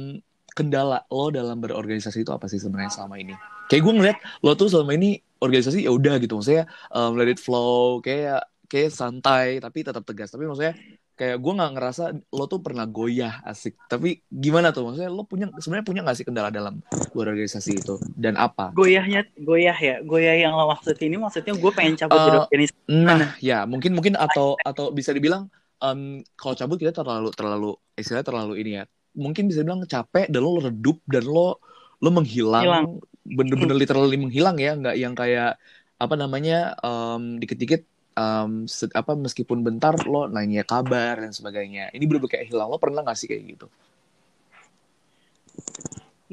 kendala 0.57 1.05
lo 1.13 1.29
dalam 1.29 1.61
berorganisasi 1.61 2.25
itu 2.25 2.33
apa 2.33 2.49
sih 2.49 2.57
sebenarnya 2.57 2.89
selama 2.89 3.21
ini? 3.21 3.37
Kayak 3.69 3.81
gue 3.85 3.93
ngeliat 3.93 4.17
lo 4.41 4.57
tuh 4.57 4.73
selama 4.73 4.97
ini 4.97 5.21
organisasi 5.37 5.85
ya 5.85 5.93
udah 5.93 6.17
gitu, 6.17 6.33
maksudnya 6.33 6.65
um, 6.89 7.13
let 7.13 7.29
it 7.29 7.37
flow, 7.37 8.01
kayak 8.01 8.41
kayak 8.65 8.89
santai 8.89 9.61
tapi 9.61 9.85
tetap 9.85 10.01
tegas. 10.01 10.33
Tapi 10.33 10.49
maksudnya 10.49 10.73
kayak 11.17 11.41
gue 11.41 11.53
nggak 11.57 11.71
ngerasa 11.73 12.03
lo 12.29 12.45
tuh 12.45 12.61
pernah 12.61 12.85
goyah 12.85 13.41
asik. 13.43 13.73
Tapi 13.89 14.21
gimana 14.29 14.69
tuh? 14.69 14.85
Maksudnya 14.85 15.09
lo 15.09 15.25
punya 15.25 15.49
sebenarnya 15.57 15.85
punya 15.89 16.01
nggak 16.05 16.17
sih 16.21 16.25
kendala 16.29 16.53
dalam 16.53 16.79
berorganisasi 17.11 17.81
itu 17.81 17.97
dan 18.13 18.37
apa? 18.37 18.69
goyahnya 18.77 19.25
goyah 19.41 19.73
ya 19.73 19.95
goyah 20.05 20.37
yang 20.37 20.53
lo 20.53 20.69
maksud 20.69 20.93
ini 21.01 21.17
maksudnya 21.17 21.57
gue 21.57 21.71
pengen 21.73 21.97
cabut 21.97 22.21
dari 22.21 22.37
Uh, 22.37 22.45
organisasi 22.45 22.75
Nah, 22.87 23.35
ya 23.41 23.65
mungkin 23.65 23.91
mungkin 23.97 24.13
atau 24.15 24.55
atau 24.61 24.93
bisa 24.93 25.11
dibilang 25.11 25.49
em, 25.83 26.23
kalau 26.37 26.53
cabut 26.55 26.77
kita 26.77 26.93
terlalu 26.93 27.33
terlalu 27.33 27.71
istilahnya 27.97 28.25
terlalu 28.29 28.53
ini 28.61 28.71
ya. 28.79 28.83
Mungkin 29.17 29.49
bisa 29.49 29.65
dibilang 29.65 29.81
capek 29.83 30.29
dan 30.29 30.39
lo 30.45 30.61
redup 30.61 31.01
dan 31.09 31.25
lo 31.25 31.57
lo 31.97 32.09
menghilang 32.13 32.63
Hilang. 32.63 32.87
bener-bener 33.25 33.75
literally 33.75 34.15
menghilang 34.21 34.55
ya, 34.61 34.77
nggak 34.77 34.95
yang 34.95 35.17
kayak 35.17 35.57
apa 35.97 36.13
namanya 36.13 36.77
um, 36.85 37.41
dikit-dikit 37.41 37.81
um, 38.17 38.65
apa 38.67 39.11
meskipun 39.13 39.61
bentar 39.61 39.93
lo 40.09 40.25
nanya 40.25 40.65
kabar 40.65 41.21
dan 41.21 41.31
sebagainya. 41.31 41.93
Ini 41.93 42.03
bener 42.09 42.25
kayak 42.25 42.49
hilang. 42.49 42.73
Lo 42.73 42.81
pernah 42.81 43.05
gak 43.05 43.17
sih 43.17 43.29
kayak 43.29 43.43
gitu? 43.45 43.67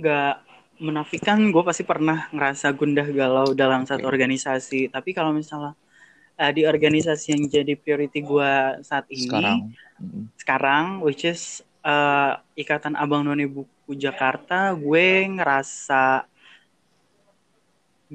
Nggak 0.01 0.35
menafikan 0.83 1.39
gue 1.55 1.63
pasti 1.63 1.87
pernah 1.87 2.27
ngerasa 2.35 2.75
gundah 2.75 3.07
galau 3.13 3.55
dalam 3.55 3.85
satu 3.85 4.09
Oke. 4.09 4.19
organisasi. 4.19 4.91
Tapi 4.91 5.11
kalau 5.13 5.31
misalnya 5.37 5.77
eh, 6.41 6.51
di 6.51 6.63
organisasi 6.67 7.37
yang 7.37 7.45
jadi 7.47 7.75
priority 7.79 8.25
gue 8.25 8.53
saat 8.83 9.07
ini 9.13 9.29
sekarang. 9.29 9.59
Mm. 9.95 10.27
sekarang 10.35 10.85
which 11.07 11.23
is 11.23 11.63
eh, 11.87 12.33
Ikatan 12.59 12.99
Abang 12.99 13.23
None 13.23 13.47
Buku 13.47 13.95
Jakarta 13.95 14.75
gue 14.75 15.31
ngerasa 15.31 16.27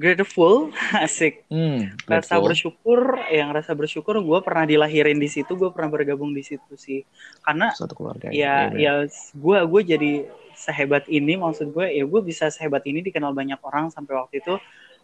grateful. 0.00 0.72
Asik. 1.04 1.44
Hmm, 1.52 1.92
rasa 2.08 2.40
grateful. 2.40 2.44
bersyukur 2.48 3.00
yang 3.28 3.52
rasa 3.52 3.76
bersyukur 3.76 4.16
gue 4.18 4.38
pernah 4.40 4.64
dilahirin 4.64 5.20
di 5.20 5.28
situ 5.28 5.52
gue 5.52 5.68
pernah 5.68 5.92
bergabung 5.92 6.32
di 6.32 6.40
situ 6.40 6.72
sih. 6.74 7.04
Karena 7.44 7.68
satu 7.76 7.92
keluarga 7.92 8.32
ya. 8.32 8.72
ya 8.72 9.04
gue 9.36 9.58
gue 9.60 9.82
jadi 9.84 10.12
sehebat 10.56 11.04
ini 11.06 11.36
maksud 11.36 11.70
gue 11.70 11.86
ya 11.86 12.04
gue 12.04 12.20
bisa 12.20 12.48
sehebat 12.48 12.84
ini 12.84 13.04
dikenal 13.04 13.30
banyak 13.30 13.60
orang 13.60 13.92
sampai 13.92 14.16
waktu 14.16 14.40
itu. 14.40 14.56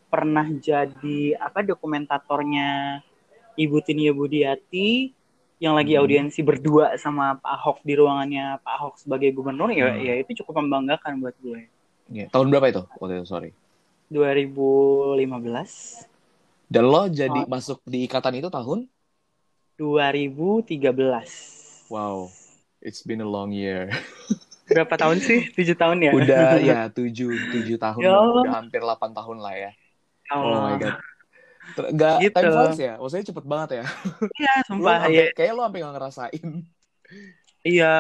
Pernah 0.09 0.49
jadi 0.57 1.37
apa 1.37 1.61
dokumentatornya 1.61 3.03
Ibu 3.57 3.77
Tinia 3.83 4.13
Budiati 4.13 5.13
yang 5.57 5.73
lagi 5.73 5.97
Hmm. 5.97 6.05
audiensi 6.05 6.45
berdua 6.45 6.95
sama 6.97 7.41
Pak 7.41 7.49
Ahok 7.49 7.79
di 7.81 7.97
ruangannya 7.97 8.61
Pak 8.61 8.73
Ahok 8.77 8.95
sebagai 9.01 9.33
gubernur 9.33 9.73
ya 9.73 9.89
Hmm. 9.93 10.05
ya 10.05 10.15
itu 10.21 10.45
cukup 10.45 10.61
membanggakan 10.61 11.21
buat 11.21 11.37
gue. 11.41 11.69
Iya. 12.07 12.31
tahun 12.31 12.55
berapa 12.55 12.67
itu? 12.71 12.83
Waktu 13.03 13.13
itu 13.19 13.27
sorry 13.27 13.51
2015 14.09 16.07
dan 16.67 16.85
lo 16.85 17.07
jadi 17.07 17.41
Oh. 17.43 17.47
masuk 17.47 17.79
di 17.85 18.05
ikatan 18.05 18.35
itu 18.39 18.49
tahun? 18.49 18.87
2013 19.77 21.91
wow 21.91 22.31
it's 22.81 23.03
been 23.03 23.21
a 23.21 23.29
long 23.29 23.51
year. 23.51 23.91
Berapa 24.67 24.99
tahun 24.99 25.23
sih? 25.23 25.47
Tujuh 25.55 25.79
tahun 25.79 26.03
ya? 26.03 26.11
Udah 26.11 26.59
ya 26.75 26.81
tujuh 26.91 27.31
tujuh 27.55 27.79
tahun 27.79 28.03
Ya 28.03 28.19
udah 28.19 28.51
hampir 28.51 28.83
8 28.83 29.15
tahun 29.15 29.39
lah 29.39 29.55
ya. 29.55 29.71
Oh 30.35 30.43
Allah. 30.43 30.61
my 30.65 30.75
god. 30.83 30.95
Nggak 31.95 32.17
Gitu. 32.19 32.35
time 32.35 32.51
flies 32.51 32.79
ya? 32.79 32.95
Maksudnya 32.99 33.27
cepet 33.31 33.45
banget 33.47 33.71
ya? 33.79 33.85
Iya, 34.43 34.55
sumpah 34.67 35.07
ya. 35.07 35.31
kayak 35.35 35.53
lo 35.55 35.63
sampai 35.67 35.81
gak 35.83 35.95
ngerasain. 35.95 36.49
Iya, 37.63 37.95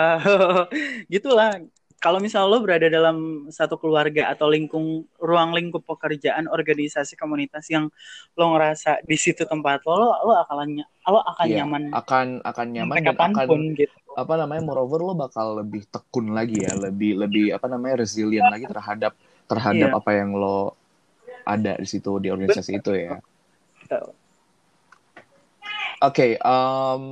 gitulah. 1.06 1.50
Kalau 1.96 2.20
misal 2.20 2.44
lo 2.46 2.60
berada 2.60 2.92
dalam 2.92 3.48
satu 3.48 3.80
keluarga 3.80 4.28
atau 4.28 4.52
lingkung 4.52 5.08
ruang 5.16 5.56
lingkup 5.56 5.80
pekerjaan, 5.88 6.44
organisasi, 6.44 7.16
komunitas 7.16 7.64
yang 7.72 7.88
lo 8.36 8.44
ngerasa 8.52 9.00
di 9.00 9.16
situ 9.16 9.48
tempat 9.48 9.80
lo, 9.88 9.96
lo, 9.96 10.08
lo 10.28 10.32
akan 10.44 10.84
lo 10.84 11.20
akan 11.24 11.46
Iya, 11.48 11.64
nyaman 11.64 11.82
akan 11.96 12.26
akan 12.44 12.66
nyaman 12.76 12.94
dan 13.00 13.04
akan 13.16 13.16
kapan 13.16 13.32
pun 13.48 13.60
gitu. 13.80 13.96
apa 14.12 14.32
namanya 14.36 14.62
moreover 14.64 15.00
lo 15.00 15.14
bakal 15.16 15.56
lebih 15.56 15.88
tekun 15.88 16.36
lagi 16.36 16.68
ya 16.68 16.76
lebih 16.76 17.16
lebih 17.16 17.56
apa 17.56 17.64
namanya 17.70 18.04
resilient 18.04 18.44
lagi 18.50 18.68
terhadap 18.68 19.12
terhadap 19.48 19.88
Iya. 19.88 19.98
apa 19.98 20.10
yang 20.12 20.30
lo 20.36 20.76
ada 21.46 21.78
di 21.80 21.86
situ 21.88 22.10
di 22.20 22.28
organisasi 22.28 22.76
itu 22.76 22.92
ya 22.92 23.16
oke 26.02 26.26
em, 26.36 27.04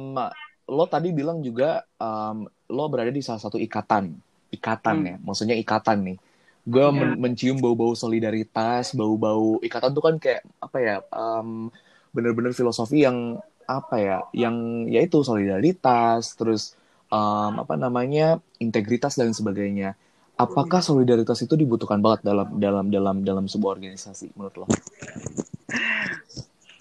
lo 0.69 0.85
tadi 0.91 1.09
bilang 1.15 1.41
juga 1.41 1.87
em, 1.97 2.45
lo 2.69 2.85
berada 2.93 3.15
di 3.15 3.23
salah 3.25 3.41
satu 3.41 3.57
ikatan 3.57 4.13
ikatan 4.55 4.97
Hmm. 5.03 5.09
ya 5.11 5.17
maksudnya 5.21 5.57
ikatan 5.59 5.99
nih 6.07 6.17
gue 6.65 6.81
Iya. 6.81 6.97
men- 6.97 7.19
mencium 7.21 7.61
bau-bau 7.61 7.93
solidaritas 7.93 8.97
bau-bau 8.97 9.61
ikatan 9.61 9.91
tuh 9.93 10.03
kan 10.03 10.15
kayak 10.17 10.43
apa 10.59 10.79
ya 10.81 10.97
em, 11.05 11.69
bener-bener 12.11 12.55
filosofi 12.55 13.05
yang 13.05 13.37
apa 13.65 13.97
ya 14.01 14.19
yang 14.33 14.87
yaitu 14.89 15.21
solidaritas 15.21 16.33
terus 16.35 16.73
em, 17.09 17.53
apa 17.59 17.75
namanya 17.77 18.41
integritas 18.57 19.17
dan 19.17 19.33
sebagainya 19.33 19.93
apakah 20.35 20.81
solidaritas 20.81 21.39
itu 21.41 21.55
dibutuhkan 21.55 22.01
banget 22.01 22.25
dalam 22.25 22.49
dalam 22.57 22.87
dalam 22.89 23.17
dalam 23.21 23.45
sebuah 23.45 23.77
organisasi 23.77 24.33
menurut 24.35 24.65
lo 24.65 24.67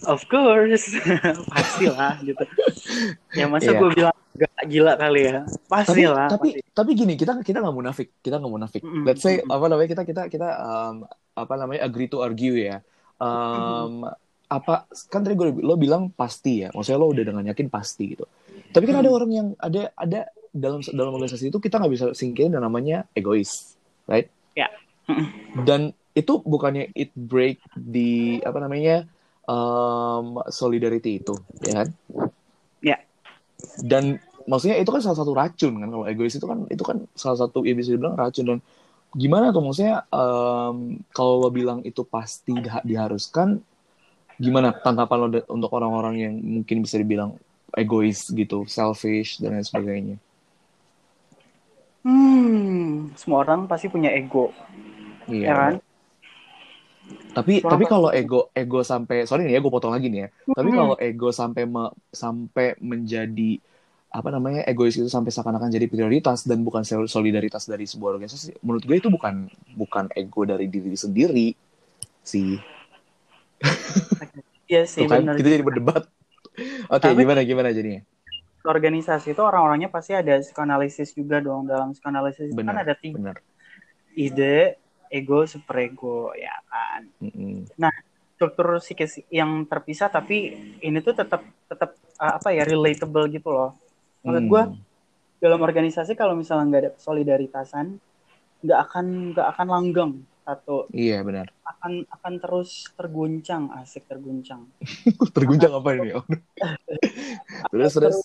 Of 0.06 0.26
course, 0.26 0.84
pastilah 1.50 2.20
gitu. 2.20 2.44
Ya 3.32 3.46
masa 3.46 3.70
Iya. 3.70 3.78
gue 3.78 3.90
bilang 3.92 4.16
gak 4.34 4.66
gila 4.66 4.92
kali 4.94 5.20
ya, 5.24 5.46
tapi 5.46 5.62
pastilah. 5.64 6.26
tapi 6.26 6.48
pasti. 6.52 6.72
tapi 6.72 6.90
gini 6.92 7.14
kita 7.14 7.38
kita 7.40 7.58
nggak 7.58 7.70
munafik 7.72 8.08
kita 8.18 8.36
nggak 8.36 8.50
munafik 8.52 8.82
Mm-mm, 8.82 9.04
let's 9.04 9.22
say 9.22 9.38
apa 9.38 9.64
namanya 9.64 9.88
kita 9.88 10.02
kita 10.02 10.22
kita 10.26 10.48
em, 10.50 10.96
apa 11.32 11.54
namanya 11.54 11.80
agree 11.82 12.06
to 12.06 12.18
argue 12.18 12.58
ya 12.58 12.82
Em, 13.16 14.02
apa 14.44 14.74
kan 15.06 15.22
tadi 15.22 15.32
gue 15.32 15.54
lo 15.56 15.74
bilang 15.74 16.10
pasti 16.10 16.60
ya 16.60 16.68
maksudnya 16.68 16.98
lo 16.98 17.08
udah 17.08 17.24
dengan 17.24 17.44
yakin 17.46 17.68
pasti 17.68 18.10
gitu 18.10 18.26
tapi 18.68 18.84
kan 18.84 18.98
ada 18.98 19.06
Hmm. 19.06 19.16
orang 19.16 19.30
yang 19.32 19.48
ada 19.56 19.82
ada 19.94 20.20
dalam 20.50 20.82
dalam 20.84 21.10
organisasi 21.12 21.48
itu 21.48 21.58
kita 21.58 21.78
nggak 21.78 21.92
bisa 21.92 22.06
singkirin 22.10 22.52
yang 22.52 22.62
namanya 22.62 23.06
egois 23.12 23.78
right 24.04 24.26
Ya. 24.52 24.66
Mm-mm. 25.06 25.62
dan 25.62 25.80
itu 26.12 26.38
bukannya 26.40 26.90
it 26.92 27.10
break 27.12 27.58
di 27.72 28.38
apa 28.40 28.58
namanya 28.58 29.06
em, 29.48 30.26
solidarity 30.50 31.20
itu 31.22 31.34
ya 31.64 31.84
kan? 31.84 31.88
Ya. 32.84 32.96
dan 33.80 34.04
maksudnya 34.50 34.76
itu 34.82 34.90
kan 34.92 35.00
salah 35.04 35.18
satu 35.20 35.32
racun 35.32 35.72
kan 35.80 35.88
kalau 35.88 36.04
egois 36.04 36.34
itu 36.36 36.46
kan 36.50 36.58
itu 36.68 36.82
kan 36.84 36.96
salah 37.16 37.38
satu 37.42 37.64
ya 37.64 37.72
bisa 37.76 37.94
dibilang 37.94 38.16
racun. 38.18 38.44
Dan 38.50 38.58
gimana 39.14 39.46
tuh 39.54 39.62
maksudnya 39.64 40.04
em, 40.10 40.76
kalau 41.16 41.42
lo 41.42 41.50
bilang 41.54 41.80
itu 41.86 42.02
pasti 42.06 42.52
diha- 42.64 42.84
diharuskan 42.84 43.48
gimana 44.44 44.68
tanggapan 44.74 45.18
lo 45.22 45.28
untuk 45.56 45.70
orang-orang 45.78 46.14
yang 46.24 46.34
mungkin 46.38 46.82
bisa 46.84 46.96
dibilang 47.02 47.38
egois 47.74 48.30
gitu 48.30 48.66
selfish 48.68 49.38
dan 49.42 49.58
lain 49.58 49.66
sebagainya? 49.66 50.16
Hmm, 52.04 53.16
semua 53.16 53.40
orang 53.44 53.64
pasti 53.64 53.88
punya 53.88 54.12
ego, 54.12 54.52
iya. 55.28 55.48
Ya 55.48 55.54
kan? 55.56 55.74
Tapi 57.34 57.60
Semua 57.60 57.72
tapi 57.74 57.84
kalau 57.84 58.08
ego 58.14 58.48
ego 58.54 58.80
sampai 58.80 59.26
sorry 59.26 59.44
nih 59.44 59.58
ya 59.58 59.60
gue 59.60 59.72
potong 59.72 59.90
lagi 59.90 60.06
nih 60.06 60.20
ya. 60.24 60.28
Tapi 60.54 60.68
Hmm. 60.70 60.78
kalau 60.78 60.94
ego 60.96 61.28
sampai 61.30 61.62
me- 61.66 61.94
sampai 62.10 62.78
menjadi 62.78 63.58
apa 64.14 64.30
namanya 64.30 64.62
egois 64.70 64.94
itu 64.94 65.10
sampai 65.10 65.34
seakan-akan 65.34 65.74
jadi 65.74 65.90
prioritas 65.90 66.46
dan 66.46 66.62
bukan 66.62 66.86
sol- 66.86 67.10
solidaritas 67.10 67.66
dari 67.66 67.82
sebuah 67.82 68.14
organisasi 68.14 68.62
menurut 68.62 68.86
gue 68.86 68.96
itu 69.02 69.10
bukan 69.10 69.50
bukan 69.74 70.06
ego 70.14 70.46
dari 70.46 70.70
diri 70.70 70.94
sendiri 70.94 71.50
sih. 72.22 72.54
Iya 74.64 74.88
sih, 74.88 75.04
tuh 75.04 75.12
kan 75.12 75.36
kita 75.36 75.60
jadi 75.60 75.64
berdebat. 75.66 76.08
Oke 76.88 77.04
Tapi- 77.04 77.20
gimana 77.20 77.44
gimana 77.44 77.68
jadinya 77.68 78.00
organisasi 78.64 79.36
itu 79.36 79.42
orang-orangnya 79.44 79.92
pasti 79.92 80.16
ada 80.16 80.40
psikanalisis 80.40 81.12
juga 81.12 81.36
dong. 81.36 81.68
Dalam 81.68 81.92
psikanalisis 81.92 82.48
itu 82.48 82.56
kan 82.64 82.80
ada 82.80 82.96
tiga 82.96 83.20
benar 83.20 83.36
ide 84.16 84.78
ego 85.14 85.46
superego 85.46 86.34
ya 86.34 86.58
kan. 86.66 87.06
Mm-mm. 87.22 87.62
struktur 88.34 88.82
psikis 88.82 89.22
yang 89.30 89.62
terpisah 89.70 90.10
tapi 90.10 90.58
ini 90.82 90.98
tuh 90.98 91.14
tetap 91.14 91.46
tetap 91.70 91.94
uh, 92.18 92.34
apa 92.42 92.50
ya 92.50 92.66
relatable 92.66 93.30
gitu 93.30 93.46
loh. 93.46 93.78
Menurut 94.26 94.42
Hmm. 94.42 94.50
gue 94.50 94.62
dalam 95.38 95.60
organisasi 95.62 96.18
kalau 96.18 96.34
misalnya 96.34 96.66
nggak 96.66 96.82
ada 96.82 96.92
solidaritasan 96.98 97.94
nggak 98.64 98.80
akan 98.90 99.06
nggak 99.32 99.48
akan 99.54 99.66
langgeng 99.70 100.12
satu. 100.42 100.90
Iya 100.90 101.22
benar. 101.22 101.46
Akan 101.62 102.02
akan 102.10 102.32
terus 102.42 102.90
terguncang 102.98 103.70
asik 103.78 104.04
terguncang. 104.10 104.66
Terguncang 105.36 105.72
apa 105.78 105.88
ini 105.94 106.10
terus 107.72 107.92
terus? 107.94 108.18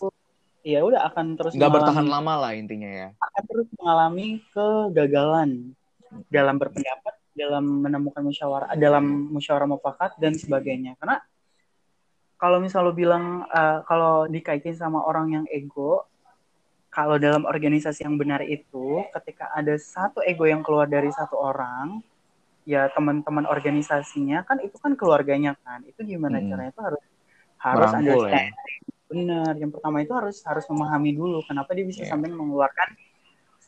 ya 0.65 0.83
udah 0.83 1.07
akan 1.07 1.39
terus 1.39 1.55
nggak 1.55 1.71
bertahan 1.71 2.07
lama 2.07 2.33
lah 2.35 2.51
intinya 2.51 2.89
ya. 2.91 3.07
akan 3.15 3.43
terus 3.47 3.67
mengalami 3.79 4.43
kegagalan 4.51 5.71
dalam 6.27 6.55
berpendapat, 6.57 7.13
dalam 7.33 7.63
menemukan 7.85 8.21
musyawarah, 8.21 8.73
dalam 8.75 9.29
musyawarah 9.31 9.69
mufakat 9.69 10.11
dan 10.17 10.35
sebagainya. 10.35 10.97
Karena 10.99 11.21
kalau 12.39 12.63
misal 12.63 12.87
lo 12.87 12.93
bilang 12.95 13.43
eh, 13.45 13.79
kalau 13.83 14.25
dikaitin 14.25 14.75
sama 14.75 15.03
orang 15.03 15.27
yang 15.41 15.45
ego, 15.51 16.07
kalau 16.89 17.21
dalam 17.21 17.45
organisasi 17.45 18.01
yang 18.07 18.17
benar 18.17 18.41
itu, 18.41 19.05
ketika 19.13 19.53
ada 19.53 19.77
satu 19.77 20.25
ego 20.25 20.49
yang 20.49 20.65
keluar 20.65 20.89
dari 20.89 21.13
satu 21.13 21.37
orang, 21.37 22.01
ya 22.65 22.89
teman-teman 22.93 23.45
organisasinya 23.45 24.41
kan 24.45 24.57
itu 24.65 24.75
kan 24.81 24.97
keluarganya 24.97 25.53
kan. 25.61 25.85
Itu 25.85 26.01
gimana 26.01 26.41
Hmm. 26.41 26.49
caranya 26.49 26.71
itu 26.73 26.81
harus 26.81 27.03
harus 27.59 27.89
Merangkul 27.91 28.07
ya. 28.07 28.15
understand. 28.31 28.49
Benar. 29.09 29.53
Yang 29.57 29.71
pertama 29.77 29.97
itu 30.05 30.13
harus 30.13 30.37
harus 30.45 30.65
memahami 30.69 31.11
dulu 31.17 31.41
kenapa 31.45 31.73
dia 31.73 31.85
bisa 31.85 32.01
Iya. 32.05 32.13
sampai 32.13 32.29
mengeluarkan 32.29 32.89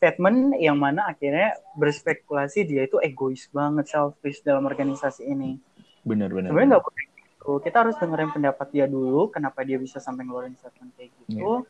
statement 0.02 0.58
yang 0.58 0.82
mana 0.82 1.14
akhirnya 1.14 1.54
berspekulasi 1.78 2.66
dia 2.66 2.90
itu 2.90 2.98
egois 2.98 3.46
banget 3.54 3.86
selfish 3.94 4.42
dalam 4.42 4.66
organisasi 4.66 5.30
ini. 5.30 5.62
benar 6.02 6.34
benar 6.34 6.50
Sebenarnya 6.50 6.70
nggak 6.74 6.84
boleh 6.90 7.06
gitu. 7.22 7.52
Kita 7.62 7.78
harus 7.86 7.96
dengerin 8.02 8.32
pendapat 8.34 8.68
dia 8.74 8.86
dulu 8.90 9.30
kenapa 9.30 9.62
dia 9.62 9.78
bisa 9.78 10.02
sampai 10.02 10.26
ngeluarin 10.26 10.58
statement 10.58 10.92
kayak 10.98 11.14
gitu. 11.22 11.70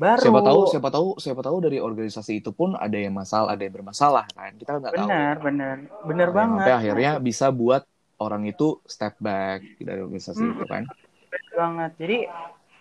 Baru 0.00 0.22
siapa 0.24 0.40
tahu 0.40 0.60
siapa 0.72 0.88
tahu 0.88 1.08
siapa 1.20 1.40
tahu 1.44 1.56
dari 1.60 1.78
organisasi 1.82 2.32
itu 2.40 2.50
pun 2.54 2.74
ada 2.78 2.96
yang 2.96 3.12
masalah 3.12 3.54
ada 3.54 3.62
yang 3.66 3.74
bermasalah 3.76 4.24
kan 4.32 4.56
kita 4.56 4.78
nggak 4.80 4.94
tahu 4.96 5.10
benar 5.10 5.34
benar 5.44 5.76
benar 6.08 6.28
banget. 6.32 6.58
sampai 6.58 6.72
akhirnya 6.74 7.12
bisa 7.20 7.46
buat 7.52 7.82
orang 8.18 8.42
itu 8.50 8.82
step 8.88 9.14
back 9.20 9.60
dari 9.78 10.00
organisasi 10.02 10.42
Hmm. 10.42 10.54
itu 10.56 10.64
kan 10.64 10.82
Betul 11.28 11.54
banget. 11.60 11.90
Jadi 12.00 12.18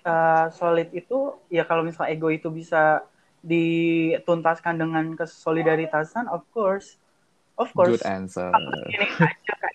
eh, 0.07 0.45
solid 0.55 0.87
itu 0.95 1.17
ya 1.51 1.63
kalau 1.67 1.83
misalnya 1.83 2.15
ego 2.15 2.29
itu 2.31 2.47
bisa 2.47 3.03
dituntaskan 3.45 4.77
dengan 4.77 5.13
kesolidaritasan, 5.13 6.27
of 6.27 6.41
course, 6.51 6.97
of 7.55 7.71
course. 7.73 8.01
good 8.01 8.05
answer 8.05 8.51
Gini 8.89 9.05
aja 9.05 9.53
kan. 9.57 9.73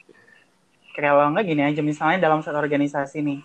Kalau 0.93 1.25
enggak 1.33 1.47
gini 1.49 1.63
aja 1.65 1.81
misalnya 1.81 2.21
dalam 2.21 2.45
satu 2.45 2.61
organisasi 2.61 3.25
nih. 3.25 3.41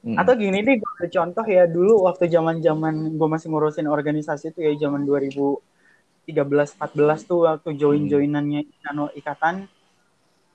Mm. 0.00 0.16
Atau 0.16 0.32
gini 0.34 0.64
deh, 0.64 0.80
gue 0.80 1.08
contoh 1.12 1.44
ya 1.44 1.68
dulu 1.68 2.08
waktu 2.08 2.26
zaman-zaman 2.26 3.14
gue 3.14 3.28
masih 3.28 3.52
ngurusin 3.52 3.86
organisasi 3.86 4.50
itu 4.50 4.64
ya 4.64 4.72
zaman 4.88 5.04
2013-14 5.04 7.28
tuh 7.28 7.46
waktu 7.46 7.68
join-joinannya 7.76 8.64
anu, 8.88 9.12
ikatan 9.14 9.68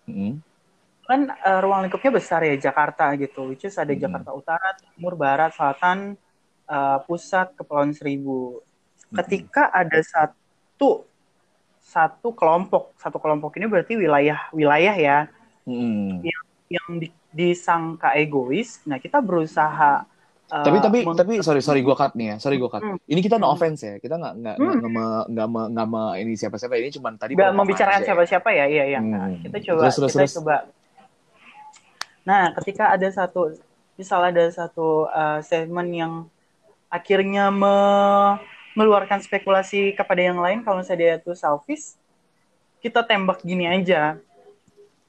Mm. 0.06 0.38
kan 1.06 1.20
eh, 1.34 1.60
ruang 1.66 1.82
lingkupnya 1.86 2.14
besar 2.14 2.46
ya 2.46 2.54
Jakarta 2.58 3.10
gitu, 3.18 3.50
which 3.50 3.66
is 3.66 3.74
ada 3.78 3.90
Hmm. 3.90 4.02
Jakarta 4.06 4.30
Utara, 4.34 4.70
Timur, 4.78 5.14
Barat, 5.18 5.54
Selatan, 5.54 6.18
eh, 6.66 6.98
Pusat, 7.04 7.56
Kepulauan 7.56 7.92
Seribu. 7.92 8.62
Ketika 9.14 9.70
ada 9.70 10.02
satu 10.02 11.06
satu 11.80 12.34
kelompok, 12.34 12.92
satu 12.98 13.16
kelompok 13.16 13.56
ini 13.56 13.66
berarti 13.66 13.94
wilayah 13.96 14.50
wilayah 14.52 14.96
ya 14.96 15.18
Mm. 15.64 16.26
yang 16.68 16.88
di- 16.98 17.14
disangka 17.30 18.14
egois. 18.14 18.82
Nah 18.84 18.98
kita 18.98 19.18
berusaha. 19.18 20.06
eh, 20.46 20.62
tapi 20.62 20.78
tapi 20.78 21.02
tapi 21.02 21.34
sorry 21.42 21.58
sorry 21.58 21.82
gue 21.82 21.94
cut 21.94 22.14
nih 22.14 22.28
ya 22.28 22.36
sorry 22.38 22.62
gue 22.62 22.70
cut 22.70 22.78
Hmm. 22.78 23.02
ini 23.10 23.18
kita 23.18 23.42
no 23.42 23.50
Hmm. 23.50 23.58
offense 23.58 23.82
ya 23.82 23.98
kita 23.98 24.14
nggak 24.14 24.34
nggak 24.38 24.56
Hmm. 24.56 24.78
nggak 24.78 24.92
me- 24.94 25.26
nggak 25.26 25.48
me- 25.50 25.70
nggak 25.74 25.88
me- 25.90 26.16
ini 26.22 26.32
siapa 26.38 26.56
siapa 26.56 26.78
ini 26.78 26.94
cuma 26.94 27.10
tadi 27.18 27.34
nggak 27.34 27.50
membicarakan 27.50 27.98
aja 27.98 28.02
ya. 28.02 28.08
siapa-siapa 28.14 28.50
ya, 28.54 28.66
iya 28.70 28.84
iya. 28.86 29.00
Hmm. 29.02 29.10
Nah, 29.10 29.26
kita 29.42 29.58
coba 29.66 29.82
Terus, 29.90 29.96
terus, 29.98 30.12
kita 30.14 30.22
terus. 30.22 30.34
coba. 30.38 30.56
Nah, 32.26 32.44
ketika 32.62 32.94
ada 32.94 33.08
satu 33.10 33.42
misal 33.96 34.20
ada 34.22 34.46
satu 34.50 35.08
uh, 35.08 35.40
statement 35.42 35.90
yang 35.90 36.14
akhirnya 36.96 37.52
me- 37.52 38.40
mengeluarkan 38.74 39.20
spekulasi 39.20 39.92
kepada 39.92 40.22
yang 40.22 40.40
lain 40.40 40.64
kalau 40.64 40.80
misalnya 40.80 41.00
dia 41.00 41.14
itu 41.18 41.32
selfish, 41.32 41.96
kita 42.80 43.04
tembak 43.04 43.40
gini 43.42 43.64
aja. 43.66 44.20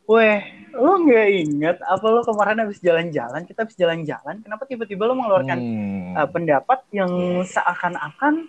Weh, 0.06 0.38
lo 0.70 1.02
nggak 1.02 1.28
inget 1.34 1.76
apa 1.82 2.06
lo 2.06 2.22
kemarin 2.22 2.62
habis 2.62 2.78
jalan-jalan, 2.78 3.42
kita 3.42 3.66
habis 3.66 3.74
jalan-jalan, 3.74 4.38
kenapa 4.38 4.62
tiba-tiba 4.62 5.02
lo 5.02 5.18
mengeluarkan 5.18 5.58
Hmm. 5.58 6.14
uh, 6.14 6.28
pendapat 6.30 6.78
yang 6.94 7.10
seakan-akan 7.42 8.46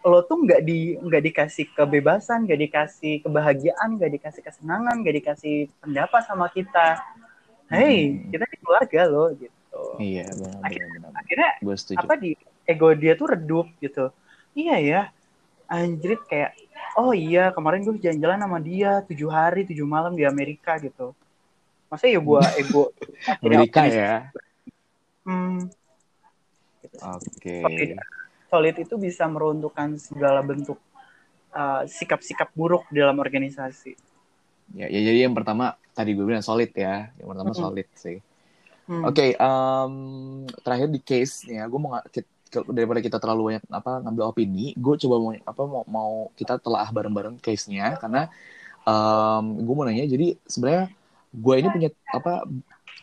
lo 0.00 0.20
tuh 0.24 0.44
nggak 0.44 0.60
di 0.60 0.96
nggak 0.96 1.22
dikasih 1.24 1.72
kebebasan, 1.72 2.44
nggak 2.44 2.60
dikasih 2.68 3.20
kebahagiaan, 3.20 3.96
nggak 3.96 4.12
dikasih 4.12 4.40
kesenangan, 4.40 5.00
nggak 5.00 5.16
dikasih 5.20 5.56
pendapat 5.80 6.20
sama 6.24 6.52
kita. 6.52 7.00
Hey, 7.68 8.12
Hmm. 8.12 8.28
kita 8.28 8.44
di 8.44 8.56
keluarga 8.60 9.00
lo 9.08 9.24
gitu. 9.32 9.56
iya 9.96 10.26
benar 10.26 10.60
Akhirnya- 10.66 10.92
benar 11.00 11.10
Akhirnya 11.16 11.50
gue 11.62 11.76
setuju 11.78 12.02
apa 12.02 12.14
di 12.18 12.30
ego 12.70 12.88
dia 13.02 13.12
tuh 13.20 13.28
redup 13.34 13.66
gitu. 13.84 14.04
Iya 14.54 14.76
ya, 14.90 15.00
anjrit 15.70 16.20
kayak 16.30 16.50
oh 17.00 17.12
iya 17.14 17.50
kemarin 17.56 17.80
gue 17.86 17.94
jalan-jalan 18.04 18.40
sama 18.44 18.58
dia 18.70 18.90
tujuh 19.08 19.30
hari 19.30 19.60
tujuh 19.68 19.86
malam 19.86 20.12
di 20.18 20.24
Amerika 20.26 20.72
gitu. 20.86 21.12
Masa 21.90 22.06
ya 22.06 22.20
gua 22.22 22.42
ego 22.60 22.82
Amerika 23.44 23.82
ya 23.86 24.10
Hmm, 25.24 25.70
oke 27.02 27.56
Solid. 27.62 27.90
solid 28.50 28.76
itu 28.84 28.94
bisa 28.98 29.24
meruntuhkan 29.30 29.94
segala 30.00 30.40
bentuk 30.42 30.78
uh, 31.54 31.82
sikap-sikap 31.86 32.48
buruk 32.58 32.84
dalam 32.90 33.16
organisasi. 33.20 33.92
ya, 34.74 34.86
ya 34.86 35.00
jadi 35.02 35.18
yang 35.28 35.34
pertama 35.34 35.74
tadi 35.96 36.14
gue 36.14 36.24
bilang 36.26 36.44
solid 36.44 36.70
ya 36.74 37.10
yang 37.18 37.28
pertama 37.30 37.52
Mm-mm. 37.52 37.62
solid 37.62 37.88
sih 37.94 38.18
Hmm. 38.90 39.06
Oke, 39.06 39.32
em, 39.32 39.94
terakhir 40.60 40.88
di 40.92 41.00
case 41.00 41.48
nih 41.48 41.62
ya, 41.62 41.64
gue 41.72 41.80
mau 41.80 41.96
daripada 42.50 42.98
kita 42.98 43.22
terlalu 43.22 43.54
banyak 43.54 43.64
apa 43.70 44.02
ngambil 44.02 44.34
opini, 44.34 44.74
gue 44.74 44.94
coba 45.06 45.16
mau 45.22 45.30
apa 45.32 45.62
mau, 45.64 45.82
mau 45.86 46.12
kita 46.34 46.58
telah 46.58 46.90
bareng-bareng 46.90 47.38
case-nya 47.38 47.94
karena 47.96 48.26
gue 49.54 49.74
mau 49.74 49.86
nanya, 49.86 50.02
jadi 50.10 50.34
sebenarnya 50.50 50.90
gue 51.30 51.54
ini 51.62 51.68
punya 51.70 51.88
apa 52.10 52.42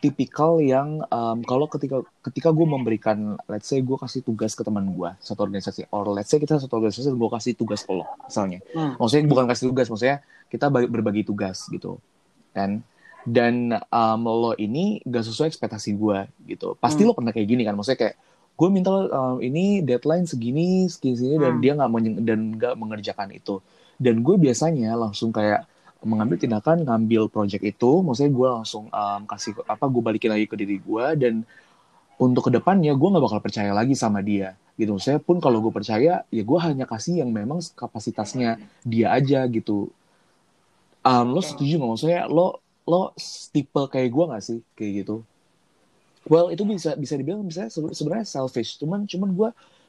tipikal 0.04 0.60
yang 0.60 1.00
em, 1.08 1.38
kalau 1.42 1.66
ketika 1.66 2.04
ketika 2.22 2.52
gue 2.52 2.66
memberikan, 2.68 3.40
let's 3.48 3.66
say 3.66 3.80
gue 3.80 3.96
kasih 3.96 4.20
tugas 4.20 4.52
ke 4.52 4.62
teman 4.62 4.84
gue 4.84 5.10
satu 5.18 5.48
organisasi, 5.48 5.88
or 5.90 6.12
let's 6.12 6.28
say 6.28 6.36
kita 6.38 6.60
satu 6.60 6.78
organisasi 6.78 7.08
gue 7.08 7.30
kasih 7.32 7.52
tugas 7.56 7.82
ke 7.82 7.90
lo, 7.96 8.04
misalnya, 8.28 8.60
Hmm. 8.76 8.94
maksudnya 9.00 9.24
bukan 9.26 9.44
kasih 9.48 9.72
tugas, 9.72 9.88
maksudnya 9.88 10.20
kita 10.52 10.68
bagi- 10.68 10.90
berbagi 10.92 11.22
tugas 11.24 11.66
gitu, 11.72 11.96
kan? 12.52 12.84
dan 13.28 13.76
um, 13.92 14.22
lo 14.24 14.56
ini 14.56 15.04
gak 15.04 15.20
sesuai 15.20 15.52
ekspektasi 15.52 15.92
gue 16.00 16.18
gitu 16.48 16.80
pasti 16.80 17.04
Hmm. 17.04 17.12
lo 17.12 17.18
pernah 17.18 17.28
kayak 17.34 17.44
gini 17.44 17.60
kan 17.60 17.76
maksudnya 17.76 18.00
kayak 18.08 18.16
gue 18.58 18.68
minta 18.74 18.90
um, 18.90 19.38
ini 19.38 19.86
deadline 19.86 20.26
segini 20.26 20.90
segini, 20.90 21.14
segini 21.14 21.36
dan 21.38 21.52
Hmm. 21.56 21.62
dia 21.62 21.72
nggak 21.78 21.90
dan 22.26 22.40
nggak 22.58 22.74
mengerjakan 22.74 23.30
itu. 23.30 23.62
Dan 23.94 24.26
gue 24.26 24.34
biasanya 24.34 24.98
langsung 24.98 25.30
kayak 25.30 25.62
mengambil 26.02 26.38
tindakan 26.42 26.82
ngambil 26.82 27.30
project 27.30 27.62
itu. 27.62 27.90
Maksudnya 28.02 28.32
gue 28.34 28.48
langsung 28.50 28.84
um, 28.90 29.20
kasih 29.30 29.54
apa 29.62 29.86
gue 29.86 30.02
balikin 30.02 30.30
lagi 30.34 30.50
ke 30.50 30.58
diri 30.58 30.82
gue 30.82 31.06
dan 31.22 31.34
untuk 32.18 32.50
ke 32.50 32.58
depannya 32.58 32.90
gue 32.98 33.08
nggak 33.14 33.24
bakal 33.30 33.38
percaya 33.38 33.70
lagi 33.70 33.94
sama 33.94 34.26
dia. 34.26 34.58
Gitu. 34.74 34.94
Saya 34.98 35.22
pun 35.22 35.38
kalau 35.38 35.62
gue 35.62 35.70
percaya 35.70 36.26
ya 36.26 36.42
gue 36.42 36.58
hanya 36.58 36.82
kasih 36.86 37.22
yang 37.22 37.30
memang 37.30 37.62
kapasitasnya 37.78 38.58
dia 38.82 39.14
aja 39.14 39.46
gitu. 39.46 39.90
Um, 41.06 41.30
lo 41.30 41.42
setuju 41.46 41.78
nggak? 41.78 41.90
Maksudnya 41.94 42.20
lo 42.26 42.58
lo 42.90 43.14
tipe 43.54 43.82
kayak 43.86 44.10
gue 44.10 44.24
nggak 44.34 44.42
sih? 44.42 44.58
Kayak 44.74 44.92
gitu 45.06 45.16
well 46.28 46.48
itu 46.52 46.62
bisa 46.64 46.94
bisa 46.94 47.14
dibilang 47.16 47.44
bisa 47.44 47.66
sebe- 47.72 47.92
sebenarnya 47.92 48.28
selfish 48.28 48.76
cuman 48.80 49.04
cuman 49.08 49.28
gue 49.34 49.48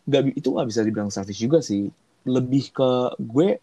nggak 0.10 0.22
itu 0.40 0.48
nggak 0.50 0.68
bisa 0.68 0.82
dibilang 0.82 1.12
selfish 1.12 1.40
juga 1.40 1.60
sih 1.62 1.92
lebih 2.26 2.72
ke 2.74 2.90
gue 3.20 3.60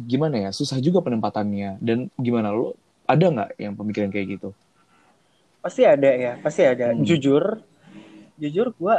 gimana 0.00 0.48
ya 0.48 0.50
susah 0.52 0.78
juga 0.78 1.00
penempatannya 1.00 1.80
dan 1.82 2.12
gimana 2.20 2.52
lo 2.52 2.76
ada 3.04 3.26
nggak 3.28 3.50
yang 3.58 3.74
pemikiran 3.74 4.10
kayak 4.12 4.38
gitu 4.38 4.50
Pasti 5.64 5.80
ada 5.88 6.12
ya, 6.12 6.36
pasti 6.44 6.60
ada. 6.60 6.92
Hmm. 6.92 7.00
Jujur, 7.08 7.64
jujur 8.36 8.68
gue 8.76 8.96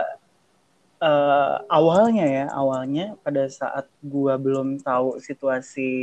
eh, 0.97 1.55
awalnya 1.69 2.25
ya, 2.25 2.45
awalnya 2.49 3.13
pada 3.21 3.45
saat 3.45 3.85
gue 4.01 4.33
belum 4.33 4.81
tahu 4.81 5.21
situasi, 5.21 5.93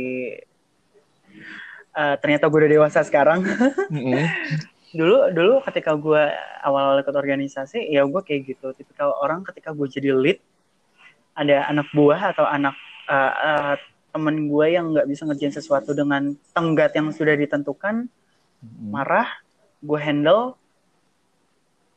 eh, 1.99 2.15
ternyata 2.23 2.47
gue 2.47 2.59
udah 2.63 2.71
dewasa 2.71 3.03
sekarang. 3.03 3.43
Mm-mm. 3.91 4.23
dulu 4.93 5.33
dulu 5.33 5.53
ketika 5.65 5.97
gue 5.97 6.23
awal 6.61 7.01
ikut 7.01 7.15
organisasi 7.17 7.89
ya 7.89 8.05
gue 8.05 8.21
kayak 8.21 8.41
gitu 8.53 8.77
tipikal 8.77 9.17
orang 9.17 9.41
ketika 9.41 9.73
gue 9.73 9.89
jadi 9.89 10.13
lead 10.13 10.37
ada 11.33 11.65
anak 11.65 11.89
buah 11.97 12.29
atau 12.29 12.45
anak 12.45 12.77
uh, 13.09 13.33
uh, 13.33 13.75
temen 14.13 14.45
gue 14.45 14.65
yang 14.69 14.93
nggak 14.93 15.09
bisa 15.09 15.25
ngerjain 15.25 15.49
sesuatu 15.49 15.97
dengan 15.97 16.37
tenggat 16.53 16.93
yang 16.93 17.09
sudah 17.09 17.33
ditentukan 17.33 18.05
Mm-mm. 18.61 18.93
marah 18.93 19.25
gue 19.81 19.97
handle 19.97 20.53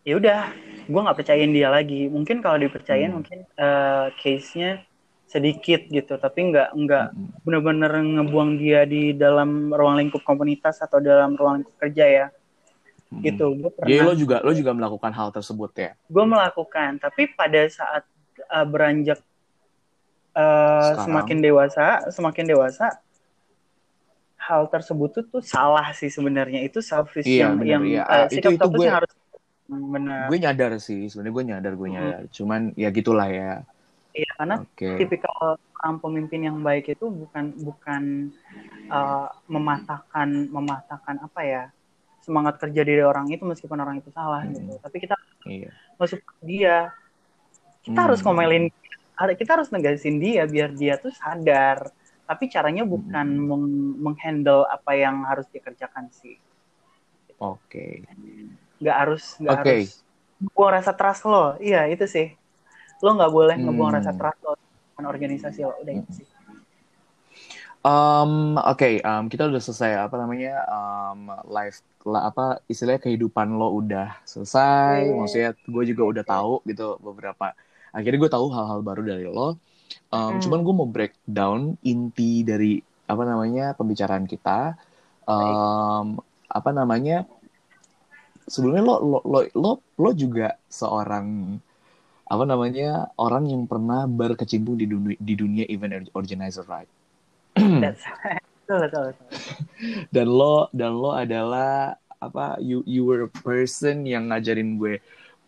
ya 0.09 0.17
udah 0.17 0.41
gue 0.89 1.01
nggak 1.05 1.19
percayain 1.21 1.53
dia 1.53 1.69
lagi 1.69 2.09
mungkin 2.09 2.41
kalau 2.41 2.57
dipercayain 2.57 3.13
Hmm. 3.13 3.21
mungkin 3.21 3.45
uh, 3.61 4.09
case 4.17 4.57
nya 4.57 4.81
sedikit 5.29 5.85
gitu 5.93 6.17
tapi 6.17 6.49
nggak 6.49 6.73
nggak 6.73 7.07
Mm-mm. 7.13 7.45
bener-bener 7.45 7.93
ngebuang 7.93 8.57
dia 8.57 8.89
di 8.89 9.13
dalam 9.13 9.69
ruang 9.69 10.01
lingkup 10.01 10.25
komunitas 10.25 10.81
atau 10.81 10.97
dalam 11.03 11.37
ruang 11.37 11.61
lingkup 11.61 11.77
kerja 11.77 12.05
ya 12.09 12.27
Mm-mm. 13.07 13.23
gitu 13.23 13.47
gue 13.55 13.71
pernah 13.71 13.89
jadi 13.89 14.03
lo 14.03 14.13
juga 14.13 14.37
lo 14.41 14.51
juga 14.51 14.73
melakukan 14.73 15.13
hal 15.13 15.29
tersebut 15.31 15.71
ya 15.73 15.91
gue 15.97 16.25
melakukan 16.25 16.99
tapi 16.99 17.31
pada 17.31 17.63
saat 17.69 18.03
uh, 18.49 18.65
beranjak 18.65 19.23
uh, 20.33 20.43
Sekarang. 20.93 21.05
semakin 21.05 21.39
dewasa 21.41 21.85
semakin 22.11 22.45
dewasa 22.47 22.87
hal 24.37 24.67
tersebut 24.67 25.11
tuh, 25.11 25.25
tuh 25.29 25.43
salah 25.43 25.91
sih 25.91 26.07
sebenarnya 26.07 26.63
itu 26.63 26.79
selfish 26.79 27.27
Iya, 27.27 27.51
yang 27.51 27.53
benar, 27.57 27.67
yang 27.67 27.83
iya. 27.85 28.03
uh, 28.03 28.07
Ah, 28.07 28.25
itu- 28.27 28.35
sikap 28.39 28.51
itu 28.55 28.69
gue- 28.71 28.91
harus 28.93 29.13
benar 29.67 30.31
gue 30.31 30.39
nyadar 30.39 30.71
sih 30.79 31.11
sebenarnya 31.11 31.35
gue 31.35 31.45
nyadar 31.47 31.73
gue 31.75 31.89
Hmm. 31.89 31.97
nyadar 31.99 32.21
cuman 32.31 32.61
ya 32.75 32.89
gitulah 32.91 33.27
ya 33.27 33.67
iya 34.13 34.31
karena 34.35 34.63
oke 34.63 34.89
tipikal 34.97 35.35
orang 35.77 35.97
pemimpin 35.99 36.41
yang 36.43 36.59
baik 36.61 36.87
itu 36.89 37.07
bukan 37.07 37.51
bukan 37.59 38.31
uh, 38.87 39.27
mematahkan 39.47 40.29
mematahkan 40.49 41.17
apa 41.19 41.41
ya 41.43 41.63
semangat 42.27 42.59
kerja 42.59 42.83
dari 42.83 42.99
orang 43.07 43.31
itu 43.31 43.47
meskipun 43.47 43.79
orang 43.79 44.03
itu 44.03 44.11
salah 44.11 44.43
Hmm. 44.43 44.59
gitu. 44.59 44.83
Tapi 44.83 44.97
kita 44.99 45.15
iya. 45.47 45.71
masuk 45.95 46.19
dia. 46.43 46.91
Kita 47.87 48.03
Hmm. 48.03 48.07
harus 48.11 48.19
ngomelin 48.27 48.67
kita 49.39 49.57
harus 49.57 49.71
negasin 49.71 50.19
dia 50.19 50.45
biar 50.45 50.75
dia 50.75 50.99
tuh 50.99 51.15
sadar. 51.15 51.87
Tapi 52.27 52.51
caranya 52.51 52.83
bukan 52.83 53.27
Hmm. 53.31 53.47
meng- 53.47 53.97
menghandle 54.03 54.67
apa 54.67 54.99
yang 54.99 55.23
harus 55.23 55.47
dikerjakan 55.55 56.11
sih. 56.11 56.35
Oke. 57.39 58.03
Nggak 58.83 58.97
harus 58.99 59.39
nggak 59.39 59.55
Oke. 59.63 59.71
harus 59.71 60.03
buang 60.53 60.73
rasa 60.75 60.93
trust 60.99 61.23
lo. 61.31 61.55
Iya 61.63 61.87
itu 61.87 62.05
sih. 62.11 62.35
Lo 63.07 63.15
nggak 63.15 63.31
boleh 63.33 63.55
Hmm. 63.55 63.71
ngebuang 63.71 63.93
rasa 64.03 64.11
trust 64.19 64.43
lo 64.43 64.59
dengan 64.93 65.05
organisasi 65.15 65.63
lo. 65.63 65.79
Udah 65.79 65.95
itu 65.95 66.11
sih 66.11 66.27
Um, 67.87 68.59
Oke, 68.67 68.99
okay, 68.99 69.07
um, 69.07 69.31
kita 69.31 69.47
udah 69.47 69.63
selesai 69.63 70.11
apa 70.11 70.19
namanya 70.19 70.59
um, 70.67 71.31
live 71.47 71.79
lah 72.03 72.35
apa 72.35 72.59
istilahnya 72.67 72.99
kehidupan 72.99 73.47
lo 73.55 73.79
udah 73.79 74.19
selesai. 74.27 75.07
Yeah. 75.07 75.15
Maksudnya 75.15 75.51
gue 75.55 75.85
juga 75.95 76.03
udah 76.03 76.25
tahu 76.27 76.67
gitu 76.67 76.99
beberapa. 76.99 77.55
Akhirnya 77.95 78.19
gue 78.27 78.31
tahu 78.33 78.47
hal-hal 78.51 78.83
baru 78.83 79.03
dari 79.07 79.31
lo. 79.31 79.55
Um, 80.11 80.35
mm. 80.35 80.43
Cuman 80.43 80.61
gue 80.67 80.75
mau 80.75 80.89
breakdown 80.91 81.79
inti 81.87 82.43
dari 82.43 82.83
apa 83.07 83.23
namanya 83.23 83.79
pembicaraan 83.79 84.27
kita. 84.27 84.75
Um, 85.31 86.19
apa 86.51 86.71
namanya? 86.75 87.23
Sebelumnya 88.51 88.83
lo 88.83 88.99
lo 88.99 89.19
lo 89.23 89.39
lo, 89.55 89.73
lo 89.95 90.11
juga 90.11 90.59
seorang 90.67 91.55
apa 92.27 92.43
namanya 92.43 93.15
orang 93.15 93.47
yang 93.47 93.63
pernah 93.71 94.11
berkecimpung 94.11 94.75
di 94.75 94.91
dunia 94.91 95.15
di 95.23 95.35
dunia 95.39 95.65
event 95.71 96.11
organizer, 96.19 96.67
right? 96.67 96.91
dan 100.15 100.27
lo 100.29 100.69
dan 100.75 100.93
lo 100.93 101.11
adalah 101.15 101.97
apa 102.17 102.59
you 102.61 102.81
you 102.89 103.05
were 103.05 103.29
a 103.29 103.33
person 103.45 104.05
yang 104.09 104.33
ngajarin 104.33 104.81
gue 104.81 104.99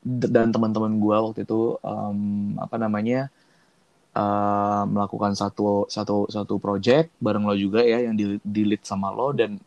dan 0.04 0.54
teman-teman 0.54 0.96
gue 1.02 1.16
waktu 1.16 1.40
itu 1.42 1.76
um, 1.82 2.54
apa 2.56 2.76
namanya 2.78 3.28
uh, 4.14 4.82
melakukan 4.88 5.34
satu 5.34 5.86
satu 5.90 6.30
satu 6.30 6.56
project 6.62 7.12
bareng 7.18 7.44
lo 7.44 7.54
juga 7.58 7.82
ya 7.82 8.02
yang 8.02 8.14
di, 8.14 8.38
di 8.42 8.62
lead 8.64 8.82
sama 8.86 9.10
lo. 9.14 9.34
Dan 9.34 9.58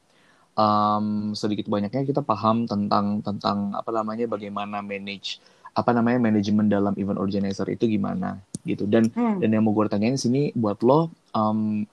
um, 0.55 1.35
sedikit 1.35 1.67
banyaknya 1.71 2.03
kita 2.07 2.21
paham 2.23 2.67
tentang 2.67 3.23
tentang 3.23 3.75
apa 3.75 3.89
namanya 3.91 4.27
bagaimana 4.27 4.83
manage 4.83 5.39
apa 5.71 5.95
namanya 5.95 6.19
manajemen 6.19 6.67
dalam 6.67 6.93
event 6.99 7.19
organizer 7.19 7.67
itu 7.71 7.87
gimana 7.87 8.39
gitu. 8.67 8.87
Dan 8.87 9.11
hmm. 9.11 9.39
dan 9.43 9.49
yang 9.51 9.63
mau 9.63 9.75
gue 9.75 9.87
tanyain 9.87 10.19
sini 10.19 10.51
buat 10.55 10.79
lo 10.83 11.11
um, 11.35 11.83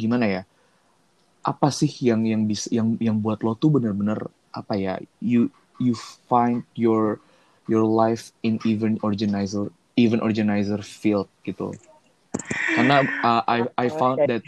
gimana 0.00 0.24
ya 0.24 0.42
apa 1.44 1.68
sih 1.68 1.88
yang 2.00 2.24
yang 2.24 2.44
bisa 2.48 2.68
yang 2.72 2.96
yang 3.00 3.16
buat 3.20 3.44
lo 3.44 3.56
tuh 3.56 3.80
bener-bener 3.80 4.28
apa 4.52 4.76
ya 4.76 5.00
you 5.20 5.48
you 5.80 5.96
find 6.28 6.64
your 6.76 7.20
your 7.68 7.84
life 7.84 8.32
in 8.44 8.60
event 8.68 9.00
organizer 9.00 9.72
event 9.96 10.22
organizer 10.24 10.80
field 10.84 11.28
gitu. 11.44 11.72
Karena 12.76 13.02
uh, 13.24 13.42
I 13.48 13.66
I 13.76 13.86
found 14.00 14.24
that 14.28 14.44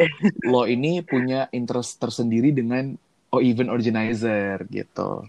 lo 0.47 0.69
ini 0.69 1.01
punya 1.05 1.49
interest 1.51 1.99
tersendiri 2.01 2.53
dengan 2.53 2.97
oh 3.33 3.41
event 3.41 3.73
organizer 3.73 4.65
gitu. 4.69 5.27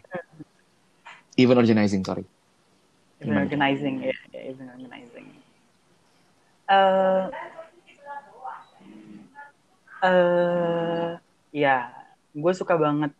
Event 1.39 1.59
organizing 1.59 2.03
sorry. 2.05 2.25
Event 3.23 3.49
organizing 3.49 4.03
ya 4.03 4.11
yeah, 4.35 4.51
event 4.51 4.69
organizing. 4.75 5.27
Uh, 6.67 7.27
uh, 10.03 11.17
ya 11.55 11.77
gue 12.35 12.53
suka 12.53 12.75
banget 12.75 13.11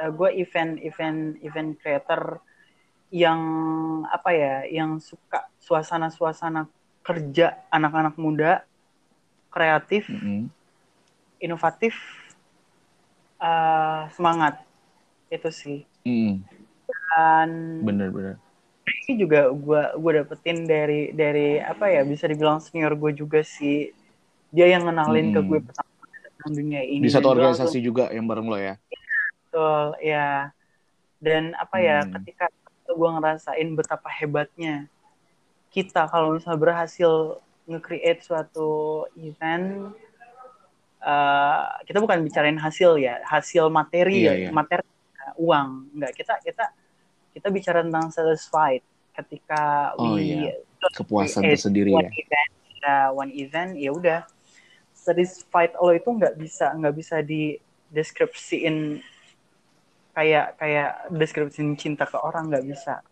uh, 0.00 0.10
gue 0.14 0.30
event 0.38 0.78
event 0.80 1.36
event 1.42 1.70
creator 1.82 2.38
yang 3.10 3.40
apa 4.10 4.30
ya 4.34 4.54
yang 4.70 4.98
suka 5.02 5.46
suasana 5.58 6.10
suasana 6.10 6.66
kerja 7.04 7.66
anak-anak 7.68 8.14
muda 8.16 8.64
kreatif 9.50 10.08
mm 10.08 10.18
-hmm. 10.18 10.40
inovatif 11.42 11.94
uh, 13.38 14.08
semangat 14.14 14.62
itu 15.30 15.50
sih 15.50 15.80
mm. 16.06 16.42
dan 16.88 17.48
bener-bener 17.86 18.38
ini 19.04 19.20
juga 19.20 19.48
gue 19.52 19.82
gue 20.00 20.12
dapetin 20.20 20.64
dari 20.64 21.12
dari 21.12 21.60
apa 21.60 21.88
ya 21.92 22.04
bisa 22.04 22.28
dibilang 22.28 22.60
senior 22.60 22.92
gue 22.96 23.12
juga 23.16 23.40
sih 23.44 23.92
dia 24.54 24.70
yang 24.70 24.86
ngenalin 24.86 25.32
hmm. 25.32 25.34
ke 25.34 25.40
gue 25.50 25.58
pertama 25.66 25.93
dunia 26.50 26.82
ini. 26.84 27.04
Di 27.04 27.12
satu 27.12 27.32
organisasi 27.32 27.80
langsung, 27.80 27.84
juga 27.84 28.04
yang 28.12 28.26
bareng 28.28 28.46
lo 28.48 28.58
ya? 28.58 28.74
Betul, 29.48 29.84
ya. 30.02 30.50
Dan 31.22 31.56
apa 31.56 31.76
ya, 31.80 32.04
hmm. 32.04 32.12
ketika 32.20 32.46
gue 32.84 33.08
ngerasain 33.16 33.68
betapa 33.72 34.12
hebatnya 34.12 34.86
kita 35.74 36.06
kalau 36.06 36.38
misalnya 36.38 36.60
berhasil 36.60 37.42
nge-create 37.66 38.22
suatu 38.22 39.02
event, 39.18 39.90
uh, 41.02 41.66
kita 41.82 41.98
bukan 41.98 42.22
bicarain 42.22 42.60
hasil 42.60 43.00
ya, 43.02 43.18
hasil 43.26 43.66
materi, 43.72 44.22
iya, 44.22 44.32
iya. 44.46 44.50
materi 44.54 44.86
uh, 45.18 45.34
uang, 45.34 45.90
enggak 45.98 46.12
kita 46.14 46.38
kita 46.46 46.64
kita 47.34 47.48
bicara 47.50 47.82
tentang 47.82 48.14
satisfied 48.14 48.86
ketika 49.18 49.94
oh, 49.98 50.14
we 50.14 50.46
iya. 50.46 50.54
kepuasan 50.94 51.42
tersendiri 51.42 51.90
ya. 51.90 52.06
Event, 52.06 52.52
uh, 52.86 53.10
one 53.10 53.32
event 53.34 53.74
ya 53.74 53.90
udah 53.90 54.20
satisfied 55.04 55.76
lo 55.76 55.92
itu 55.92 56.08
nggak 56.08 56.34
bisa 56.40 56.72
nggak 56.72 56.94
bisa 56.96 57.20
di 57.20 57.60
deskripsiin 57.92 59.04
kayak 60.16 60.56
kayak 60.56 60.90
deskripsiin 61.12 61.76
cinta 61.76 62.08
ke 62.08 62.16
orang 62.16 62.48
nggak 62.48 62.64
bisa. 62.64 63.04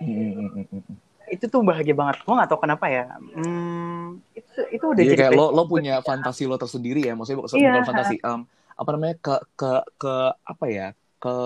Hmm. 0.00 0.66
itu 1.30 1.46
tuh 1.46 1.62
bahagia 1.62 1.94
banget. 1.94 2.26
Gue 2.26 2.34
nggak 2.34 2.50
tahu 2.50 2.66
kenapa 2.66 2.90
ya. 2.90 3.06
Hmm, 3.38 4.18
itu 4.34 4.60
itu 4.74 4.82
udah 4.82 5.02
jadi, 5.06 5.14
kayak 5.14 5.32
lo 5.38 5.54
lo 5.54 5.62
punya 5.70 6.02
fantasi 6.02 6.50
lo 6.50 6.58
tersendiri 6.58 7.06
ya. 7.06 7.14
Maksudnya 7.14 7.38
bukan 7.38 7.60
yeah. 7.60 7.86
fantasi 7.86 8.18
um, 8.26 8.42
apa 8.74 8.90
namanya 8.96 9.14
ke 9.22 9.34
ke 9.54 9.70
ke 9.94 10.14
apa 10.42 10.66
ya 10.66 10.88
ke 11.22 11.36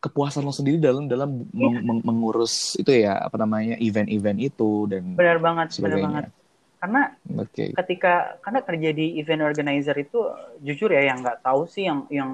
kepuasan 0.00 0.44
lo 0.44 0.52
sendiri 0.52 0.78
dalam 0.78 1.08
dalam 1.08 1.42
yeah. 1.56 1.80
meng, 1.82 2.04
mengurus 2.06 2.76
itu 2.76 2.92
ya 3.02 3.18
apa 3.18 3.34
namanya 3.40 3.80
event-event 3.80 4.38
itu 4.38 4.86
dan 4.86 5.16
benar 5.16 5.40
banget 5.40 5.76
benar 5.80 5.98
banget 6.00 6.24
karena 6.80 7.12
okay. 7.36 7.76
ketika 7.76 8.40
karena 8.40 8.60
kerja 8.64 8.90
di 8.96 9.20
event 9.20 9.44
organizer 9.44 9.92
itu 10.00 10.32
jujur 10.64 10.88
ya 10.88 11.12
yang 11.12 11.20
nggak 11.20 11.44
tahu 11.44 11.68
sih 11.68 11.84
yang 11.84 12.08
yang 12.08 12.32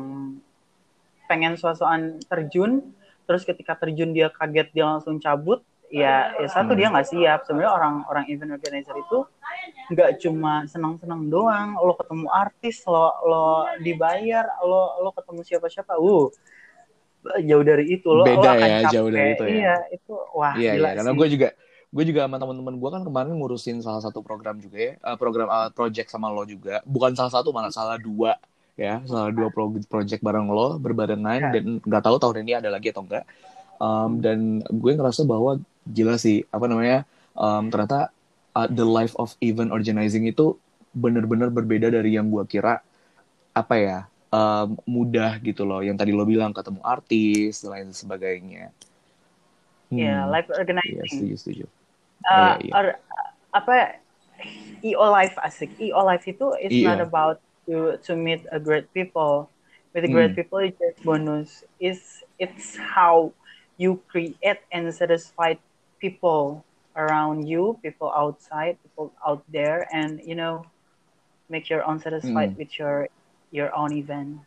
pengen 1.27 1.59
suasana 1.59 2.23
terjun 2.31 2.95
terus 3.27 3.43
ketika 3.43 3.75
terjun 3.75 4.15
dia 4.15 4.31
kaget 4.31 4.71
dia 4.71 4.87
langsung 4.87 5.19
cabut 5.19 5.67
ya, 5.91 6.31
ya 6.39 6.47
satu 6.47 6.79
dia 6.79 6.91
nggak 6.91 7.11
siap 7.11 7.43
sebenarnya 7.43 7.73
orang 7.75 7.95
orang 8.07 8.25
event 8.31 8.55
organizer 8.55 8.95
itu 8.95 9.19
nggak 9.91 10.23
cuma 10.23 10.63
senang 10.71 10.99
senang 11.03 11.27
doang 11.27 11.75
lo 11.79 11.99
ketemu 11.99 12.27
artis 12.31 12.87
lo 12.87 13.11
lo 13.27 13.47
dibayar 13.83 14.47
lo 14.63 15.03
lo 15.03 15.11
ketemu 15.11 15.41
siapa 15.43 15.67
siapa 15.67 15.99
uh 15.99 16.31
jauh 17.43 17.65
dari 17.67 17.99
itu 17.99 18.07
lo 18.07 18.23
beda 18.23 18.39
lo 18.39 18.47
akan 18.47 18.69
ya 18.71 18.79
capek. 18.87 18.93
jauh 18.95 19.11
dari 19.11 19.31
itu 19.35 19.45
ya 19.47 19.55
iya 19.55 19.77
itu 19.91 20.15
wah 20.35 20.55
iya, 20.55 20.73
gila 20.79 20.87
iya. 20.87 20.97
karena 21.03 21.13
gue 21.19 21.29
juga 21.35 21.49
gue 21.97 22.05
juga 22.13 22.29
sama 22.29 22.37
teman-teman 22.37 22.77
gue 22.77 22.91
kan 22.93 23.03
kemarin 23.09 23.33
ngurusin 23.41 23.81
salah 23.81 24.05
satu 24.05 24.21
program 24.21 24.61
juga 24.61 24.77
ya 24.77 24.93
uh, 25.01 25.17
program 25.17 25.49
uh, 25.49 25.73
project 25.73 26.13
sama 26.13 26.29
lo 26.29 26.45
juga 26.45 26.85
bukan 26.85 27.17
salah 27.17 27.33
satu 27.33 27.57
malah 27.57 27.73
salah 27.73 27.97
dua 27.97 28.37
ya 28.77 29.01
salah 29.09 29.33
dua 29.33 29.49
pro 29.49 29.73
project 29.89 30.21
bareng 30.21 30.45
lo 30.53 30.77
berbarengan 30.77 31.41
yeah. 31.41 31.53
dan 31.57 31.81
nggak 31.81 32.03
tahu 32.05 32.21
tahun 32.21 32.45
ini 32.45 32.53
ada 32.61 32.69
lagi 32.69 32.93
atau 32.93 33.01
enggak 33.09 33.25
um, 33.81 34.21
dan 34.21 34.61
gue 34.69 34.93
ngerasa 34.93 35.25
bahwa 35.25 35.57
jelas 35.89 36.21
sih 36.21 36.45
apa 36.53 36.69
namanya 36.69 37.09
um, 37.33 37.73
ternyata 37.73 38.13
uh, 38.53 38.69
the 38.69 38.85
life 38.85 39.17
of 39.17 39.33
event 39.41 39.73
organizing 39.73 40.29
itu 40.29 40.53
benar-benar 40.93 41.49
berbeda 41.49 41.89
dari 41.89 42.21
yang 42.21 42.29
gue 42.29 42.45
kira 42.45 42.85
apa 43.57 43.75
ya 43.81 43.99
um, 44.29 44.77
mudah 44.85 45.41
gitu 45.41 45.65
loh 45.65 45.81
yang 45.81 45.97
tadi 45.97 46.13
lo 46.13 46.29
bilang 46.29 46.53
ketemu 46.53 46.85
artis 46.85 47.65
dan 47.65 47.73
lain 47.73 47.89
sebagainya 47.97 48.69
Iya, 49.87 50.27
hmm. 50.27 50.31
live 50.35 50.51
organizing. 50.51 50.99
Iya, 50.99 51.05
setuju, 51.07 51.35
setuju. 51.39 51.65
Uh, 52.25 52.33
oh, 52.33 52.53
iya, 52.63 52.65
iya. 52.65 52.73
Or, 52.73 52.87
apa 53.57 53.75
EO 54.85 55.07
life 55.09 55.37
asik. 55.41 55.73
EO 55.81 56.01
life 56.05 56.25
itu 56.29 56.53
is 56.61 56.73
EO. 56.73 56.93
not 56.93 57.01
about 57.01 57.37
to 57.67 57.97
to 58.05 58.15
meet 58.15 58.45
a 58.53 58.61
great 58.61 58.89
people. 58.93 59.49
With 59.97 60.05
a 60.05 60.13
great 60.13 60.37
hmm. 60.37 60.45
people 60.45 60.61
it's 60.61 60.77
just 60.77 61.01
bonus. 61.01 61.65
Is 61.81 62.21
it's 62.37 62.77
how 62.77 63.33
you 63.81 63.97
create 64.13 64.61
and 64.69 64.93
satisfy 64.93 65.57
people 65.97 66.69
around 66.97 67.49
you, 67.49 67.81
people 67.81 68.13
outside, 68.13 68.77
people 68.85 69.13
out 69.25 69.41
there, 69.49 69.89
and 69.89 70.21
you 70.21 70.37
know, 70.37 70.69
make 71.49 71.73
your 71.73 71.81
own 71.89 71.97
satisfied 71.97 72.53
hmm. 72.53 72.61
with 72.61 72.77
your 72.77 73.09
your 73.49 73.73
own 73.73 73.97
event. 73.97 74.45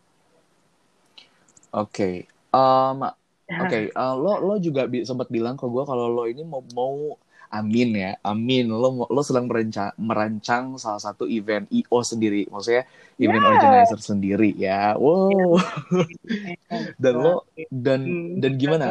Oke, 1.74 1.98
okay. 1.98 2.16
um, 2.54 3.10
Oke, 3.50 3.66
okay, 3.66 3.84
uh, 3.98 4.14
lo 4.14 4.38
lo 4.42 4.62
juga 4.62 4.86
bi 4.86 5.02
sempat 5.02 5.34
bilang 5.34 5.58
ke 5.58 5.66
gue 5.66 5.84
kalau 5.86 6.14
lo 6.14 6.30
ini 6.30 6.46
mau 6.46 6.62
mau 6.78 7.18
amin 7.50 7.90
ya, 7.98 8.12
amin. 8.22 8.70
Lo 8.70 9.10
lo 9.10 9.22
sedang 9.26 9.50
merancang 9.50 9.94
merancang 9.98 10.78
salah 10.78 11.02
satu 11.02 11.26
event 11.26 11.66
IO 11.74 12.00
sendiri, 12.06 12.46
maksudnya 12.48 12.86
event 13.18 13.44
yeah. 13.44 13.52
organizer 13.52 14.00
sendiri 14.00 14.50
ya. 14.56 14.94
Wow. 14.96 15.58
dan 17.04 17.14
lo 17.18 17.50
dan 17.70 18.02
hmm. 18.06 18.40
dan 18.40 18.52
gimana 18.56 18.88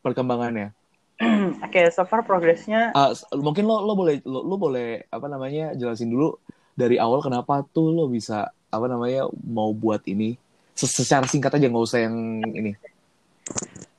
perkembangannya? 0.00 0.72
Oke, 1.64 1.84
okay, 1.84 1.84
so 1.92 2.08
far 2.08 2.24
progresnya. 2.24 2.96
Uh, 2.96 3.12
mungkin 3.36 3.68
lo 3.68 3.84
lo 3.84 3.92
boleh 3.92 4.24
lo, 4.24 4.40
lo 4.40 4.56
boleh 4.56 5.04
apa 5.12 5.28
namanya 5.28 5.76
jelasin 5.76 6.08
dulu 6.08 6.40
dari 6.72 6.96
awal 6.96 7.20
kenapa 7.20 7.60
tuh 7.70 7.92
lo 7.92 8.08
bisa 8.08 8.48
apa 8.72 8.86
namanya 8.88 9.28
mau 9.44 9.76
buat 9.76 10.00
ini 10.08 10.40
secara 10.72 11.28
singkat 11.28 11.52
aja 11.60 11.68
nggak 11.68 11.84
usah 11.84 12.00
yang 12.08 12.40
ini. 12.56 12.72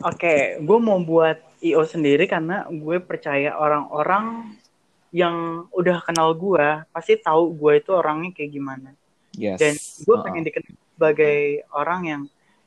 Oke, 0.01 0.17
okay, 0.17 0.39
gue 0.57 0.79
mau 0.81 0.97
buat 0.97 1.37
IO 1.61 1.85
sendiri 1.85 2.25
karena 2.25 2.65
gue 2.67 2.97
percaya 2.99 3.53
orang-orang 3.53 4.57
yang 5.11 5.67
udah 5.71 6.01
kenal 6.01 6.33
gue 6.33 6.65
pasti 6.89 7.15
tahu 7.15 7.53
gue 7.53 7.79
itu 7.79 7.91
orangnya 7.91 8.31
kayak 8.33 8.51
gimana. 8.51 8.89
Yes. 9.31 9.63
dan 9.63 9.73
gue 9.79 10.11
Uh-uh. 10.11 10.25
pengen 10.27 10.43
dikenal 10.43 10.75
sebagai 10.91 11.37
orang 11.71 12.01
yang 12.03 12.21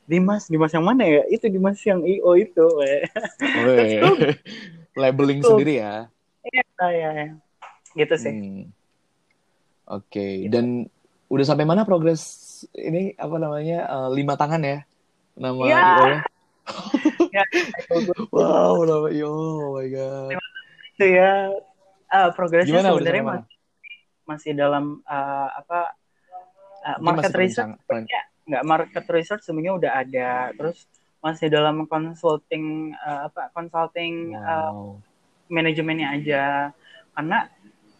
Dimas 0.05 0.49
Dimas 0.49 0.69
yang 0.69 0.81
mana 0.81 1.05
ya 1.05 1.21
itu 1.29 1.45
Dimas 1.45 1.77
yang 1.81 2.01
IO 2.01 2.31
itu 2.33 2.65
weh. 2.77 3.05
Weh. 3.65 4.01
Labeling 4.93 5.41
Cool. 5.41 5.57
sendiri 5.57 5.73
ya. 5.77 6.09
Iya, 6.45 6.63
ya, 6.89 7.09
ya. 7.11 7.27
gitu 7.93 8.15
sih 8.15 8.33
Hmm. 8.33 8.63
Oke, 9.85 10.49
dan 10.49 10.89
udah 11.25 11.45
sampai 11.45 11.65
mana 11.65 11.85
progres 11.85 12.21
ini 12.71 13.13
apa 13.15 13.37
namanya 13.37 13.85
eh, 13.85 14.09
lima 14.13 14.33
tangan 14.33 14.61
ya 14.61 14.79
nama 15.35 15.61
Iya. 15.61 15.77
IO-nya? 15.77 16.19
ya 17.35 17.43
Wow, 18.31 18.87
nama 18.87 19.07
IO, 19.11 19.27
oh 19.27 19.75
my 19.75 19.87
god. 19.91 20.39
itu 20.95 21.05
ya 21.19 21.51
Ah, 22.07 22.31
progresnya 22.31 22.79
Gimana 22.79 22.95
sebenarnya 22.95 23.23
masih, 23.27 23.55
masih 24.23 24.51
dalam 24.55 25.03
ah, 25.03 25.51
apa 25.59 25.79
Mungkin 27.01 27.17
market 27.17 27.33
research 27.33 27.73
sebenarnya 27.81 28.21
nggak 28.45 28.63
market 28.63 29.05
research 29.09 29.43
sebenarnya 29.43 29.73
udah 29.73 29.91
ada 30.05 30.29
terus 30.53 30.85
masih 31.17 31.49
dalam 31.49 31.89
consulting 31.89 32.93
ah, 33.01 33.27
apa 33.27 33.49
consulting 33.51 34.37
Wow. 34.37 35.01
manajemennya 35.49 36.07
aja 36.13 36.43
karena 37.17 37.49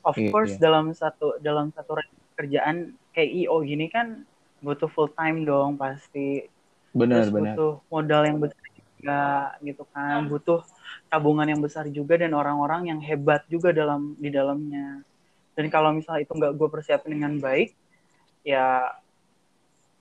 of 0.05 0.13
Iya, 0.17 0.29
course 0.29 0.53
iya. 0.57 0.61
dalam 0.69 0.93
satu 0.93 1.41
dalam 1.41 1.73
satu 1.73 1.97
kerjaan 2.37 2.93
kayak 3.09 3.31
IO 3.45 3.57
gini 3.65 3.89
kan 3.89 4.21
butuh 4.61 4.89
full 4.89 5.09
time 5.13 5.45
dong 5.45 5.77
pasti 5.77 6.45
Benar, 6.93 7.25
terus 7.25 7.29
benar. 7.33 7.53
butuh 7.57 7.71
modal 7.89 8.21
yang 8.25 8.37
besar 8.37 8.64
juga 9.05 9.53
gitu 9.61 9.85
kan 9.93 10.25
butuh 10.25 10.65
tabungan 11.13 11.45
yang 11.45 11.61
besar 11.61 11.85
juga 11.93 12.17
dan 12.17 12.33
orang-orang 12.33 12.89
yang 12.89 12.97
hebat 13.05 13.45
juga 13.45 13.69
dalam 13.69 14.17
di 14.17 14.33
dalamnya 14.33 15.05
dan 15.53 15.65
kalau 15.69 15.93
misalnya 15.93 16.25
itu 16.25 16.33
nggak 16.33 16.57
gue 16.57 16.67
persiapin 16.73 17.13
dengan 17.13 17.37
baik 17.37 17.77
ya 18.41 18.97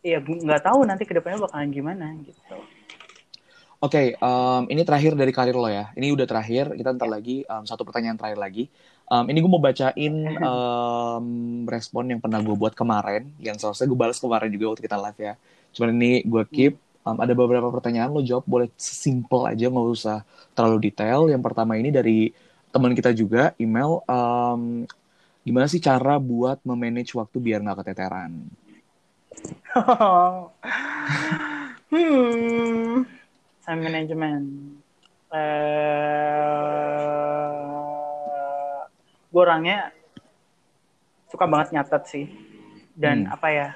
ya 0.01 0.25
gue 0.25 0.41
nggak 0.41 0.65
tahu 0.65 0.89
nanti 0.89 1.05
ke 1.05 1.13
depannya 1.13 1.45
bakalan 1.45 1.69
gimana 1.69 2.17
gitu 2.25 2.41
Oke, 3.85 4.17
em, 4.17 4.63
ini 4.73 4.81
terakhir 4.81 5.13
dari 5.13 5.29
karir 5.29 5.53
lo 5.53 5.69
ya. 5.69 5.93
Ini 5.93 6.09
udah 6.17 6.25
terakhir. 6.25 6.73
Kita 6.73 6.97
ntar 6.97 7.05
lagi 7.05 7.45
em, 7.45 7.69
satu 7.69 7.85
pertanyaan 7.85 8.17
terakhir 8.17 8.41
lagi. 8.41 8.65
Em, 9.13 9.25
ini 9.29 9.45
gue 9.45 9.51
mau 9.53 9.61
bacain 9.61 9.93
em, 10.49 11.27
respon 11.69 12.09
yang 12.09 12.17
pernah 12.17 12.41
gue 12.41 12.57
buat 12.57 12.73
kemarin, 12.73 13.29
yang 13.45 13.61
seharusnya 13.61 13.85
gue 13.85 13.99
balas 14.01 14.17
kemarin 14.17 14.49
juga 14.49 14.73
waktu 14.73 14.89
kita 14.89 14.97
live 14.97 15.21
ya. 15.21 15.35
Cuman 15.77 16.01
ini 16.01 16.25
gue 16.25 16.45
keep. 16.49 16.81
Em, 17.05 17.17
ada 17.21 17.33
beberapa 17.37 17.69
pertanyaan 17.69 18.09
lo 18.13 18.25
jawab 18.25 18.45
boleh 18.49 18.69
simple 18.81 19.45
aja, 19.45 19.69
nggak 19.69 19.89
usah 19.93 20.25
terlalu 20.57 20.89
detail. 20.89 21.29
Yang 21.29 21.43
pertama 21.45 21.77
ini 21.77 21.93
dari 21.93 22.33
teman 22.73 22.97
kita 22.97 23.13
juga 23.13 23.53
email. 23.61 24.01
em, 24.09 24.89
gimana 25.45 25.69
sih 25.69 25.81
cara 25.85 26.17
buat 26.17 26.57
memanage 26.65 27.13
waktu 27.13 27.37
biar 27.41 27.61
nggak 27.61 27.85
keteteran? 27.85 28.33
hmm 31.91 33.03
time 33.65 33.81
management 33.83 34.45
eh 35.35 35.91
gue 39.31 39.41
orangnya 39.43 39.91
suka 41.27 41.45
banget 41.51 41.75
nyatet 41.75 42.03
sih 42.07 42.27
dan 42.95 43.27
Hmm. 43.27 43.35
apa 43.35 43.49
ya 43.51 43.69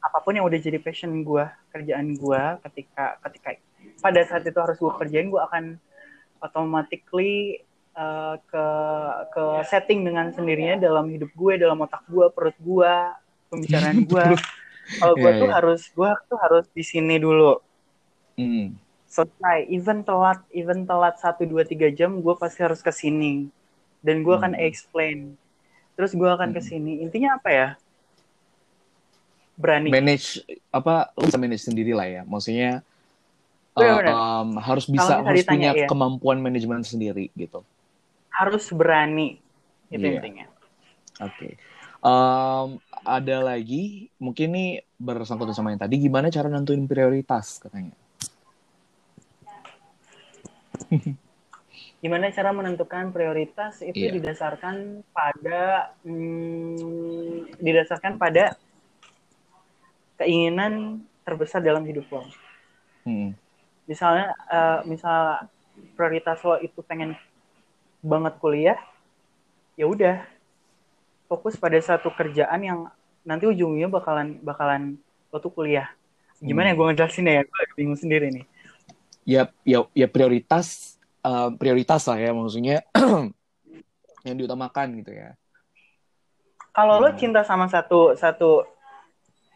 apa 0.00 0.18
pun 0.20 0.32
yang 0.32 0.48
udah 0.48 0.56
jadi 0.56 0.80
passion 0.80 1.12
gue 1.20 1.44
kerjaan 1.70 2.16
gue 2.16 2.42
ketika 2.68 3.20
ketika 3.28 3.48
pada 4.00 4.20
saat 4.24 4.42
itu 4.42 4.56
harus 4.56 4.80
gue 4.80 4.92
kerjain 4.96 5.28
gue 5.28 5.40
akan 5.40 5.76
automatically 6.40 7.60
eh, 7.92 8.34
ke 8.48 8.66
ke 9.30 9.44
setting 9.68 10.02
dengan 10.02 10.32
sendirinya 10.32 10.80
dalam 10.80 11.08
hidup 11.08 11.28
gue 11.32 11.52
dalam 11.60 11.78
otak 11.84 12.00
gue 12.08 12.26
perut 12.32 12.56
gue 12.56 12.92
pembicaraan 13.48 14.00
gue 14.10 14.26
kalau 14.96 15.14
gue 15.16 15.30
Iya, 15.30 15.40
tuh 15.40 15.48
iya. 15.48 15.54
harus 15.54 15.82
gue 15.88 16.10
tuh 16.26 16.38
harus 16.40 16.64
di 16.72 16.84
sini 16.84 17.16
dulu 17.16 17.60
Hmm. 18.40 18.72
selesai 19.04 19.68
even 19.68 20.00
telat 20.00 20.40
even 20.48 20.88
telat 20.88 21.20
satu 21.20 21.44
dua 21.44 21.60
tiga 21.60 21.92
jam 21.92 22.24
gue 22.24 22.34
pasti 22.40 22.64
harus 22.64 22.80
ke 22.80 22.88
sini 22.88 23.52
dan 24.00 24.24
gue 24.24 24.32
akan 24.32 24.56
Hmm. 24.56 24.64
explain 24.64 25.36
terus 25.92 26.16
gue 26.16 26.24
akan 26.24 26.56
ke 26.56 26.62
Hmm. 26.62 26.68
sini 26.72 27.04
intinya 27.04 27.36
apa 27.36 27.48
ya 27.52 27.68
berani 29.60 29.92
manage 29.92 30.40
apa 30.72 31.12
lu 31.20 31.28
bisa 31.28 31.36
manage 31.36 31.64
sendiri 31.68 31.92
lah 31.92 32.08
ya 32.08 32.22
maksudnya 32.24 32.80
Benar, 33.76 34.02
benar. 34.02 34.14
um, 34.16 34.48
harus 34.58 34.84
bisa 34.88 35.20
harus 35.22 35.44
punya 35.46 35.70
iya. 35.76 35.86
kemampuan 35.86 36.40
manajemen 36.42 36.82
sendiri 36.82 37.28
gitu 37.36 37.60
harus 38.32 38.66
berani 38.72 39.38
itu 39.92 40.00
Iya. 40.00 40.18
intinya 40.18 40.46
oke 41.20 41.60
Um, 42.00 42.80
ada 43.04 43.44
lagi 43.44 44.08
mungkin 44.16 44.56
nih 44.56 44.70
bersangkutan 44.96 45.52
sama 45.52 45.68
yang 45.76 45.84
tadi 45.84 46.00
gimana 46.00 46.32
cara 46.32 46.48
nentuin 46.48 46.88
prioritas 46.88 47.60
katanya 47.60 47.92
gimana 52.00 52.32
cara 52.32 52.56
menentukan 52.56 53.12
prioritas 53.12 53.84
itu 53.84 54.08
Iya. 54.08 54.16
didasarkan 54.16 55.04
pada 55.12 55.92
hmm, 56.00 57.60
didasarkan 57.60 58.16
pada 58.16 58.56
keinginan 60.20 61.00
terbesar 61.24 61.64
dalam 61.64 61.82
hidup 61.88 62.04
lo. 62.12 62.28
Hmm. 63.08 63.32
misalnya 63.88 64.36
eh, 64.52 64.80
misal 64.86 65.48
prioritas 65.96 66.38
lo 66.44 66.60
itu 66.60 66.78
pengen 66.84 67.16
banget 68.04 68.36
kuliah 68.38 68.78
ya 69.74 69.88
udah 69.88 70.20
fokus 71.26 71.56
pada 71.56 71.80
satu 71.80 72.12
kerjaan 72.12 72.60
yang 72.60 72.78
nanti 73.24 73.48
ujungnya 73.48 73.88
bakalan 73.88 74.36
bakalan 74.44 75.00
lo 75.32 75.38
tuh 75.40 75.52
kuliah. 75.52 75.88
Gimana 76.44 76.72
ya 76.72 76.74
gue 76.76 76.86
ngejelasin 76.92 77.26
ya 77.28 77.42
gue 77.44 77.62
bingung 77.76 77.96
sendiri 77.96 78.28
nih. 78.28 78.44
Ya 79.24 79.48
ya 79.64 79.86
ya 79.96 80.06
prioritas 80.10 80.98
uh, 81.24 81.48
prioritas 81.56 82.04
lah 82.08 82.18
ya 82.20 82.30
maksudnya 82.36 82.84
yang 84.26 84.36
diutamakan 84.36 85.00
gitu 85.00 85.12
ya. 85.16 85.32
Kalau 86.76 87.00
lo 87.00 87.10
Hmm. 87.10 87.18
cinta 87.18 87.42
sama 87.46 87.66
satu 87.70 88.14
satu 88.14 88.64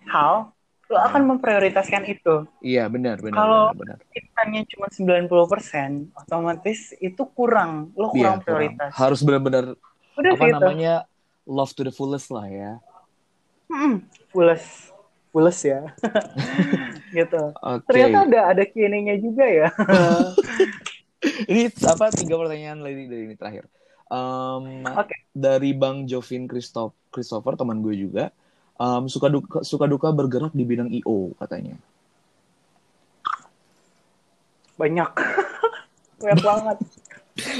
hal 0.08 0.53
lo 0.94 1.02
akan 1.02 1.22
memprioritaskan 1.28 2.06
itu. 2.06 2.46
Iya 2.62 2.86
benar 2.86 3.18
benar 3.18 3.34
Kalau- 3.34 3.70
cintanya 4.08 4.62
cuma 4.70 4.86
90% 4.86 6.14
otomatis 6.14 6.94
itu 6.96 7.22
kurang. 7.28 7.90
Lo 7.92 8.08
Iya, 8.08 8.14
kurang 8.14 8.38
kurang. 8.38 8.42
prioritas. 8.46 8.90
Harus 8.94 9.20
benar-benar 9.20 9.74
apa 9.74 10.22
sih 10.22 10.30
itu 10.30 10.54
namanya 10.54 10.94
love 11.44 11.74
to 11.74 11.82
the 11.82 11.90
fullest 11.90 12.30
lah 12.30 12.46
ya. 12.46 12.78
Hmm, 13.66 14.06
fullest. 14.30 14.94
Fullest 15.28 15.66
ya. 15.66 15.82
Gitu. 17.12 17.42
Oke. 17.56 17.86
Ternyata 17.86 18.18
ada 18.24 18.40
ada 18.50 18.62
Q&A-nya 18.64 19.18
juga 19.18 19.42
ya. 19.44 19.68
Ini 21.50 21.72
apa 21.82 22.12
tiga 22.12 22.36
pertanyaan 22.36 22.78
lagi 22.78 23.08
dari 23.08 23.22
ini 23.24 23.34
terakhir. 23.34 23.64
Em, 24.06 24.84
Oke. 24.84 25.16
dari 25.32 25.72
bang 25.72 26.04
Jovin 26.04 26.44
Christoph 26.44 26.92
Christopher 27.08 27.56
teman 27.56 27.80
gue 27.80 27.96
juga 27.96 28.28
em, 28.80 29.04
suka 29.06 29.30
duka 29.30 29.58
suka 29.62 29.86
duka 29.86 30.08
bergerak 30.10 30.52
di 30.54 30.64
bidang 30.66 30.90
io 30.90 31.30
katanya. 31.38 31.78
Banyak. 34.74 35.10
Banyak 36.22 36.42
banget. 36.42 36.78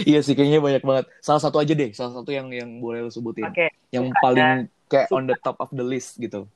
Iya 0.07 0.23
sih 0.23 0.39
kayaknya 0.39 0.63
banyak 0.63 0.87
banget. 0.87 1.11
Salah 1.19 1.43
satu 1.43 1.59
aja 1.59 1.75
deh 1.75 1.91
salah 1.91 2.15
satu 2.15 2.31
yang 2.31 2.47
yang 2.55 2.79
boleh 2.79 3.03
lo 3.03 3.11
sebutin. 3.11 3.51
Oke. 3.51 3.75
Yang 3.91 4.15
suka 4.15 4.23
paling 4.23 4.71
kayak 4.87 5.11
suka. 5.11 5.19
on 5.19 5.25
the 5.27 5.35
top 5.43 5.59
of 5.59 5.67
the 5.75 5.83
list 5.83 6.15
gitu. 6.23 6.47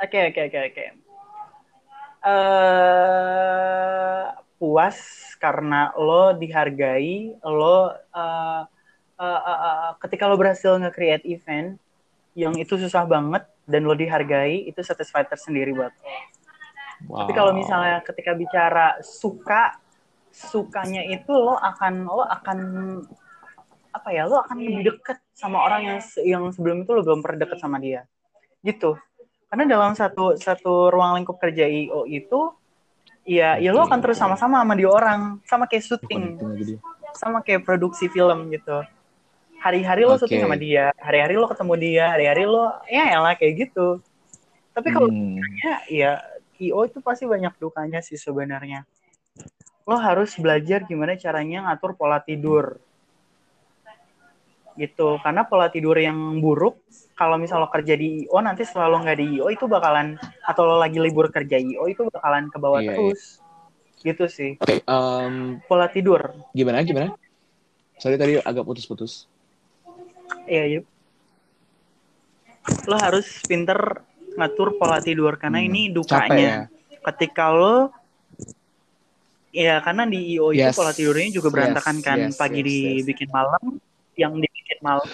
Oke 0.00 0.18
oke 0.32 0.40
oke 0.48 0.58
oke. 0.72 0.84
Eh 2.24 4.24
puas 4.60 4.96
karena 5.40 5.92
lo 5.96 6.36
dihargai 6.36 7.40
lo 7.44 7.92
eh, 7.92 8.62
eh, 9.20 9.40
eh, 9.40 9.58
eh, 9.64 9.90
ketika 10.04 10.28
lo 10.28 10.36
berhasil 10.36 10.76
nge-create 10.76 11.24
event 11.24 11.80
yang 12.38 12.54
itu 12.56 12.78
susah 12.78 13.04
banget 13.06 13.42
dan 13.66 13.86
lo 13.86 13.94
dihargai 13.94 14.66
itu 14.66 14.80
satisfied 14.82 15.26
tersendiri 15.26 15.74
buat 15.74 15.94
lo 15.94 16.06
wow. 17.08 17.24
Tapi 17.24 17.32
kalau 17.32 17.52
misalnya 17.56 18.04
ketika 18.04 18.36
bicara 18.36 18.98
suka, 19.00 19.78
sukanya 20.28 21.06
itu 21.08 21.32
lo 21.32 21.56
akan 21.56 21.94
lo 22.04 22.24
akan 22.26 22.58
apa 23.90 24.08
ya? 24.12 24.28
Lo 24.28 24.42
akan 24.44 24.56
lebih 24.60 24.94
deket 24.94 25.18
sama 25.32 25.64
orang 25.64 25.80
yang 25.86 25.98
yang 26.22 26.42
sebelum 26.52 26.84
itu 26.84 26.90
lo 26.92 27.02
belum 27.02 27.20
pernah 27.24 27.46
deket 27.46 27.58
sama 27.58 27.80
dia. 27.80 28.04
Gitu. 28.60 28.96
Karena 29.50 29.64
dalam 29.66 29.92
satu 29.96 30.38
satu 30.38 30.92
ruang 30.92 31.22
lingkup 31.22 31.40
kerja 31.42 31.66
IO 31.66 32.06
itu 32.06 32.54
ya 33.26 33.58
ya 33.58 33.70
lo 33.74 33.84
akan 33.86 33.98
terus 33.98 34.18
sama-sama 34.20 34.62
sama 34.62 34.74
dia 34.78 34.90
orang, 34.90 35.20
sama 35.48 35.64
kayak 35.66 35.84
syuting, 35.84 36.38
sama 37.16 37.42
kayak 37.42 37.66
produksi 37.66 38.06
film 38.06 38.52
gitu. 38.52 38.84
Hari-hari 39.60 40.08
lo 40.08 40.16
syuting 40.16 40.40
sama 40.40 40.56
dia, 40.56 40.88
hari-hari 40.96 41.36
lo 41.36 41.44
ketemu 41.44 41.74
dia, 41.76 42.04
hari-hari 42.16 42.44
lo 42.48 42.72
ya 42.88 43.04
elah 43.12 43.36
kayak 43.36 43.68
gitu. 43.68 44.00
Tapi 44.72 44.88
kalau 44.88 45.08
Hmm. 45.12 45.36
ya 45.60 45.74
ya 45.88 46.12
IO 46.60 46.84
itu 46.84 47.00
pasti 47.00 47.24
banyak 47.24 47.56
dukanya 47.56 48.04
sih 48.04 48.20
sebenarnya 48.20 48.84
lo 49.88 49.96
harus 49.96 50.36
belajar 50.36 50.84
gimana 50.84 51.16
caranya 51.16 51.66
ngatur 51.66 51.96
pola 51.96 52.20
tidur 52.22 52.78
gitu 54.78 55.18
karena 55.20 55.42
pola 55.44 55.66
tidur 55.66 55.98
yang 55.98 56.38
buruk 56.38 56.78
kalau 57.18 57.36
misalnya 57.36 57.66
lo 57.66 57.72
kerja 57.74 57.98
di 57.98 58.24
IO 58.24 58.38
nanti 58.38 58.62
setelah 58.62 58.86
lo 58.86 59.02
nggak 59.02 59.18
di 59.18 59.26
IO 59.40 59.50
itu 59.50 59.66
bakalan 59.66 60.14
atau 60.46 60.62
lo 60.62 60.76
lagi 60.78 61.02
libur 61.02 61.28
kerja 61.28 61.58
IO 61.58 61.90
itu 61.90 62.06
bakalan 62.06 62.48
ke 62.48 62.56
bawah 62.60 62.80
Iya, 62.80 62.94
terus 62.94 63.42
gitu 64.00 64.24
sih 64.30 64.56
Oke, 64.62 64.80
em, 64.84 65.58
pola 65.66 65.90
tidur 65.90 66.38
gimana 66.54 66.84
gimana? 66.86 67.16
Sorry 68.00 68.16
tadi 68.16 68.40
agak 68.40 68.64
putus-putus. 68.64 69.28
Iya 70.46 70.64
yuk 70.78 70.84
lo 72.86 72.96
harus 72.96 73.26
pinter 73.44 73.76
ngatur 74.36 74.76
pola 74.76 75.00
tidur 75.00 75.34
karena 75.36 75.58
Hmm, 75.58 75.68
ini 75.68 75.82
Capek 75.88 75.96
dukanya 75.96 76.38
ya. 76.38 76.56
ketika 77.10 77.50
lo 77.50 77.90
ya 79.50 79.82
karena 79.82 80.06
di 80.06 80.38
IO 80.38 80.54
itu 80.54 80.62
Yes. 80.62 80.76
pola 80.78 80.94
tidurnya 80.94 81.28
juga 81.30 81.48
Yes, 81.50 81.54
berantakan 81.54 81.96
kan 82.00 82.18
yes, 82.30 82.38
pagi 82.38 82.60
yes, 82.62 82.70
yes. 82.70 82.94
dibikin 83.02 83.28
malam 83.28 83.64
yang 84.14 84.32
dibikin 84.36 84.78
malam 84.80 85.08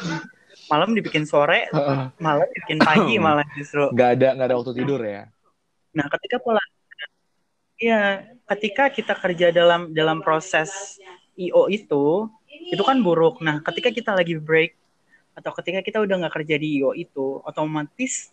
malam 0.66 0.88
dibikin 0.92 1.24
sore 1.24 1.70
malam 2.18 2.44
dibikin 2.52 2.78
pagi 2.78 3.14
malah 3.26 3.46
justru 3.56 3.88
Nggak 3.88 4.10
ada 4.20 4.28
nggak 4.36 4.46
ada 4.50 4.56
waktu 4.60 4.72
tidur 4.74 5.00
ya. 5.00 5.22
nah 5.96 6.06
ketika 6.12 6.36
pola 6.36 6.60
ya 7.76 8.20
ketika 8.52 8.88
kita 8.88 9.14
kerja 9.16 9.48
dalam 9.48 9.92
dalam 9.92 10.20
proses 10.20 11.00
IO 11.34 11.68
itu 11.68 12.28
itu 12.68 12.82
kan 12.84 13.00
buruk 13.00 13.40
nah 13.40 13.64
ketika 13.64 13.88
kita 13.88 14.12
lagi 14.12 14.36
break 14.36 14.76
atau 15.36 15.52
ketika 15.60 15.84
kita 15.84 16.00
udah 16.00 16.16
nggak 16.24 16.34
kerja 16.40 16.56
di 16.56 16.80
IO 16.80 16.96
itu 16.96 17.44
otomatis 17.44 18.32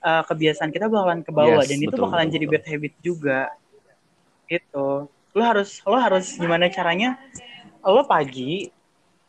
uh, 0.00 0.24
kebiasaan 0.24 0.72
kita 0.72 0.88
bakalan 0.88 1.20
ke 1.20 1.28
bawah 1.28 1.60
Yes, 1.60 1.68
dan 1.68 1.78
itu 1.84 1.92
betul, 1.92 2.04
bakalan 2.08 2.24
betul, 2.24 2.34
jadi 2.40 2.44
betul. 2.48 2.54
bad 2.56 2.64
habit 2.64 2.94
juga. 3.04 3.40
Gitu. 4.48 4.86
Lo 5.36 5.42
harus 5.44 5.70
lo 5.84 5.96
harus 6.00 6.26
gimana 6.40 6.72
caranya? 6.72 7.20
Lo 7.84 8.08
pagi 8.08 8.72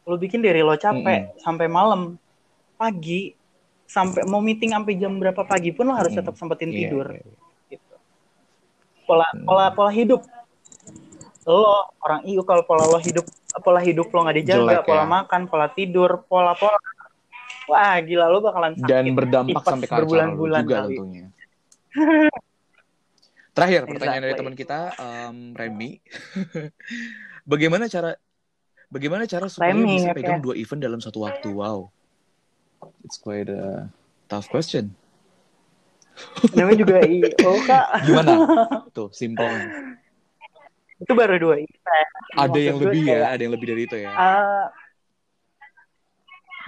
lo 0.08 0.16
bikin 0.16 0.40
diri 0.42 0.64
lo 0.64 0.74
capek 0.80 1.36
sampai 1.44 1.68
malam. 1.68 2.16
Pagi 2.80 3.36
sampai 3.84 4.24
mau 4.24 4.40
meeting 4.40 4.72
sampai 4.72 4.96
jam 4.96 5.20
berapa 5.20 5.44
pagi 5.44 5.76
pun 5.76 5.92
lo 5.92 5.96
harus 6.00 6.16
tetap 6.16 6.40
sempetin 6.40 6.72
Iya, 6.72 6.78
tidur. 6.88 7.08
iya, 7.12 7.20
iya. 7.20 7.38
gitu. 7.76 7.96
Pola 9.04 9.28
Hmm. 9.36 9.44
pola 9.44 9.66
pola 9.76 9.92
hidup. 9.92 10.24
Lo 11.44 11.84
orang 12.00 12.24
IU 12.24 12.48
kalau 12.48 12.64
pola 12.64 12.88
lo 12.88 12.96
hidup 13.04 13.28
pola 13.60 13.84
hidup 13.84 14.08
lo 14.14 14.24
nggak 14.24 14.38
dijaga 14.40 14.62
Jelek, 14.80 14.88
pola 14.88 15.04
ya. 15.04 15.08
makan 15.10 15.42
pola 15.52 15.68
tidur 15.74 16.24
pola 16.32 16.54
pola 16.56 16.78
wah 17.70 17.96
gila 18.02 18.26
lo 18.28 18.42
bakalan 18.42 18.74
sakit 18.76 18.90
Dan 18.90 19.06
berdampak 19.14 19.64
sampai 19.64 19.86
ke 19.86 19.96
berbulan-bulan 19.96 20.62
juga 20.66 20.76
kali. 20.82 20.96
tentunya. 20.96 21.26
Terakhir 23.50 23.82
pertanyaan 23.86 24.22
dari 24.22 24.34
Exactly. 24.34 24.42
teman 24.46 24.56
kita 24.56 24.80
em, 24.96 25.38
Remy. 25.54 25.90
bagaimana 27.52 27.86
cara 27.86 28.16
bagaimana 28.88 29.24
cara 29.26 29.46
supaya 29.46 29.74
Remy, 29.74 29.96
bisa 29.96 30.10
pegang 30.14 30.40
dua 30.40 30.56
event 30.56 30.80
dalam 30.80 31.00
satu 31.00 31.22
waktu? 31.22 31.50
Wow. 31.50 31.92
It's 33.04 33.20
quite 33.20 33.48
a 33.48 33.92
tough 34.26 34.48
question. 34.48 34.96
namanya 36.52 36.78
juga 36.78 36.96
IO 37.08 37.32
kak 37.64 37.86
Gimana? 38.04 38.32
Tuh, 38.92 39.08
simple. 39.10 39.48
itu 41.00 41.12
baru 41.16 41.40
dua 41.40 41.56
event 41.64 42.08
Ada 42.36 42.44
Maksud 42.44 42.60
yang 42.60 42.78
lebih 42.78 43.02
kayak, 43.02 43.20
ya, 43.20 43.28
ada 43.32 43.42
yang 43.42 43.54
lebih 43.56 43.68
dari 43.68 43.82
itu 43.88 43.96
ya. 43.98 44.12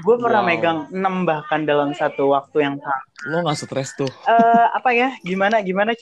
Gue 0.02 0.16
pernah 0.18 0.42
Wow. 0.42 0.50
megang 0.50 0.80
enam 0.90 1.16
bahkan 1.24 1.62
dalam 1.62 1.94
satu 1.94 2.30
waktu 2.30 2.58
yang 2.62 2.76
sama 2.78 3.06
Lo 3.24 3.38
nggak 3.40 3.54
stres 3.56 3.94
tuh. 3.94 4.10
Eh, 4.26 4.66
apa 4.74 4.90
ya 4.92 5.14
gimana 5.22 5.62
gimana 5.62 5.94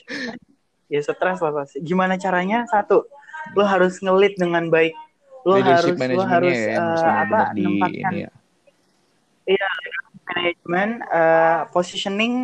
ya 0.86 1.00
stres 1.00 1.38
lah 1.38 1.52
pasti 1.54 1.78
gimana 1.80 2.16
caranya 2.16 2.64
satu 2.66 3.04
lo 3.52 3.62
harus 3.62 4.00
ngelit 4.00 4.34
dengan 4.34 4.66
baik 4.66 4.96
lo 5.42 5.56
harus 5.56 5.96
lo 6.08 6.22
harus 6.22 6.56
ya, 6.56 6.76
eh, 6.76 7.14
apa 7.24 7.52
di 7.52 7.64
menempatkan 7.64 8.12
ini 8.12 8.24
ya. 8.24 8.30
manajemen 10.26 10.88
eh, 11.02 11.60
positioning 11.70 12.34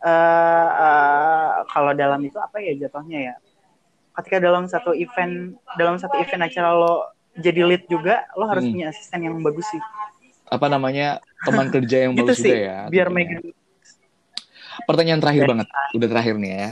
eh, 0.00 0.68
eh, 0.78 1.50
kalau 1.66 1.92
dalam 1.92 2.20
itu 2.22 2.36
apa 2.36 2.58
ya 2.58 2.72
jatuhnya 2.76 3.18
ya 3.20 3.34
ketika 4.14 4.38
dalam 4.38 4.66
satu 4.66 4.92
event 4.92 5.54
dalam 5.74 5.96
satu 5.96 6.18
event 6.18 6.42
acara 6.42 6.74
lo 6.74 7.06
jadi 7.34 7.62
lead 7.64 7.86
juga 7.86 8.26
lo 8.34 8.46
harus 8.46 8.66
Hmm. 8.66 8.74
punya 8.74 8.86
asisten 8.90 9.20
yang 9.22 9.38
bagus 9.38 9.66
sih 9.68 9.82
Apa 10.48 10.66
namanya? 10.72 11.20
Teman 11.44 11.70
kerja 11.70 12.08
yang 12.08 12.18
gitu 12.18 12.34
bagus 12.34 12.42
sih 12.42 12.50
juga 12.50 12.58
ya. 12.58 12.78
biar 12.90 13.08
megang 13.12 13.54
Pertanyaan 14.88 15.20
terakhir 15.20 15.42
Dari 15.44 15.50
banget, 15.52 15.66
udah 15.94 16.08
terakhir 16.08 16.34
nih 16.38 16.52
ya. 16.54 16.68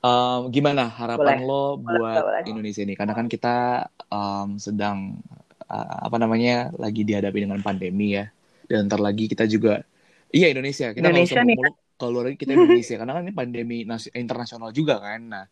Em, 0.00 0.40
gimana 0.48 0.88
harapan 0.88 1.38
Boleh. 1.38 1.46
lo 1.46 1.64
buat 1.76 2.22
boleh. 2.24 2.42
Indonesia 2.48 2.82
ini? 2.82 2.94
Karena 2.96 3.12
kan 3.12 3.28
kita 3.28 3.86
em, 4.10 4.48
sedang 4.56 5.20
eh, 5.68 5.96
apa 6.08 6.16
namanya 6.16 6.72
lagi 6.80 7.04
dihadapi 7.04 7.46
dengan 7.46 7.60
pandemi 7.60 8.16
ya. 8.16 8.32
Dan 8.64 8.88
ntar 8.88 8.98
lagi 8.98 9.28
kita 9.28 9.44
juga, 9.44 9.84
iya 10.32 10.48
Indonesia. 10.50 10.90
Kita 10.90 11.04
Indonesia 11.04 11.42
nih. 11.44 11.58
muluk 11.58 11.76
kalau 12.00 12.24
lagi 12.24 12.36
kita 12.40 12.56
Indonesia. 12.56 12.96
Karena 12.96 13.12
kan 13.12 13.22
ini 13.28 13.34
pandemi 13.36 13.78
nasi- 13.84 14.14
internasional 14.16 14.72
juga 14.72 14.98
kan. 14.98 15.20
Nah, 15.20 15.44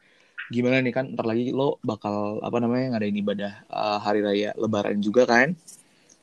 gimana 0.49 0.81
nih 0.81 0.93
kan 0.97 1.13
ntar 1.13 1.29
lagi 1.29 1.53
lo 1.53 1.77
bakal 1.85 2.41
apa 2.41 2.57
namanya 2.57 2.97
ngadain 2.97 3.21
ibadah 3.21 3.53
eh, 3.69 3.99
hari 4.01 4.25
raya 4.25 4.51
Lebaran 4.57 4.99
juga 4.99 5.29
kan? 5.29 5.53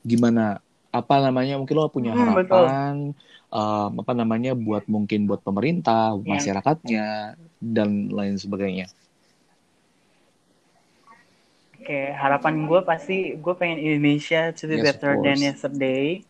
Gimana? 0.02 0.58
Apa 1.00 1.14
namanya? 1.26 1.52
Mungkin 1.60 1.76
lo 1.78 1.86
punya 1.96 2.12
Hmm, 2.12 2.20
harapan 2.20 2.94
em, 3.56 3.90
apa 4.02 4.12
namanya 4.20 4.50
buat 4.66 4.84
mungkin 4.94 5.20
buat 5.28 5.40
pemerintah, 5.46 6.00
Iya. 6.24 6.32
masyarakatnya 6.32 7.02
dan 7.74 7.88
lain 8.18 8.36
sebagainya. 8.42 8.86
Oke, 11.76 12.00
harapan 12.22 12.66
gue 12.66 12.80
pasti 12.90 13.16
gue 13.36 13.54
pengen 13.60 13.78
Indonesia 13.78 14.50
to 14.58 14.64
be 14.66 14.76
Yes, 14.76 14.86
better 14.86 15.14
than 15.20 15.38
yesterday. 15.38 16.24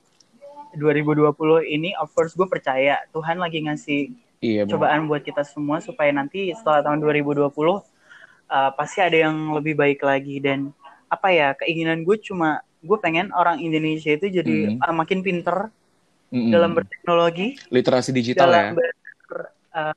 2020 0.76 1.64
ini, 1.64 1.96
of 1.96 2.12
course 2.12 2.36
gue 2.36 2.44
percaya 2.50 3.00
Tuhan 3.14 3.40
lagi 3.40 3.64
ngasih 3.64 4.12
Iya, 4.42 4.66
cobaan 4.70 5.06
buat 5.08 5.22
kita 5.24 5.42
semua 5.46 5.78
supaya 5.80 6.10
nanti 6.12 6.52
setelah 6.52 6.84
tahun 6.84 6.98
2020 7.00 7.80
uh, 8.50 8.70
pasti 8.76 9.00
ada 9.00 9.16
yang 9.30 9.54
lebih 9.56 9.74
baik 9.78 10.02
lagi 10.04 10.36
dan 10.42 10.74
apa 11.08 11.28
ya 11.32 11.48
keinginan 11.56 12.02
gue 12.04 12.18
cuma 12.20 12.65
gue 12.86 12.98
pengen 12.98 13.34
orang 13.34 13.58
Indonesia 13.58 14.08
itu 14.08 14.30
jadi 14.30 14.78
uh, 14.78 14.94
makin 14.94 15.20
pinter 15.20 15.68
Mm-mm. 16.26 16.50
dalam 16.50 16.70
berteknologi, 16.72 17.58
literasi 17.68 18.10
digital 18.10 18.46
ya. 18.46 18.50
dalam 18.50 18.66
ber, 18.74 19.40
uh, 19.72 19.94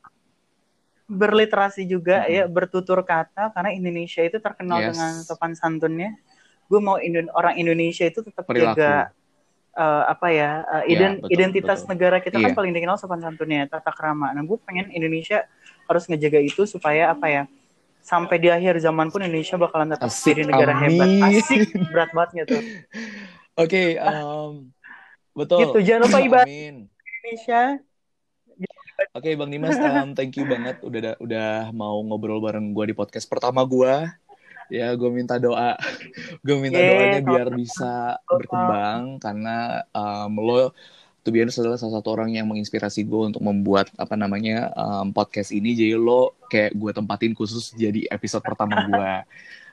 berliterasi 1.10 1.86
juga 1.86 2.22
Mhm. 2.22 2.30
ya 2.30 2.44
bertutur 2.46 3.02
kata 3.02 3.50
karena 3.50 3.70
Indonesia 3.72 4.22
itu 4.22 4.38
terkenal 4.38 4.78
Yes. 4.80 4.88
dengan 4.94 5.12
sopan 5.24 5.54
santunnya. 5.54 6.14
Gue 6.70 6.78
mau 6.78 6.98
Indo- 6.98 7.34
orang 7.34 7.58
Indonesia 7.58 8.06
itu 8.06 8.22
tetap 8.22 8.46
Perilaku. 8.46 8.78
jaga 8.78 9.10
uh, 9.74 10.04
apa 10.06 10.28
ya 10.30 10.50
uh, 10.62 10.84
Ya, 10.86 10.94
iden- 10.94 11.18
betul, 11.18 11.34
identitas 11.34 11.82
betul. 11.82 11.90
negara 11.90 12.18
kita 12.20 12.38
kan 12.38 12.52
Iya. 12.54 12.58
paling 12.58 12.74
dikenal 12.74 12.98
sopan 12.98 13.22
santunnya 13.22 13.66
tata 13.66 13.90
krama. 13.90 14.30
Nah 14.30 14.46
gue 14.46 14.58
pengen 14.62 14.94
Indonesia 14.94 15.50
harus 15.86 16.06
ngejaga 16.06 16.38
itu 16.38 16.70
supaya 16.70 17.10
apa 17.10 17.26
ya 17.26 17.44
sampai 18.02 18.38
di 18.42 18.50
akhir 18.50 18.80
zaman 18.82 19.12
pun 19.14 19.22
Indonesia 19.22 19.56
bakalan 19.60 19.94
tetap 19.94 20.10
Asik, 20.10 20.34
jadi 20.34 20.44
negara 20.48 20.74
amin. 20.74 20.88
hebat. 20.88 21.10
Asik 21.30 21.62
berat 21.92 22.10
banget 22.16 22.30
gitu. 22.46 22.58
Oke, 23.62 24.00
em, 24.00 24.52
betul. 25.36 25.60
Gitu 25.68 25.80
jangan 25.84 26.02
lupa 26.08 26.20
ibadah 26.24 26.48
Amin. 26.48 26.76
Indonesia. 26.88 27.62
Oke, 29.16 29.32
Bang 29.40 29.52
Dimas, 29.52 29.76
em, 29.80 30.12
thank 30.12 30.36
you 30.36 30.44
banget 30.44 30.76
udah 30.84 31.00
da- 31.00 31.20
udah 31.24 31.50
mau 31.72 31.96
ngobrol 32.04 32.44
bareng 32.44 32.76
gue 32.76 32.92
di 32.92 32.96
podcast 32.96 33.28
pertama 33.28 33.64
gue. 33.64 34.08
Ya, 34.70 34.94
gue 34.94 35.10
minta 35.10 35.42
doa, 35.42 35.74
gue 36.46 36.56
minta 36.62 36.78
Yeay, 36.78 37.18
doanya 37.18 37.22
biar 37.26 37.48
bisa 37.50 38.22
berkembang 38.30 39.18
karena 39.18 39.82
em, 39.92 40.32
lo 40.38 40.76
to 41.24 41.30
be 41.30 41.44
honest 41.44 41.60
adalah 41.60 41.76
salah 41.76 42.00
satu 42.00 42.16
orang 42.16 42.34
yang 42.34 42.48
menginspirasi 42.48 43.04
gue 43.04 43.34
untuk 43.36 43.44
membuat 43.44 43.92
apa 44.00 44.16
namanya 44.16 44.72
em, 44.74 45.12
podcast 45.12 45.52
ini. 45.52 45.76
Jadi 45.76 45.94
lo 45.96 46.36
kayak 46.48 46.76
gue 46.76 46.92
tempatin 46.96 47.34
khusus 47.36 47.76
jadi 47.76 48.08
episode 48.10 48.44
pertama 48.44 48.88
gue. 48.88 49.12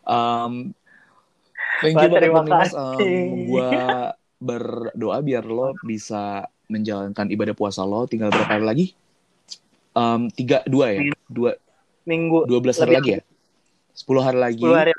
Em, 0.06 0.52
thank 1.82 1.94
you 1.96 2.08
banget 2.10 2.20
terima 2.22 2.40
Bang 2.42 2.48
Dimas. 2.48 2.72
kasih. 2.72 3.18
gue 3.46 3.70
berdoa 4.36 5.16
biar 5.24 5.44
lo 5.48 5.72
bisa 5.86 6.46
menjalankan 6.66 7.30
ibadah 7.30 7.54
puasa 7.54 7.86
lo. 7.86 8.04
Tinggal 8.10 8.34
berapa 8.34 8.52
hari 8.58 8.64
lagi? 8.66 8.86
Em, 9.96 10.28
tiga 10.34 10.60
dua 10.68 10.92
ya 10.92 11.00
dua 11.30 11.56
Minggu 12.06 12.46
dua 12.46 12.60
belas 12.62 12.78
hari 12.78 12.94
lagi 12.94 13.10
ya 13.18 13.22
sepuluh 13.96 14.20
hari 14.20 14.36
lagi 14.36 14.60
10 14.60 14.76
hari 14.76 14.92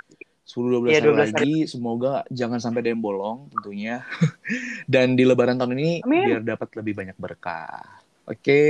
10 0.48 0.80
12 0.80 0.88
Iya, 0.88 1.00
hari 1.04 1.08
12 1.12 1.20
hari. 1.20 1.28
lagi. 1.36 1.56
Semoga 1.68 2.14
jangan 2.32 2.60
sampai 2.64 2.80
ada 2.80 2.90
yang 2.96 3.04
bolong 3.04 3.52
tentunya. 3.52 4.08
Dan 4.92 5.20
di 5.20 5.28
lebaran 5.28 5.60
tahun 5.60 5.76
ini 5.76 6.08
Amin. 6.08 6.24
biar 6.32 6.42
dapat 6.42 6.72
lebih 6.80 6.94
banyak 6.96 7.18
berkah. 7.20 7.84
Oke. 8.24 8.64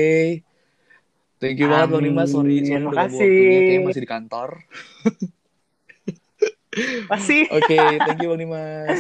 Thank 1.38 1.62
you 1.62 1.70
banget 1.70 1.94
bang 1.94 2.04
Dimas 2.10 2.34
sorry 2.34 2.66
sorry 2.66 2.82
Makasih. 2.82 3.14
waktunya 3.14 3.60
kayaknya 3.62 3.82
masih 3.86 4.02
di 4.02 4.10
kantor. 4.10 4.50
Masih. 7.06 7.44
Oke 7.62 7.78
thank 8.02 8.18
you 8.18 8.28
bang 8.34 8.42
Dimas 8.42 9.00